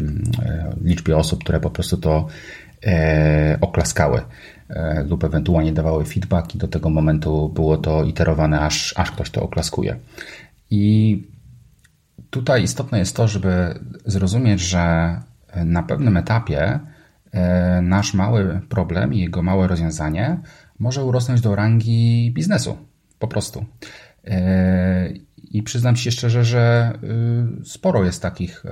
liczbie 0.84 1.18
osób, 1.18 1.44
które 1.44 1.60
po 1.60 1.70
prostu 1.70 1.98
to 1.98 2.28
oklaskały 3.62 4.22
lub 5.06 5.24
ewentualnie 5.24 5.74
dawały 5.74 6.06
feedback 6.06 6.56
i 6.56 6.58
do 6.58 6.68
tego 6.68 6.90
momentu 6.90 7.50
było 7.50 7.78
to 7.78 8.04
iterowane, 8.04 8.60
aż, 8.60 8.94
aż 8.98 9.12
ktoś 9.12 9.30
to 9.30 9.44
oklaskuje. 9.44 9.96
I 10.72 11.24
tutaj 12.30 12.64
istotne 12.64 13.00
jest 13.00 13.16
to, 13.16 13.28
żeby 13.28 13.80
zrozumieć, 14.06 14.62
że 14.62 15.16
na 15.66 15.84
pewnym 15.84 16.18
etapie 16.18 16.80
nasz 17.82 18.14
mały 18.14 18.62
problem 18.70 19.14
i 19.14 19.20
jego 19.20 19.44
małe 19.44 19.68
rozwiązanie 19.68 20.40
może 20.80 21.06
urosnąć 21.06 21.42
do 21.42 21.56
rangi 21.56 22.32
biznesu 22.36 22.78
po 23.20 23.28
prostu. 23.28 23.66
E, 24.26 25.10
I 25.38 25.64
przyznam 25.64 25.96
Ci 25.96 26.12
szczerze, 26.12 26.44
że 26.44 26.94
y, 27.62 27.66
sporo 27.66 28.04
jest 28.04 28.22
takich. 28.22 28.64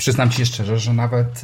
Przyznam 0.00 0.30
Ci 0.30 0.46
szczerze, 0.46 0.78
że 0.78 0.92
nawet 0.92 1.42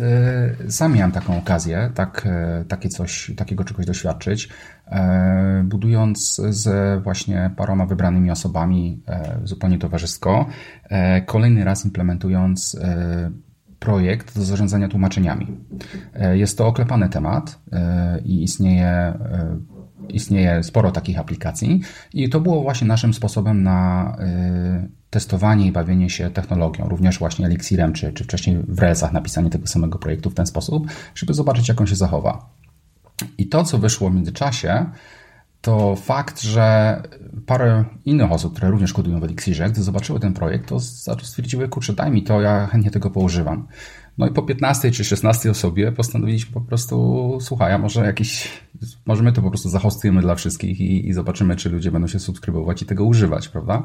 y, 0.66 0.72
sam 0.72 0.94
miałem 0.94 1.12
taką 1.12 1.38
okazję, 1.38 1.90
tak, 1.94 2.26
e, 2.26 2.64
takie 2.68 2.88
coś, 2.88 3.32
takiego 3.36 3.64
czegoś 3.64 3.86
doświadczyć, 3.86 4.48
e, 4.86 5.64
budując 5.64 6.40
z 6.48 7.02
właśnie 7.02 7.50
paroma 7.56 7.86
wybranymi 7.86 8.30
osobami 8.30 9.02
zupełnie 9.44 9.78
towarzysko, 9.78 10.46
kolejny 11.26 11.64
raz 11.64 11.84
implementując 11.84 12.80
projekt 13.78 14.34
do 14.34 14.44
zarządzania 14.44 14.88
tłumaczeniami. 14.88 15.56
Jest 16.32 16.58
to 16.58 16.66
oklepany 16.66 17.08
temat 17.08 17.58
i 18.24 18.42
istnieje 18.42 19.14
istnieje 20.08 20.62
sporo 20.62 20.92
takich 20.92 21.18
aplikacji 21.18 21.80
i 22.12 22.28
to 22.28 22.40
było 22.40 22.62
właśnie 22.62 22.86
naszym 22.86 23.14
sposobem 23.14 23.62
na 23.62 24.16
y, 24.86 25.03
testowanie 25.14 25.66
i 25.66 25.72
bawienie 25.72 26.10
się 26.10 26.30
technologią, 26.30 26.88
również 26.88 27.18
właśnie 27.18 27.46
Elixirem, 27.46 27.92
czy, 27.92 28.12
czy 28.12 28.24
wcześniej 28.24 28.58
w 28.68 28.78
Railsach 28.78 29.12
napisanie 29.12 29.50
tego 29.50 29.66
samego 29.66 29.98
projektu 29.98 30.30
w 30.30 30.34
ten 30.34 30.46
sposób, 30.46 30.86
żeby 31.14 31.34
zobaczyć, 31.34 31.68
jak 31.68 31.80
on 31.80 31.86
się 31.86 31.96
zachowa. 31.96 32.48
I 33.38 33.46
to, 33.46 33.64
co 33.64 33.78
wyszło 33.78 34.10
w 34.10 34.14
międzyczasie, 34.14 34.86
to 35.60 35.96
fakt, 35.96 36.42
że 36.42 37.02
parę 37.46 37.84
innych 38.04 38.32
osób, 38.32 38.52
które 38.52 38.70
również 38.70 38.92
kodują 38.92 39.20
w 39.20 39.24
Elixirze, 39.24 39.70
gdy 39.70 39.82
zobaczyły 39.82 40.20
ten 40.20 40.32
projekt, 40.32 40.68
to 40.68 40.80
stwierdziły, 41.22 41.68
kurczę, 41.68 41.92
daj 41.92 42.10
mi 42.10 42.22
to, 42.22 42.40
ja 42.40 42.66
chętnie 42.66 42.90
tego 42.90 43.10
poużywam. 43.10 43.66
No 44.18 44.26
i 44.26 44.30
po 44.30 44.42
15 44.42 44.90
czy 44.90 45.04
16 45.04 45.50
osobie 45.50 45.92
postanowiliśmy 45.92 46.52
po 46.52 46.60
prostu, 46.60 47.38
słuchaj, 47.40 47.72
a 47.72 47.78
może 47.78 48.04
jakiś, 48.04 48.48
może 49.06 49.22
my 49.22 49.32
to 49.32 49.42
po 49.42 49.48
prostu 49.48 49.68
zahostujemy 49.68 50.20
dla 50.20 50.34
wszystkich 50.34 50.80
i, 50.80 51.08
i 51.08 51.12
zobaczymy, 51.12 51.56
czy 51.56 51.70
ludzie 51.70 51.90
będą 51.90 52.08
się 52.08 52.18
subskrybować 52.18 52.82
i 52.82 52.86
tego 52.86 53.04
używać, 53.04 53.48
prawda? 53.48 53.84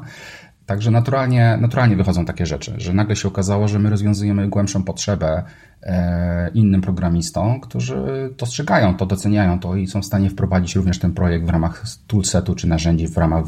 Także 0.70 0.90
naturalnie, 0.90 1.58
naturalnie 1.60 1.96
wychodzą 1.96 2.24
takie 2.24 2.46
rzeczy, 2.46 2.74
że 2.78 2.92
nagle 2.92 3.16
się 3.16 3.28
okazało, 3.28 3.68
że 3.68 3.78
my 3.78 3.90
rozwiązujemy 3.90 4.48
głębszą 4.48 4.82
potrzebę 4.82 5.42
e, 5.82 6.50
innym 6.54 6.80
programistom, 6.80 7.60
którzy 7.60 8.30
dostrzegają 8.38 8.96
to, 8.96 9.06
doceniają 9.06 9.60
to 9.60 9.76
i 9.76 9.86
są 9.86 10.02
w 10.02 10.06
stanie 10.06 10.30
wprowadzić 10.30 10.76
również 10.76 10.98
ten 10.98 11.12
projekt 11.12 11.46
w 11.46 11.48
ramach 11.48 11.84
toolsetu 12.06 12.54
czy 12.54 12.68
narzędzi 12.68 13.08
w 13.08 13.16
ramach 13.16 13.44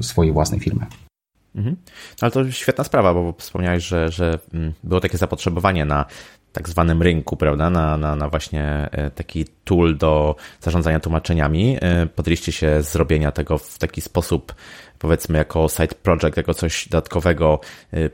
swojej 0.00 0.32
własnej 0.32 0.60
firmy. 0.60 0.86
Mhm. 1.54 1.76
No 1.86 2.18
ale 2.20 2.30
to 2.30 2.50
świetna 2.50 2.84
sprawa, 2.84 3.14
bo 3.14 3.34
wspomniałeś, 3.38 3.84
że, 3.84 4.10
że 4.10 4.38
mm, 4.54 4.72
było 4.84 5.00
takie 5.00 5.18
zapotrzebowanie 5.18 5.84
na 5.84 6.04
tak 6.56 6.68
zwanym 6.68 7.02
rynku, 7.02 7.36
prawda, 7.36 7.70
na, 7.70 7.96
na, 7.96 8.16
na 8.16 8.28
właśnie 8.28 8.88
taki 9.14 9.44
tool 9.64 9.96
do 9.96 10.36
zarządzania 10.60 11.00
tłumaczeniami. 11.00 11.78
Podjęliście 12.14 12.52
się 12.52 12.82
zrobienia 12.82 13.32
tego 13.32 13.58
w 13.58 13.78
taki 13.78 14.00
sposób, 14.00 14.54
powiedzmy, 14.98 15.38
jako 15.38 15.68
side 15.68 15.94
project, 16.02 16.36
jako 16.36 16.54
coś 16.54 16.88
dodatkowego 16.88 17.60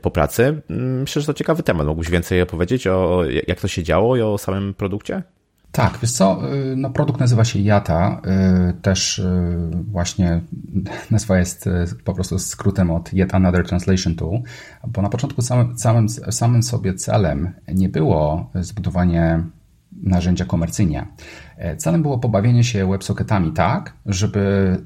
po 0.01 0.11
pracy. 0.11 0.61
Mm, 0.69 1.01
myślę, 1.01 1.21
że 1.21 1.25
to 1.25 1.33
ciekawy 1.33 1.63
temat. 1.63 1.87
Mógłbyś 1.87 2.09
więcej 2.09 2.41
opowiedzieć 2.41 2.87
o 2.87 3.23
jak 3.47 3.61
to 3.61 3.67
się 3.67 3.83
działo 3.83 4.15
i 4.15 4.21
o 4.21 4.37
samym 4.37 4.73
produkcie? 4.73 5.23
Tak, 5.73 5.97
wiesz 6.01 6.11
co, 6.11 6.53
y, 6.53 6.75
no 6.75 6.89
produkt 6.89 7.19
nazywa 7.19 7.45
się 7.45 7.59
Yata, 7.59 8.21
y, 8.69 8.73
też 8.73 9.19
y, 9.19 9.69
właśnie 9.91 10.41
nazwa 11.11 11.37
jest 11.37 11.69
po 12.03 12.13
prostu 12.13 12.39
skrótem 12.39 12.91
od 12.91 13.13
Yet 13.13 13.35
Another 13.35 13.67
Translation 13.67 14.15
Tool, 14.15 14.41
bo 14.87 15.01
na 15.01 15.09
początku 15.09 15.41
samym, 15.41 15.77
samym, 15.77 16.09
samym 16.09 16.63
sobie 16.63 16.93
celem 16.93 17.53
nie 17.67 17.89
było 17.89 18.51
zbudowanie 18.55 19.43
narzędzia 19.91 20.45
komercyjnie. 20.45 21.07
E, 21.63 21.77
celem 21.77 22.01
było 22.01 22.19
pobawienie 22.19 22.63
się 22.63 22.91
WebSocketami 22.91 23.51
tak, 23.51 23.93
żeby 24.05 24.77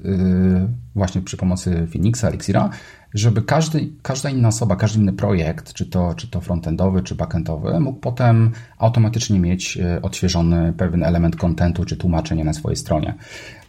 właśnie 0.94 1.20
przy 1.20 1.36
pomocy 1.36 1.86
Phoenixa, 1.92 2.24
Elixira 2.24 2.70
żeby 3.14 3.42
każdy, 3.42 3.88
każda 4.02 4.30
inna 4.30 4.48
osoba, 4.48 4.76
każdy 4.76 5.00
inny 5.00 5.12
projekt, 5.12 5.72
czy 5.72 5.86
to, 5.86 6.14
czy 6.14 6.28
to 6.28 6.40
frontendowy, 6.40 7.02
czy 7.02 7.14
backendowy, 7.14 7.80
mógł 7.80 8.00
potem 8.00 8.52
automatycznie 8.78 9.40
mieć 9.40 9.76
e, 9.76 10.02
odświeżony 10.02 10.72
pewien 10.72 11.02
element 11.02 11.36
kontentu, 11.36 11.84
czy 11.84 11.96
tłumaczenie 11.96 12.44
na 12.44 12.52
swojej 12.52 12.76
stronie. 12.76 13.14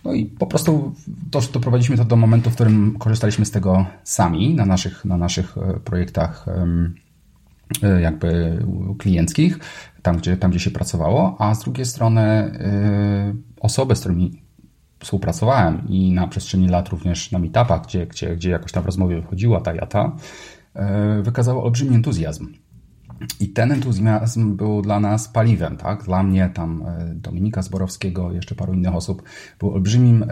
No 0.05 0.13
i 0.13 0.25
po 0.25 0.47
prostu 0.47 0.95
to, 1.31 1.41
doprowadziliśmy 1.53 1.97
to 1.97 2.05
do 2.05 2.15
momentu, 2.15 2.49
w 2.49 2.55
którym 2.55 2.95
korzystaliśmy 2.99 3.45
z 3.45 3.51
tego 3.51 3.85
sami 4.03 4.55
na 4.55 4.65
naszych, 4.65 5.05
na 5.05 5.17
naszych 5.17 5.57
e, 5.57 5.79
projektach 5.79 6.45
jakby 8.01 8.59
klienckich, 8.97 9.59
tam 10.01 10.17
gdzie, 10.17 10.37
tam 10.37 10.51
gdzie 10.51 10.59
się 10.59 10.71
pracowało, 10.71 11.35
a 11.39 11.55
z 11.55 11.63
drugiej 11.63 11.85
strony 11.85 12.51
osoby, 13.59 13.95
z 13.95 13.99
którymi 13.99 14.41
współpracowałem 14.99 15.87
i 15.87 16.11
na 16.13 16.27
przestrzeni 16.27 16.67
lat 16.67 16.89
również 16.89 17.31
na 17.31 17.39
meetupach, 17.39 17.83
gdzie, 17.83 18.07
gdzie, 18.07 18.35
gdzie 18.35 18.49
jakoś 18.49 18.71
tam 18.71 18.83
w 18.83 18.85
rozmowie 18.85 19.21
wychodziła 19.21 19.61
ta 19.61 19.73
jata, 19.73 20.15
e, 20.73 21.21
wykazała 21.21 21.63
olbrzymi 21.63 21.95
entuzjazm. 21.95 22.47
I 23.39 23.49
ten 23.49 23.71
entuzjazm 23.71 24.55
był 24.55 24.81
dla 24.81 24.99
nas 24.99 25.27
paliwem, 25.27 25.77
tak? 25.77 26.03
Dla 26.03 26.23
mnie, 26.23 26.49
tam 26.53 26.85
Dominika 27.15 27.61
Zborowskiego, 27.61 28.31
jeszcze 28.31 28.55
paru 28.55 28.73
innych 28.73 28.95
osób, 28.95 29.23
był 29.59 29.73
olbrzymim 29.73 30.25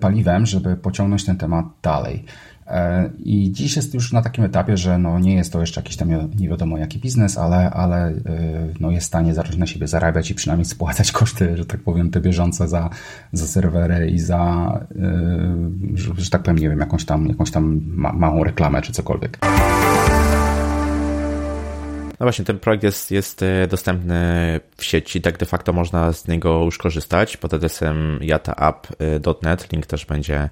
paliwem, 0.00 0.46
żeby 0.46 0.76
pociągnąć 0.76 1.24
ten 1.24 1.36
temat 1.36 1.66
dalej. 1.82 2.24
E, 2.72 3.10
I 3.18 3.52
dziś 3.52 3.76
jest 3.76 3.94
już 3.94 4.12
na 4.12 4.22
takim 4.22 4.44
etapie, 4.44 4.76
że 4.76 4.98
no 4.98 5.18
nie 5.18 5.34
jest 5.34 5.52
to 5.52 5.60
jeszcze 5.60 5.80
jakiś 5.80 5.96
tam 5.96 6.08
nie 6.38 6.48
wiadomo 6.48 6.78
jaki 6.78 6.98
biznes, 6.98 7.38
ale, 7.38 7.70
ale 7.70 8.08
e, 8.08 8.12
no 8.80 8.90
jest 8.90 9.04
w 9.04 9.08
stanie 9.08 9.34
zacząć 9.34 9.56
na 9.56 9.66
siebie 9.66 9.86
zarabiać 9.86 10.30
i 10.30 10.34
przynajmniej 10.34 10.64
spłacać 10.64 11.12
koszty, 11.22 11.56
że 11.56 11.66
tak 11.66 11.80
powiem, 11.80 12.10
te 12.10 12.20
bieżące 12.20 12.68
za, 12.68 12.90
za 13.32 13.46
serwery 13.46 14.10
i 14.10 14.18
za, 14.18 14.72
e, 14.96 16.18
że, 16.18 16.30
tak 16.30 16.42
powiem, 16.42 16.58
nie 16.58 16.68
wiem, 16.68 16.80
jakąś 16.80 17.04
tam, 17.04 17.26
jakąś 17.26 17.50
tam 17.50 17.80
ma, 17.86 18.12
małą 18.12 18.44
reklamę 18.44 18.82
czy 18.82 18.92
cokolwiek. 18.92 19.38
No 22.22 22.26
właśnie, 22.26 22.44
ten 22.44 22.58
projekt 22.58 22.84
jest, 22.84 23.10
jest 23.10 23.44
dostępny 23.68 24.60
w 24.76 24.84
sieci, 24.84 25.20
tak 25.20 25.38
de 25.38 25.46
facto 25.46 25.72
można 25.72 26.12
z 26.12 26.28
niego 26.28 26.64
już 26.64 26.78
korzystać 26.78 27.36
pod 27.36 27.54
adresem 27.54 28.18
yataapp.net. 28.22 29.72
Link 29.72 29.86
też 29.86 30.06
będzie 30.06 30.48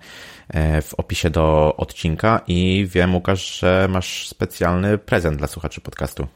E, 0.54 0.82
w 0.82 0.94
opisie 0.94 1.30
do 1.30 1.74
odcinka 1.76 2.40
i 2.46 2.88
wiem, 2.90 3.14
Łukasz, 3.14 3.58
że 3.58 3.88
masz 3.90 4.28
specjalny 4.28 4.98
prezent 4.98 5.38
dla 5.38 5.46
słuchaczy 5.46 5.80
podcastu. 5.80 6.26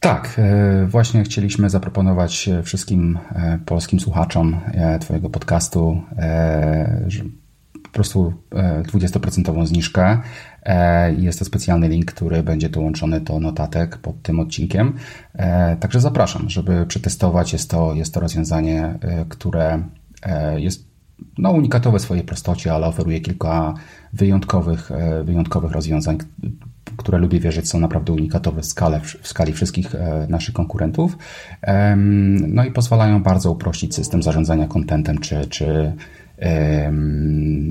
Tak, 0.00 0.34
e, 0.38 0.86
właśnie 0.86 1.22
chcieliśmy 1.24 1.70
zaproponować 1.70 2.50
wszystkim 2.64 3.18
e, 3.34 3.58
polskim 3.66 4.00
słuchaczom 4.00 4.60
Twojego 5.00 5.30
podcastu 5.30 6.02
po 7.82 7.88
prostu 7.88 8.34
20% 8.52 9.66
zniżkę. 9.66 10.18
Jest 11.16 11.38
to 11.38 11.44
specjalny 11.44 11.88
link, 11.88 12.12
który 12.12 12.42
będzie 12.42 12.68
dołączony 12.68 13.20
do 13.20 13.40
notatek 13.40 13.98
pod 13.98 14.22
tym 14.22 14.40
odcinkiem. 14.40 14.92
Także 15.80 16.00
zapraszam, 16.00 16.50
żeby 16.50 16.86
przetestować. 16.86 17.52
Jest 17.52 17.70
to, 17.70 17.94
jest 17.94 18.14
to 18.14 18.20
rozwiązanie, 18.20 18.98
które 19.28 19.82
jest 20.56 20.88
no, 21.38 21.50
unikatowe 21.50 21.98
w 21.98 22.02
swojej 22.02 22.24
prostocie, 22.24 22.72
ale 22.72 22.86
oferuje 22.86 23.20
kilka 23.20 23.74
wyjątkowych, 24.12 24.90
e, 24.92 25.24
wyjątkowych 25.24 25.72
rozwiązań, 25.72 26.18
które 26.96 27.18
lubię 27.18 27.40
wierzyć 27.40 27.68
są 27.68 27.80
naprawdę 27.80 28.12
unikatowe 28.12 28.62
w, 28.62 28.66
skale, 28.66 29.00
w 29.00 29.28
skali 29.28 29.52
wszystkich 29.52 29.94
e, 29.94 30.26
naszych 30.28 30.54
konkurentów. 30.54 31.18
No 32.48 32.64
i 32.64 32.72
pozwalają 32.72 33.22
bardzo 33.22 33.50
uprościć 33.50 33.94
system 33.94 34.22
zarządzania 34.22 34.66
kontentem 34.66 35.18
czy, 35.18 35.46
czy, 35.46 35.92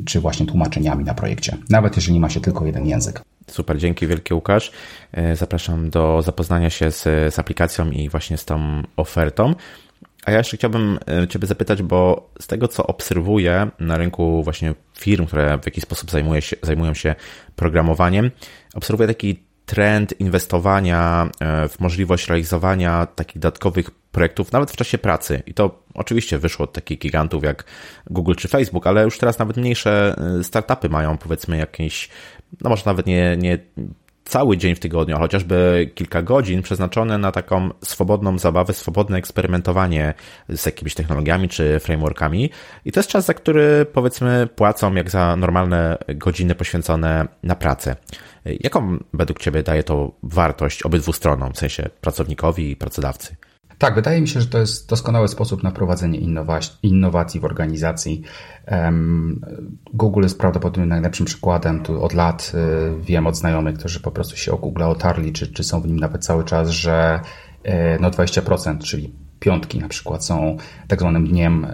czy 0.06 0.20
właśnie 0.20 0.46
tłumaczeniami 0.46 1.04
na 1.04 1.14
projekcie, 1.14 1.58
nawet 1.70 1.96
jeżeli 1.96 2.20
ma 2.20 2.30
się 2.30 2.42
tylko 2.42 2.66
jeden 2.66 2.88
język. 2.88 3.22
Super, 3.48 3.78
dzięki 3.78 4.08
wielkie 4.08 4.36
Łukasz. 4.36 4.72
E, 5.12 5.36
zapraszam 5.36 5.90
do 5.90 6.22
zapoznania 6.22 6.70
się 6.70 6.92
z, 6.92 7.04
z 7.34 7.40
aplikacją 7.40 7.92
i 7.92 8.10
właśnie 8.10 8.38
z 8.38 8.46
tą 8.46 8.84
ofertą. 8.98 9.54
A 10.26 10.32
ja 10.32 10.38
jeszcze 10.38 10.58
chciałbym 10.58 11.00
e, 11.24 11.28
Ciebie 11.28 11.48
zapytać, 11.48 11.84
bo 11.84 12.30
z 12.42 12.48
tego 12.48 12.68
co 12.68 12.88
obserwuję 12.88 13.68
na 13.80 13.98
rynku 13.98 14.44
właśnie 14.44 14.74
firm, 15.00 15.26
które 15.26 15.58
w 15.58 15.66
jakiś 15.66 15.84
sposób 15.84 16.12
zajmuje 16.12 16.42
się, 16.42 16.56
zajmują 16.64 16.94
się 16.94 17.16
programowaniem, 17.56 18.32
obserwuję 18.74 19.08
taki 19.08 19.47
trend 19.68 20.20
inwestowania 20.20 21.30
e, 21.40 21.68
w 21.68 21.80
możliwość 21.80 22.28
realizowania 22.28 23.06
takich 23.06 23.40
dodatkowych 23.40 23.92
projektów, 23.92 24.52
nawet 24.52 24.72
w 24.72 24.76
czasie 24.76 24.98
pracy. 24.98 25.44
I 25.46 25.54
to 25.54 25.84
oczywiście 25.94 26.38
wyszło 26.38 26.64
od 26.64 26.74
takich 26.74 27.00
gigantów 27.00 27.44
jak 27.44 27.64
Google 28.10 28.34
czy 28.36 28.48
Facebook, 28.48 28.88
ale 28.88 29.04
już 29.04 29.18
teraz 29.18 29.40
nawet 29.40 29.58
mniejsze 29.58 30.16
e, 30.40 30.44
startupy 30.44 30.90
mają 30.90 31.18
powiedzmy 31.18 31.58
jakieś, 31.58 32.10
no 32.62 32.70
może 32.70 32.84
nawet 32.86 33.06
nie, 33.06 33.38
nie 33.38 33.60
cały 34.26 34.58
dzień 34.58 34.76
w 34.76 34.80
tygodniu, 34.80 35.16
a 35.16 35.20
chociażby 35.20 35.90
kilka 35.96 36.22
godzin 36.22 36.62
przeznaczone 36.62 37.18
na 37.18 37.32
taką 37.32 37.70
swobodną 37.84 38.40
zabawę, 38.40 38.74
swobodne 38.74 39.18
eksperymentowanie 39.18 40.14
z 40.50 40.66
jakimiś 40.66 40.94
technologiami 40.94 41.50
czy 41.50 41.80
frameworkami. 41.80 42.50
I 42.86 42.92
to 42.92 43.00
jest 43.00 43.10
czas, 43.10 43.26
za 43.26 43.34
który 43.34 43.86
powiedzmy 43.94 44.48
płacą 44.56 44.96
jak 44.96 45.10
za 45.10 45.36
normalne 45.36 45.98
godziny 46.16 46.56
poświęcone 46.56 47.28
na 47.44 47.56
pracę. 47.56 47.96
Jaką 48.60 48.98
według 49.14 49.40
Ciebie 49.40 49.64
daje 49.64 49.84
to 49.84 50.12
wartość 50.24 50.84
obydwu 50.84 51.14
stronom, 51.14 51.54
w 51.54 51.58
sensie 51.58 51.90
pracownikowi 52.02 52.72
i 52.72 52.76
pracodawcy? 52.76 53.36
Tak, 53.78 53.96
wydaje 53.96 54.22
mi 54.22 54.28
się, 54.28 54.42
że 54.42 54.48
to 54.48 54.60
jest 54.60 54.90
doskonały 54.90 55.28
sposób 55.28 55.64
na 55.64 55.72
prowadzenie 55.72 56.20
innowacji 56.84 57.40
w 57.40 57.46
organizacji. 57.46 58.22
Google 59.94 60.22
jest 60.24 60.40
prawdopodobnie 60.40 60.86
najlepszym 60.86 61.26
przykładem. 61.26 61.84
Tu 61.84 62.04
od 62.04 62.14
lat 62.14 62.52
y, 62.56 63.02
wiem 63.02 63.28
od 63.28 63.36
znajomych, 63.36 63.78
którzy 63.78 64.00
po 64.00 64.12
prostu 64.12 64.38
się 64.38 64.52
o 64.52 64.58
Google 64.58 64.84
otarli, 64.84 65.34
czy, 65.34 65.54
czy 65.54 65.64
są 65.64 65.82
w 65.82 65.88
nim 65.88 66.00
nawet 66.00 66.26
cały 66.26 66.44
czas, 66.44 66.70
że 66.70 67.20
y, 67.66 67.72
no 68.00 68.10
20%, 68.10 68.78
czyli 68.78 69.14
piątki 69.40 69.80
na 69.80 69.88
przykład 69.88 70.26
są 70.26 70.58
tak 70.88 71.00
zwanym 71.00 71.28
dniem 71.28 71.66
y, 71.66 71.70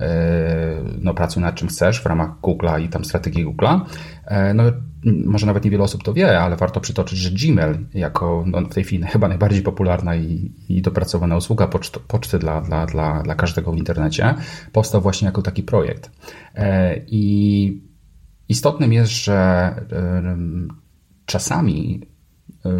no, 1.02 1.14
pracuj 1.14 1.44
nad 1.44 1.56
czym 1.56 1.68
chcesz 1.68 2.02
w 2.02 2.06
ramach 2.06 2.30
Google'a 2.42 2.82
i 2.82 2.90
tam 2.90 3.06
strategii 3.06 3.46
Google'a. 3.46 3.80
E, 4.26 4.54
no, 4.54 4.64
może 5.06 5.46
nawet 5.46 5.66
niewiele 5.66 5.84
osób 5.84 6.04
to 6.04 6.14
wie, 6.14 6.40
ale 6.40 6.56
warto 6.56 6.80
przytoczyć, 6.80 7.20
że 7.20 7.32
Gmail 7.32 7.78
jako 7.94 8.44
no, 8.48 8.62
w 8.62 8.74
tej 8.74 8.84
chwili 8.84 9.04
chyba 9.04 9.28
najbardziej 9.28 9.62
popularna 9.62 10.16
i, 10.16 10.52
i 10.70 10.82
dopracowana 10.82 11.38
usługa 11.38 11.68
poczty, 11.68 12.00
poczty 12.08 12.40
dla, 12.40 12.62
dla, 12.62 12.86
dla, 12.86 13.24
dla 13.24 13.36
każdego 13.36 13.72
w 13.72 13.78
internecie 13.78 14.36
powstał 14.72 15.02
właśnie 15.02 15.26
jako 15.26 15.42
taki 15.42 15.64
projekt. 15.64 16.12
E, 16.56 16.98
I 17.08 17.82
istotnym 18.50 18.94
jest, 18.94 19.12
że 19.12 19.34
e, 19.92 20.38
czasami 21.26 22.02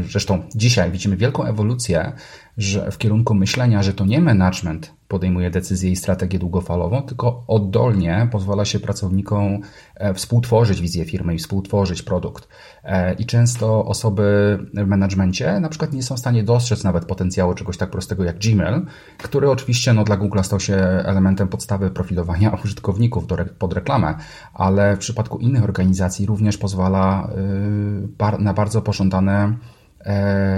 Zresztą 0.10 0.44
dzisiaj 0.56 0.92
widzimy 0.92 1.18
wielką 1.18 1.44
ewolucję 1.44 2.14
że 2.58 2.92
w 2.92 2.98
kierunku 2.98 3.36
myślenia, 3.36 3.84
że 3.84 3.94
to 3.94 4.06
nie 4.06 4.22
management 4.22 4.94
podejmuje 5.14 5.50
decyzję 5.50 5.92
i 5.92 5.96
strategię 5.96 6.40
długofalową, 6.40 7.02
tylko 7.02 7.44
oddolnie 7.48 8.28
pozwala 8.32 8.66
się 8.66 8.80
pracownikom 8.80 9.60
e, 9.96 10.14
współtworzyć 10.14 10.82
wizję 10.82 11.06
firmy 11.06 11.36
i 11.36 11.38
współtworzyć 11.38 12.02
produkt. 12.02 12.48
E, 12.84 13.14
I 13.14 13.26
często 13.26 13.86
osoby 13.86 14.58
w 14.74 14.88
managemencie 14.88 15.60
na 15.60 15.70
przykład 15.70 15.94
nie 15.94 16.04
są 16.04 16.16
w 16.16 16.20
stanie 16.20 16.44
dostrzec 16.44 16.84
nawet 16.84 17.06
potencjału 17.06 17.54
czegoś 17.54 17.78
tak 17.78 17.90
prostego 17.90 18.24
jak 18.24 18.40
Gmail, 18.40 18.86
który 19.18 19.50
oczywiście 19.50 19.94
no, 19.94 20.04
dla 20.04 20.18
Google 20.18 20.40
stał 20.44 20.60
się 20.60 20.76
elementem 21.06 21.48
podstawy 21.48 21.90
profilowania 21.90 22.52
użytkowników 22.64 23.28
do, 23.28 23.38
pod 23.60 23.74
reklamę, 23.74 24.16
ale 24.54 24.96
w 24.96 25.00
przypadku 25.00 25.40
innych 25.40 25.64
organizacji 25.64 26.26
również 26.26 26.58
pozwala 26.58 27.30
y, 28.40 28.44
na 28.44 28.54
bardzo 28.54 28.82
pożądane 28.82 29.58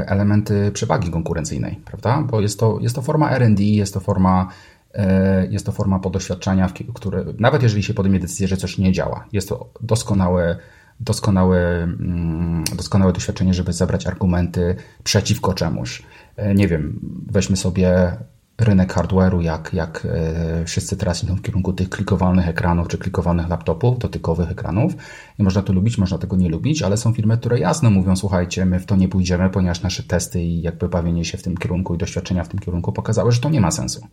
elementy 0.05 0.71
przewagi 0.71 1.11
konkurencyjnej, 1.11 1.81
prawda? 1.85 2.21
Bo 2.31 2.41
jest 2.41 2.59
to, 2.59 2.77
jest 2.81 2.95
to 2.95 3.01
forma 3.01 3.37
RD, 3.37 3.59
jest 3.59 3.93
to 3.93 3.99
forma 3.99 4.47
e, 4.93 5.47
jest 5.47 5.65
to 5.65 5.71
forma 5.71 5.99
podoświadczenia, 5.99 6.69
które 6.93 7.25
nawet 7.39 7.63
jeżeli 7.63 7.83
się 7.83 7.93
podejmie 7.93 8.19
decyzję, 8.19 8.47
że 8.47 8.57
coś 8.57 8.77
nie 8.77 8.91
działa, 8.91 9.25
jest 9.33 9.49
to 9.49 9.69
doskonałe, 9.81 10.57
doskonałe, 10.99 11.83
mm, 11.83 12.63
doskonałe 12.75 13.13
doświadczenie, 13.13 13.53
żeby 13.53 13.73
zebrać 13.73 14.07
argumenty 14.07 14.75
przeciwko 15.03 15.53
czemuś. 15.53 16.03
E, 16.35 16.55
nie 16.55 16.67
wiem, 16.67 16.99
weźmy 17.27 17.57
sobie 17.57 18.17
rynek 18.57 18.93
hardware'u, 18.93 19.41
jak, 19.41 19.73
jak 19.73 20.07
e, 20.11 20.65
wszyscy 20.65 20.97
teraz 20.97 21.23
idą 21.23 21.35
w 21.35 21.41
kierunku 21.41 21.73
tych 21.73 21.89
klikowalnych 21.89 22.47
ekranów 22.47 22.87
czy 22.87 22.97
klikowalnych 22.97 23.49
laptopów, 23.49 23.99
dotykowych 23.99 24.51
ekranów. 24.51 24.93
I 25.39 25.43
można 25.43 25.61
to 25.61 25.73
lubić, 25.73 25.97
można 25.97 26.17
tego 26.17 26.35
nie 26.35 26.49
lubić, 26.49 26.81
ale 26.81 26.97
są 26.97 27.13
firmy, 27.13 27.37
które 27.37 27.59
jasno 27.59 27.89
mówią, 27.89 28.15
słuchajcie, 28.15 28.65
my 28.65 28.79
w 28.79 28.85
to 28.85 28.95
nie 28.95 29.07
pójdziemy, 29.07 29.49
ponieważ 29.49 29.81
nasze 29.81 30.03
testy 30.03 30.41
i 30.41 30.61
jakby 30.61 30.89
bawienie 30.89 31.25
się 31.25 31.37
w 31.37 31.43
tym 31.43 31.57
kierunku 31.57 31.95
i 31.95 31.97
doświadczenia 31.97 32.43
w 32.43 32.49
tym 32.49 32.59
kierunku 32.59 32.91
pokazały, 32.91 33.31
że 33.31 33.41
to 33.41 33.49
nie 33.49 33.61
ma 33.61 33.71
sensu. 33.71 34.07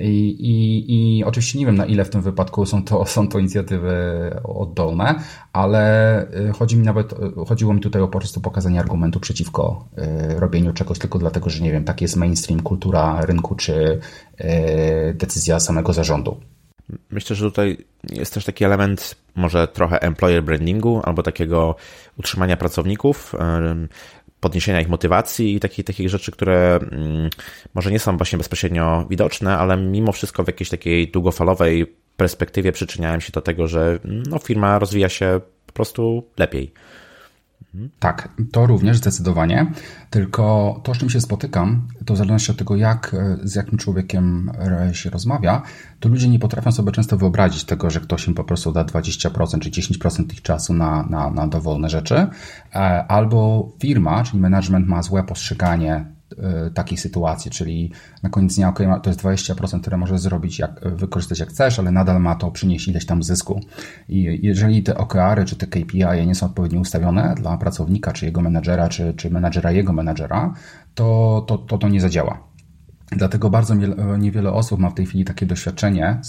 I, 0.00 0.28
i, 0.28 1.18
I 1.18 1.24
oczywiście 1.24 1.58
nie 1.58 1.66
wiem, 1.66 1.76
na 1.76 1.86
ile 1.86 2.04
w 2.04 2.10
tym 2.10 2.22
wypadku 2.22 2.66
są 2.66 2.84
to, 2.84 3.06
są 3.14 3.28
to 3.28 3.38
inicjatywy 3.38 3.94
oddolne, 4.44 5.14
ale 5.52 6.22
y, 6.48 6.52
chodzi 6.52 6.76
mi 6.76 6.84
nawet, 6.84 7.12
y, 7.12 7.16
chodziło 7.48 7.74
mi 7.74 7.80
tutaj 7.80 8.02
o 8.02 8.08
po 8.08 8.18
prostu 8.18 8.40
pokazanie 8.40 8.80
argumentu 8.80 9.20
przeciwko 9.20 9.88
y, 10.32 10.40
robieniu 10.40 10.72
czegoś 10.72 10.98
tylko 10.98 11.18
dlatego, 11.18 11.50
że 11.50 11.64
nie 11.64 11.72
wiem, 11.72 11.84
taki 11.84 12.04
jest 12.04 12.16
mainstream, 12.16 12.62
kultura 12.62 13.26
rynku 13.26 13.54
czy 13.54 14.00
decyzja 15.14 15.60
samego 15.60 15.92
zarządu. 15.92 16.36
Myślę, 17.10 17.36
że 17.36 17.44
tutaj 17.44 17.84
jest 18.12 18.34
też 18.34 18.44
taki 18.44 18.64
element 18.64 19.16
może 19.34 19.68
trochę 19.68 20.02
employer 20.02 20.44
brandingu 20.44 21.00
albo 21.04 21.22
takiego 21.22 21.76
utrzymania 22.18 22.56
pracowników 22.56 23.34
podniesienia 24.44 24.80
ich 24.80 24.88
motywacji 24.88 25.54
i 25.54 25.60
takich, 25.60 25.84
takich 25.84 26.08
rzeczy, 26.08 26.32
które 26.32 26.76
mm, 26.76 27.30
może 27.74 27.90
nie 27.90 27.98
są 27.98 28.16
właśnie 28.16 28.38
bezpośrednio 28.38 29.06
widoczne, 29.10 29.58
ale 29.58 29.76
mimo 29.76 30.12
wszystko 30.12 30.44
w 30.44 30.46
jakiejś 30.46 30.70
takiej 30.70 31.08
długofalowej 31.08 31.96
perspektywie 32.16 32.72
przyczyniają 32.72 33.20
się 33.20 33.32
do 33.32 33.40
tego, 33.40 33.66
że 33.66 33.98
no, 34.04 34.38
firma 34.38 34.78
rozwija 34.78 35.08
się 35.08 35.40
po 35.66 35.72
prostu 35.72 36.24
lepiej. 36.38 36.72
Tak, 37.98 38.28
to 38.52 38.66
również 38.66 38.96
zdecydowanie. 38.96 39.66
Tylko 40.10 40.80
to, 40.82 40.94
z 40.94 40.98
czym 40.98 41.10
się 41.10 41.20
spotykam, 41.20 41.88
to 42.04 42.14
w 42.14 42.16
zależności 42.16 42.50
od 42.50 42.58
tego, 42.58 42.76
jak, 42.76 43.16
z 43.42 43.54
jakim 43.54 43.78
człowiekiem 43.78 44.52
się 44.92 45.10
rozmawia, 45.10 45.62
to 46.00 46.08
ludzie 46.08 46.28
nie 46.28 46.38
potrafią 46.38 46.72
sobie 46.72 46.92
często 46.92 47.16
wyobrazić 47.16 47.64
tego, 47.64 47.90
że 47.90 48.00
ktoś 48.00 48.28
im 48.28 48.34
po 48.34 48.44
prostu 48.44 48.72
da 48.72 48.84
20% 48.84 49.58
czy 49.58 49.70
10% 49.70 50.32
ich 50.32 50.42
czasu 50.42 50.74
na, 50.74 51.06
na, 51.10 51.30
na 51.30 51.48
dowolne 51.48 51.88
rzeczy, 51.88 52.26
e, 52.74 52.76
albo 53.08 53.68
firma, 53.78 54.24
czyli 54.24 54.40
management 54.40 54.86
ma 54.88 55.02
złe 55.02 55.24
postrzeganie 55.24 56.04
E, 56.04 56.13
takiej 56.74 56.98
sytuacji, 56.98 57.50
czyli 57.50 57.92
na 58.22 58.30
koniec 58.30 58.54
dnia, 58.54 58.68
ok, 58.68 58.78
to 59.02 59.10
jest 59.10 59.22
20%, 59.22 59.80
które 59.80 59.96
możesz 59.96 60.20
zrobić, 60.20 60.58
jak, 60.58 60.80
wykorzystać 60.96 61.38
jak 61.38 61.48
chcesz, 61.48 61.78
ale 61.78 61.90
nadal 61.92 62.20
ma 62.20 62.34
to 62.34 62.50
przynieść 62.50 62.88
ileś 62.88 63.06
tam 63.06 63.22
zysku. 63.22 63.60
I 64.08 64.40
jeżeli 64.42 64.82
te 64.82 64.98
OKR-y 64.98 65.44
czy 65.44 65.56
te 65.56 65.66
KPI 65.66 66.26
nie 66.26 66.34
są 66.34 66.46
odpowiednio 66.46 66.80
ustawione 66.80 67.34
dla 67.36 67.58
pracownika, 67.58 68.12
czy 68.12 68.26
jego 68.26 68.40
menedżera, 68.40 68.88
czy, 68.88 69.14
czy 69.14 69.30
menedżera 69.30 69.72
jego 69.72 69.92
menedżera, 69.92 70.54
to, 70.94 71.44
to, 71.48 71.58
to, 71.58 71.78
to 71.78 71.88
nie 71.88 72.00
zadziała. 72.00 72.53
Dlatego 73.10 73.50
bardzo 73.50 73.74
niewiele 74.18 74.52
osób 74.52 74.80
ma 74.80 74.90
w 74.90 74.94
tej 74.94 75.06
chwili 75.06 75.24
takie 75.24 75.46
doświadczenie 75.46 76.20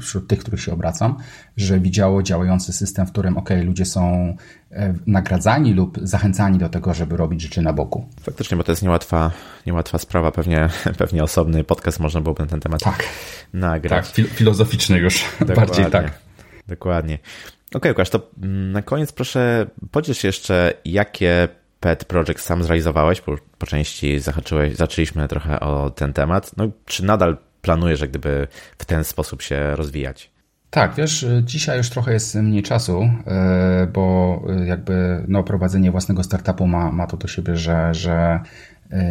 wśród 0.00 0.28
tych, 0.28 0.38
których 0.38 0.60
się 0.60 0.72
obracam, 0.72 1.16
że 1.56 1.80
widziało 1.80 2.22
działający 2.22 2.72
system, 2.72 3.06
w 3.06 3.12
którym 3.12 3.36
ok, 3.36 3.50
ludzie 3.64 3.84
są 3.84 4.36
e, 4.70 4.94
nagradzani 5.06 5.74
lub 5.74 5.98
zachęcani 6.02 6.58
do 6.58 6.68
tego, 6.68 6.94
żeby 6.94 7.16
robić 7.16 7.42
rzeczy 7.42 7.62
na 7.62 7.72
boku. 7.72 8.06
Faktycznie, 8.22 8.56
bo 8.56 8.64
to 8.64 8.72
jest 8.72 8.82
niełatwa, 8.82 9.30
niełatwa 9.66 9.98
sprawa. 9.98 10.32
Pewnie, 10.32 10.68
pewnie 10.98 11.24
osobny 11.24 11.64
podcast 11.64 12.00
można 12.00 12.20
byłoby 12.20 12.42
na 12.42 12.48
ten 12.48 12.60
temat 12.60 12.82
tak. 12.82 13.04
nagrać. 13.52 14.12
Tak, 14.12 14.26
filozoficzny 14.26 14.98
już 14.98 15.24
Dokładnie. 15.40 15.54
bardziej 15.54 15.86
tak. 15.86 16.18
Dokładnie. 16.68 17.14
Okej, 17.14 17.76
okay, 17.76 17.90
Łukasz, 17.90 18.10
to 18.10 18.30
mm, 18.42 18.72
na 18.72 18.82
koniec 18.82 19.12
proszę 19.12 19.66
podziel 19.90 20.14
się 20.14 20.28
jeszcze, 20.28 20.72
jakie 20.84 21.48
pet 21.80 22.04
project 22.04 22.40
sam 22.40 22.62
zrealizowałeś, 22.62 23.20
bo 23.20 23.36
po 23.58 23.66
części 23.66 24.20
zahaczyłeś, 24.20 24.76
zaczęliśmy 24.76 25.28
trochę 25.28 25.60
o 25.60 25.90
ten 25.90 26.12
temat. 26.12 26.50
No, 26.56 26.68
czy 26.84 27.04
nadal 27.04 27.36
planujesz, 27.62 28.00
jak 28.00 28.10
gdyby 28.10 28.48
w 28.78 28.84
ten 28.84 29.04
sposób 29.04 29.42
się 29.42 29.76
rozwijać? 29.76 30.30
Tak, 30.70 30.94
wiesz, 30.94 31.26
dzisiaj 31.42 31.78
już 31.78 31.90
trochę 31.90 32.12
jest 32.12 32.34
mniej 32.34 32.62
czasu, 32.62 33.10
e, 33.26 33.86
bo 33.92 34.42
jakby 34.66 35.24
no, 35.28 35.42
prowadzenie 35.42 35.90
własnego 35.90 36.22
startupu 36.22 36.66
ma, 36.66 36.92
ma 36.92 37.06
to 37.06 37.16
do 37.16 37.28
siebie, 37.28 37.56
że, 37.56 37.94
że 37.94 38.40
e, 38.90 39.02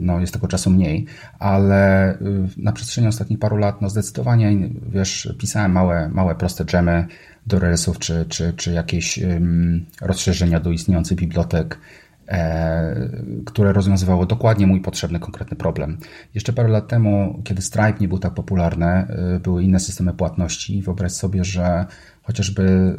no, 0.00 0.20
jest 0.20 0.32
tego 0.32 0.48
czasu 0.48 0.70
mniej, 0.70 1.06
ale 1.38 2.10
e, 2.10 2.18
na 2.56 2.72
przestrzeni 2.72 3.08
ostatnich 3.08 3.38
paru 3.38 3.56
lat, 3.56 3.82
no 3.82 3.90
zdecydowanie, 3.90 4.68
wiesz, 4.88 5.34
pisałem 5.38 5.72
małe, 5.72 6.08
małe 6.08 6.34
proste 6.34 6.64
dżemy 6.64 7.06
do 7.46 7.58
Railsów, 7.58 7.98
czy, 7.98 8.26
czy, 8.28 8.52
czy 8.52 8.72
jakieś 8.72 9.20
rozszerzenia 10.00 10.60
do 10.60 10.70
istniejących 10.70 11.18
bibliotek, 11.18 11.78
E, 11.78 12.07
które 13.46 13.72
rozwiązywało 13.72 14.26
dokładnie 14.26 14.66
mój 14.66 14.80
potrzebny, 14.80 15.20
konkretny 15.20 15.56
problem. 15.56 15.98
Jeszcze 16.34 16.52
parę 16.52 16.68
lat 16.68 16.88
temu, 16.88 17.42
kiedy 17.44 17.62
Stripe 17.62 17.96
nie 18.00 18.08
był 18.08 18.18
tak 18.18 18.34
popularny, 18.34 18.86
e, 18.86 19.40
były 19.42 19.64
inne 19.64 19.80
systemy 19.80 20.12
płatności. 20.12 20.82
Wyobraź 20.82 21.12
sobie, 21.12 21.44
że 21.44 21.86
chociażby 22.28 22.96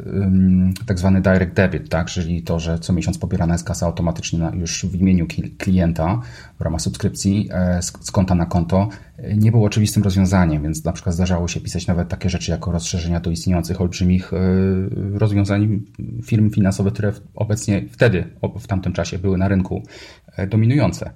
tak 0.86 0.98
zwany 0.98 1.20
direct 1.20 1.54
debit, 1.54 1.88
tak, 1.88 2.06
czyli 2.06 2.42
to, 2.42 2.60
że 2.60 2.78
co 2.78 2.92
miesiąc 2.92 3.18
pobierana 3.18 3.54
jest 3.54 3.64
kasa 3.64 3.86
automatycznie 3.86 4.38
na, 4.38 4.50
już 4.54 4.86
w 4.86 4.94
imieniu 4.94 5.26
klienta 5.58 6.20
w 6.58 6.62
ramach 6.62 6.80
subskrypcji 6.80 7.48
e, 7.52 7.82
z, 7.82 7.92
z 8.00 8.10
konta 8.10 8.34
na 8.34 8.46
konto, 8.46 8.88
e, 9.16 9.36
nie 9.36 9.50
było 9.50 9.66
oczywistym 9.66 10.02
rozwiązaniem, 10.02 10.62
więc 10.62 10.84
na 10.84 10.92
przykład 10.92 11.14
zdarzało 11.14 11.48
się 11.48 11.60
pisać 11.60 11.86
nawet 11.86 12.08
takie 12.08 12.30
rzeczy 12.30 12.50
jako 12.50 12.72
rozszerzenia 12.72 13.20
do 13.20 13.30
istniejących 13.30 13.80
olbrzymich 13.80 14.32
e, 14.32 14.38
rozwiązań 15.18 15.80
firm 16.24 16.50
finansowych, 16.50 16.92
które 16.92 17.12
obecnie 17.34 17.82
wtedy, 17.90 18.24
w 18.60 18.66
tamtym 18.66 18.92
czasie 18.92 19.18
były 19.18 19.38
na 19.38 19.48
rynku 19.48 19.82
dominujące. 20.48 21.10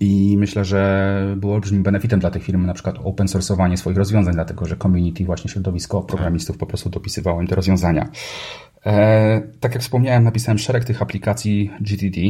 I 0.00 0.36
myślę, 0.38 0.64
że 0.64 1.34
było 1.36 1.54
olbrzymim 1.54 1.82
benefitem 1.82 2.20
dla 2.20 2.30
tych 2.30 2.42
firm 2.42 2.66
na 2.66 2.74
przykład 2.74 2.96
open 3.04 3.28
sourceowanie 3.28 3.76
swoich 3.76 3.96
rozwiązań, 3.96 4.34
dlatego 4.34 4.66
że 4.66 4.76
community, 4.76 5.24
właśnie 5.24 5.50
środowisko 5.50 6.02
programistów 6.02 6.58
po 6.58 6.66
prostu 6.66 6.90
dopisywało 6.90 7.40
im 7.40 7.46
te 7.46 7.54
rozwiązania. 7.54 8.08
E, 8.86 9.42
tak 9.60 9.74
jak 9.74 9.82
wspomniałem, 9.82 10.24
napisałem 10.24 10.58
szereg 10.58 10.84
tych 10.84 11.02
aplikacji 11.02 11.70
GTD, 11.80 12.20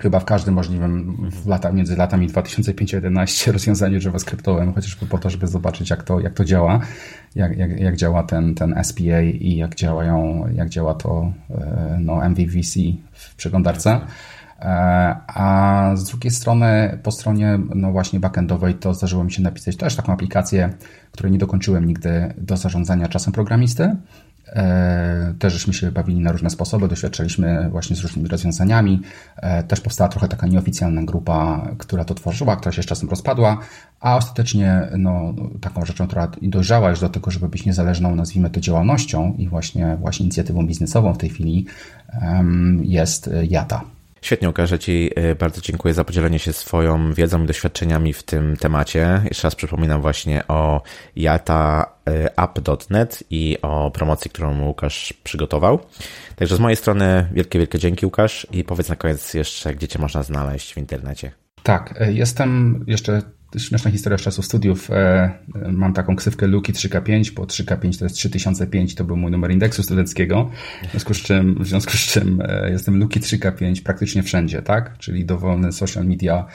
chyba 0.00 0.20
w 0.20 0.24
każdym 0.24 0.54
możliwym 0.54 1.16
w 1.30 1.46
lata, 1.46 1.72
między 1.72 1.96
latami 1.96 2.26
2005 2.26 2.94
a 2.94 3.00
2011 3.00 3.52
rozwiązaniu 3.52 4.00
JavaScriptowym, 4.04 4.72
chociażby 4.72 5.06
po 5.06 5.18
to, 5.18 5.30
żeby 5.30 5.46
zobaczyć, 5.46 5.90
jak 5.90 6.02
to, 6.02 6.20
jak 6.20 6.34
to 6.34 6.44
działa, 6.44 6.80
jak, 7.34 7.58
jak, 7.58 7.80
jak 7.80 7.96
działa 7.96 8.22
ten, 8.22 8.54
ten 8.54 8.74
SPA 8.84 9.22
i 9.22 9.56
jak 9.56 9.74
działają, 9.74 10.44
jak 10.54 10.68
działa 10.68 10.94
to 10.94 11.32
e, 11.50 11.98
no, 12.00 12.28
MVVC 12.28 12.80
w 13.12 13.34
przeglądarce. 13.34 14.00
A 15.26 15.90
z 15.94 16.04
drugiej 16.04 16.30
strony, 16.30 16.98
po 17.02 17.10
stronie 17.10 17.58
no 17.74 17.92
właśnie 17.92 18.20
backendowej, 18.20 18.74
to 18.74 18.94
zdarzyło 18.94 19.24
mi 19.24 19.32
się 19.32 19.42
napisać 19.42 19.76
też 19.76 19.96
taką 19.96 20.12
aplikację, 20.12 20.74
której 21.12 21.32
nie 21.32 21.38
dokończyłem 21.38 21.86
nigdy 21.86 22.34
do 22.38 22.56
zarządzania 22.56 23.08
czasem 23.08 23.32
programisty. 23.32 23.96
E, 24.46 25.34
też 25.38 25.52
żeśmy 25.52 25.74
się 25.74 25.92
bawili 25.92 26.20
na 26.20 26.32
różne 26.32 26.50
sposoby, 26.50 26.88
doświadczaliśmy 26.88 27.68
właśnie 27.70 27.96
z 27.96 28.00
różnymi 28.00 28.28
rozwiązaniami. 28.28 29.02
E, 29.36 29.62
też 29.62 29.80
powstała 29.80 30.08
trochę 30.08 30.28
taka 30.28 30.46
nieoficjalna 30.46 31.02
grupa, 31.02 31.68
która 31.78 32.04
to 32.04 32.14
tworzyła, 32.14 32.56
która 32.56 32.72
się 32.72 32.82
z 32.82 32.86
czasem 32.86 33.08
rozpadła, 33.08 33.58
a 34.00 34.16
ostatecznie 34.16 34.88
no, 34.98 35.34
taką 35.60 35.84
rzeczą, 35.84 36.06
która 36.06 36.28
dojrzała 36.42 36.90
już 36.90 37.00
do 37.00 37.08
tego, 37.08 37.30
żeby 37.30 37.48
być 37.48 37.66
niezależną, 37.66 38.14
nazwijmy 38.14 38.50
to 38.50 38.60
działalnością 38.60 39.34
i 39.38 39.48
właśnie, 39.48 39.96
właśnie 40.00 40.24
inicjatywą 40.24 40.66
biznesową 40.66 41.14
w 41.14 41.18
tej 41.18 41.28
chwili 41.30 41.66
jest 42.82 43.30
Jata. 43.48 43.84
Świetnie, 44.22 44.48
Łukasz, 44.48 44.70
Ci 44.80 45.10
y, 45.18 45.34
bardzo 45.34 45.60
dziękuję 45.60 45.94
za 45.94 46.04
podzielenie 46.04 46.38
się 46.38 46.52
swoją 46.52 47.12
wiedzą 47.12 47.42
i 47.42 47.46
doświadczeniami 47.46 48.12
w 48.12 48.22
tym 48.22 48.56
temacie. 48.56 49.22
Jeszcze 49.24 49.46
raz 49.46 49.54
przypominam 49.54 50.00
właśnie 50.02 50.42
o 50.48 50.82
yataapp.net 51.16 52.54
i 53.30 53.58
o 53.62 53.90
promocji, 53.90 54.30
którą 54.30 54.66
Łukasz 54.66 55.12
przygotował. 55.24 55.78
Także 56.36 56.56
z 56.56 56.60
mojej 56.60 56.76
strony 56.76 57.28
wielkie, 57.32 57.58
wielkie 57.58 57.78
dzięki 57.78 58.06
Łukasz 58.06 58.46
i 58.52 58.64
powiedz 58.64 58.88
na 58.88 58.96
koniec 58.96 59.34
jeszcze, 59.34 59.74
gdzie 59.74 59.88
Cię 59.88 59.98
można 59.98 60.22
znaleźć 60.22 60.74
w 60.74 60.78
internecie. 60.78 61.32
Tak, 61.62 62.02
y, 62.02 62.12
jestem 62.12 62.84
jeszcze 62.86 63.22
śmieszna 63.58 63.90
historia 63.90 64.18
z 64.18 64.20
czasów 64.20 64.44
studiów. 64.44 64.90
E, 64.90 65.30
mam 65.72 65.92
taką 65.92 66.16
ksywkę 66.16 66.46
Luki 66.46 66.72
3K5, 66.72 67.30
bo 67.34 67.44
3K5 67.44 67.98
to 67.98 68.04
jest 68.04 68.16
3005, 68.16 68.94
to 68.94 69.04
był 69.04 69.16
mój 69.16 69.30
numer 69.30 69.50
indeksu 69.50 69.82
studenckiego, 69.82 70.50
w 70.82 70.90
związku 70.90 71.14
z 71.14 71.18
czym, 71.18 71.54
w 71.60 71.66
związku 71.66 71.92
z 71.92 72.00
czym 72.00 72.42
e, 72.44 72.70
jestem 72.70 72.98
Luki 72.98 73.20
3K5 73.20 73.82
praktycznie 73.82 74.22
wszędzie, 74.22 74.62
tak? 74.62 74.98
Czyli 74.98 75.24
dowolne 75.24 75.72
social 75.72 76.06
media, 76.06 76.46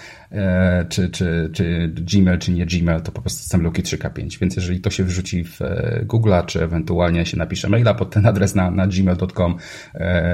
czy, 0.90 1.10
czy, 1.10 1.50
czy 1.54 1.92
Gmail, 1.96 2.40
czy 2.40 2.52
nie 2.52 2.66
Gmail, 2.66 3.02
to 3.02 3.12
po 3.12 3.22
prostu 3.22 3.40
jestem 3.40 3.62
Luki 3.62 3.84
3K5. 3.84 4.40
Więc 4.40 4.56
jeżeli 4.56 4.80
to 4.80 4.90
się 4.90 5.04
wrzuci 5.04 5.44
w 5.44 5.60
Google'a, 6.08 6.46
czy 6.46 6.64
ewentualnie 6.64 7.26
się 7.26 7.38
napisze 7.38 7.70
maila 7.70 7.94
pod 7.94 8.10
ten 8.10 8.26
adres 8.26 8.56
na, 8.56 8.72
na 8.72 8.88
gmail.com, 8.88 9.58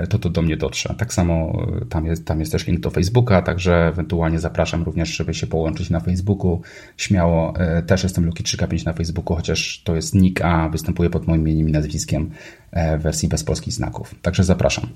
to 0.10 0.20
to 0.20 0.30
do 0.30 0.42
mnie 0.42 0.58
dotrze. 0.58 0.96
Tak 0.98 1.14
samo 1.14 1.68
tam 1.90 2.06
jest, 2.06 2.26
tam 2.26 2.40
jest 2.40 2.52
też 2.52 2.68
link 2.68 2.80
do 2.80 2.90
Facebooka, 2.90 3.42
także 3.42 3.88
ewentualnie 3.88 4.40
zapraszam 4.40 4.84
również, 4.84 5.10
żeby 5.10 5.34
się 5.34 5.48
połączyć 5.48 5.90
na 5.90 6.00
Facebooku 6.00 6.62
śmiało. 6.98 7.54
E, 7.60 7.82
też 7.82 8.04
jestem 8.04 8.30
Luki3K5 8.30 8.86
na 8.86 8.94
Facebooku, 8.94 9.36
chociaż 9.36 9.82
to 9.84 9.96
jest 9.96 10.16
nick, 10.16 10.42
a 10.42 10.70
występuje 10.70 11.10
pod 11.10 11.28
moim 11.28 11.42
imieniem 11.42 11.70
i 11.70 11.72
nazwiskiem 11.72 12.30
e, 12.72 12.98
w 12.98 13.02
wersji 13.02 13.30
bez 13.30 13.44
polskich 13.44 13.74
znaków. 13.74 14.16
Także 14.22 14.44
zapraszam. 14.44 14.90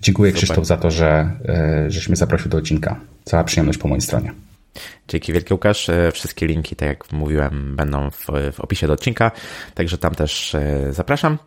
Dziękuję 0.00 0.30
Super. 0.30 0.44
Krzysztof 0.44 0.66
za 0.66 0.76
to, 0.76 0.90
że 0.90 1.30
e, 1.48 1.90
żeś 1.90 2.08
mnie 2.08 2.16
zaprosił 2.16 2.50
do 2.50 2.58
odcinka. 2.58 3.00
Cała 3.24 3.44
przyjemność 3.44 3.78
po 3.78 3.88
mojej 3.88 4.00
stronie. 4.00 4.32
Dzięki 5.08 5.32
wielkie 5.32 5.54
Łukasz. 5.54 5.88
E, 5.88 6.12
wszystkie 6.12 6.46
linki, 6.46 6.76
tak 6.76 6.88
jak 6.88 7.12
mówiłem, 7.12 7.76
będą 7.76 8.10
w, 8.10 8.26
w 8.52 8.60
opisie 8.60 8.86
do 8.86 8.92
odcinka, 8.92 9.30
także 9.74 9.98
tam 9.98 10.14
też 10.14 10.54
e, 10.54 10.92
zapraszam. 10.92 11.38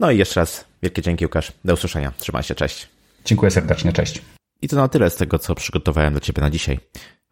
No 0.00 0.10
i 0.10 0.18
jeszcze 0.18 0.40
raz 0.40 0.64
wielkie 0.82 1.02
dzięki 1.02 1.24
Łukasz. 1.24 1.52
Do 1.64 1.74
usłyszenia. 1.74 2.12
Trzymaj 2.18 2.42
się, 2.42 2.54
cześć. 2.54 2.88
Dziękuję 3.24 3.50
serdecznie, 3.50 3.92
cześć. 3.92 4.22
I 4.62 4.68
to 4.68 4.76
na 4.76 4.88
tyle 4.88 5.10
z 5.10 5.16
tego, 5.16 5.38
co 5.38 5.54
przygotowałem 5.54 6.12
dla 6.12 6.20
Ciebie 6.20 6.42
na 6.42 6.50
dzisiaj. 6.50 6.80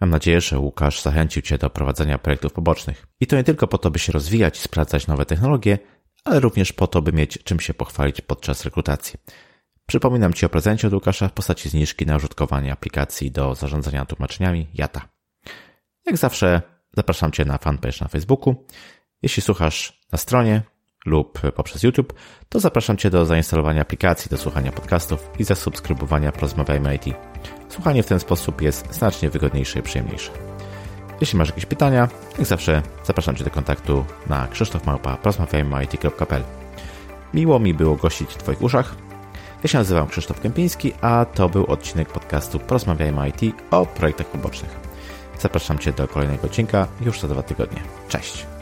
Mam 0.00 0.10
nadzieję, 0.10 0.40
że 0.40 0.58
Łukasz 0.58 1.02
zachęcił 1.02 1.42
Cię 1.42 1.58
do 1.58 1.70
prowadzenia 1.70 2.18
projektów 2.18 2.52
pobocznych. 2.52 3.06
I 3.20 3.26
to 3.26 3.36
nie 3.36 3.44
tylko 3.44 3.66
po 3.66 3.78
to, 3.78 3.90
by 3.90 3.98
się 3.98 4.12
rozwijać 4.12 4.58
i 4.58 4.62
sprawdzać 4.62 5.06
nowe 5.06 5.26
technologie, 5.26 5.78
ale 6.24 6.40
również 6.40 6.72
po 6.72 6.86
to, 6.86 7.02
by 7.02 7.12
mieć 7.12 7.38
czym 7.44 7.60
się 7.60 7.74
pochwalić 7.74 8.20
podczas 8.20 8.64
rekrutacji. 8.64 9.18
Przypominam 9.86 10.32
Ci 10.32 10.46
o 10.46 10.48
prezencie 10.48 10.88
od 10.88 10.94
Łukasza 10.94 11.28
w 11.28 11.32
postaci 11.32 11.68
zniżki 11.68 12.06
na 12.06 12.16
użytkowanie 12.16 12.72
aplikacji 12.72 13.30
do 13.30 13.54
zarządzania 13.54 14.04
tłumaczeniami 14.06 14.66
Jata. 14.74 15.08
Jak 16.06 16.16
zawsze 16.16 16.62
zapraszam 16.96 17.32
Cię 17.32 17.44
na 17.44 17.58
fanpage 17.58 17.98
na 18.00 18.08
Facebooku. 18.08 18.66
Jeśli 19.22 19.42
słuchasz 19.42 20.02
na 20.12 20.18
stronie 20.18 20.62
lub 21.06 21.40
poprzez 21.54 21.82
YouTube, 21.82 22.12
to 22.48 22.60
zapraszam 22.60 22.96
Cię 22.96 23.10
do 23.10 23.26
zainstalowania 23.26 23.82
aplikacji 23.82 24.30
do 24.30 24.36
słuchania 24.36 24.72
podcastów 24.72 25.30
i 25.38 25.44
zasubskrybowania 25.44 26.32
Porozmawiajmy 26.32 26.94
IT. 26.94 27.04
Słuchanie 27.68 28.02
w 28.02 28.06
ten 28.06 28.20
sposób 28.20 28.62
jest 28.62 28.94
znacznie 28.94 29.30
wygodniejsze 29.30 29.78
i 29.78 29.82
przyjemniejsze. 29.82 30.32
Jeśli 31.20 31.38
masz 31.38 31.48
jakieś 31.48 31.66
pytania, 31.66 32.08
jak 32.38 32.46
zawsze 32.46 32.82
zapraszam 33.04 33.36
Cię 33.36 33.44
do 33.44 33.50
kontaktu 33.50 34.04
na 34.26 34.48
krzysztofmałpa.porozmawiajmy.it.pl 34.48 36.42
Miło 37.34 37.58
mi 37.58 37.74
było 37.74 37.96
gościć 37.96 38.30
w 38.30 38.36
Twoich 38.36 38.62
uszach. 38.62 39.05
Ja 39.62 39.68
się 39.68 39.78
nazywam 39.78 40.08
Krzysztof 40.08 40.40
Kępiński, 40.40 40.92
a 41.00 41.26
to 41.34 41.48
był 41.48 41.66
odcinek 41.66 42.08
podcastu 42.08 42.58
Porozmawiajmy 42.58 43.28
IT 43.28 43.54
o 43.70 43.86
projektach 43.86 44.26
pobocznych. 44.26 44.70
Zapraszam 45.38 45.78
Cię 45.78 45.92
do 45.92 46.08
kolejnego 46.08 46.46
odcinka 46.46 46.86
już 47.00 47.20
za 47.20 47.28
dwa 47.28 47.42
tygodnie. 47.42 47.80
Cześć! 48.08 48.55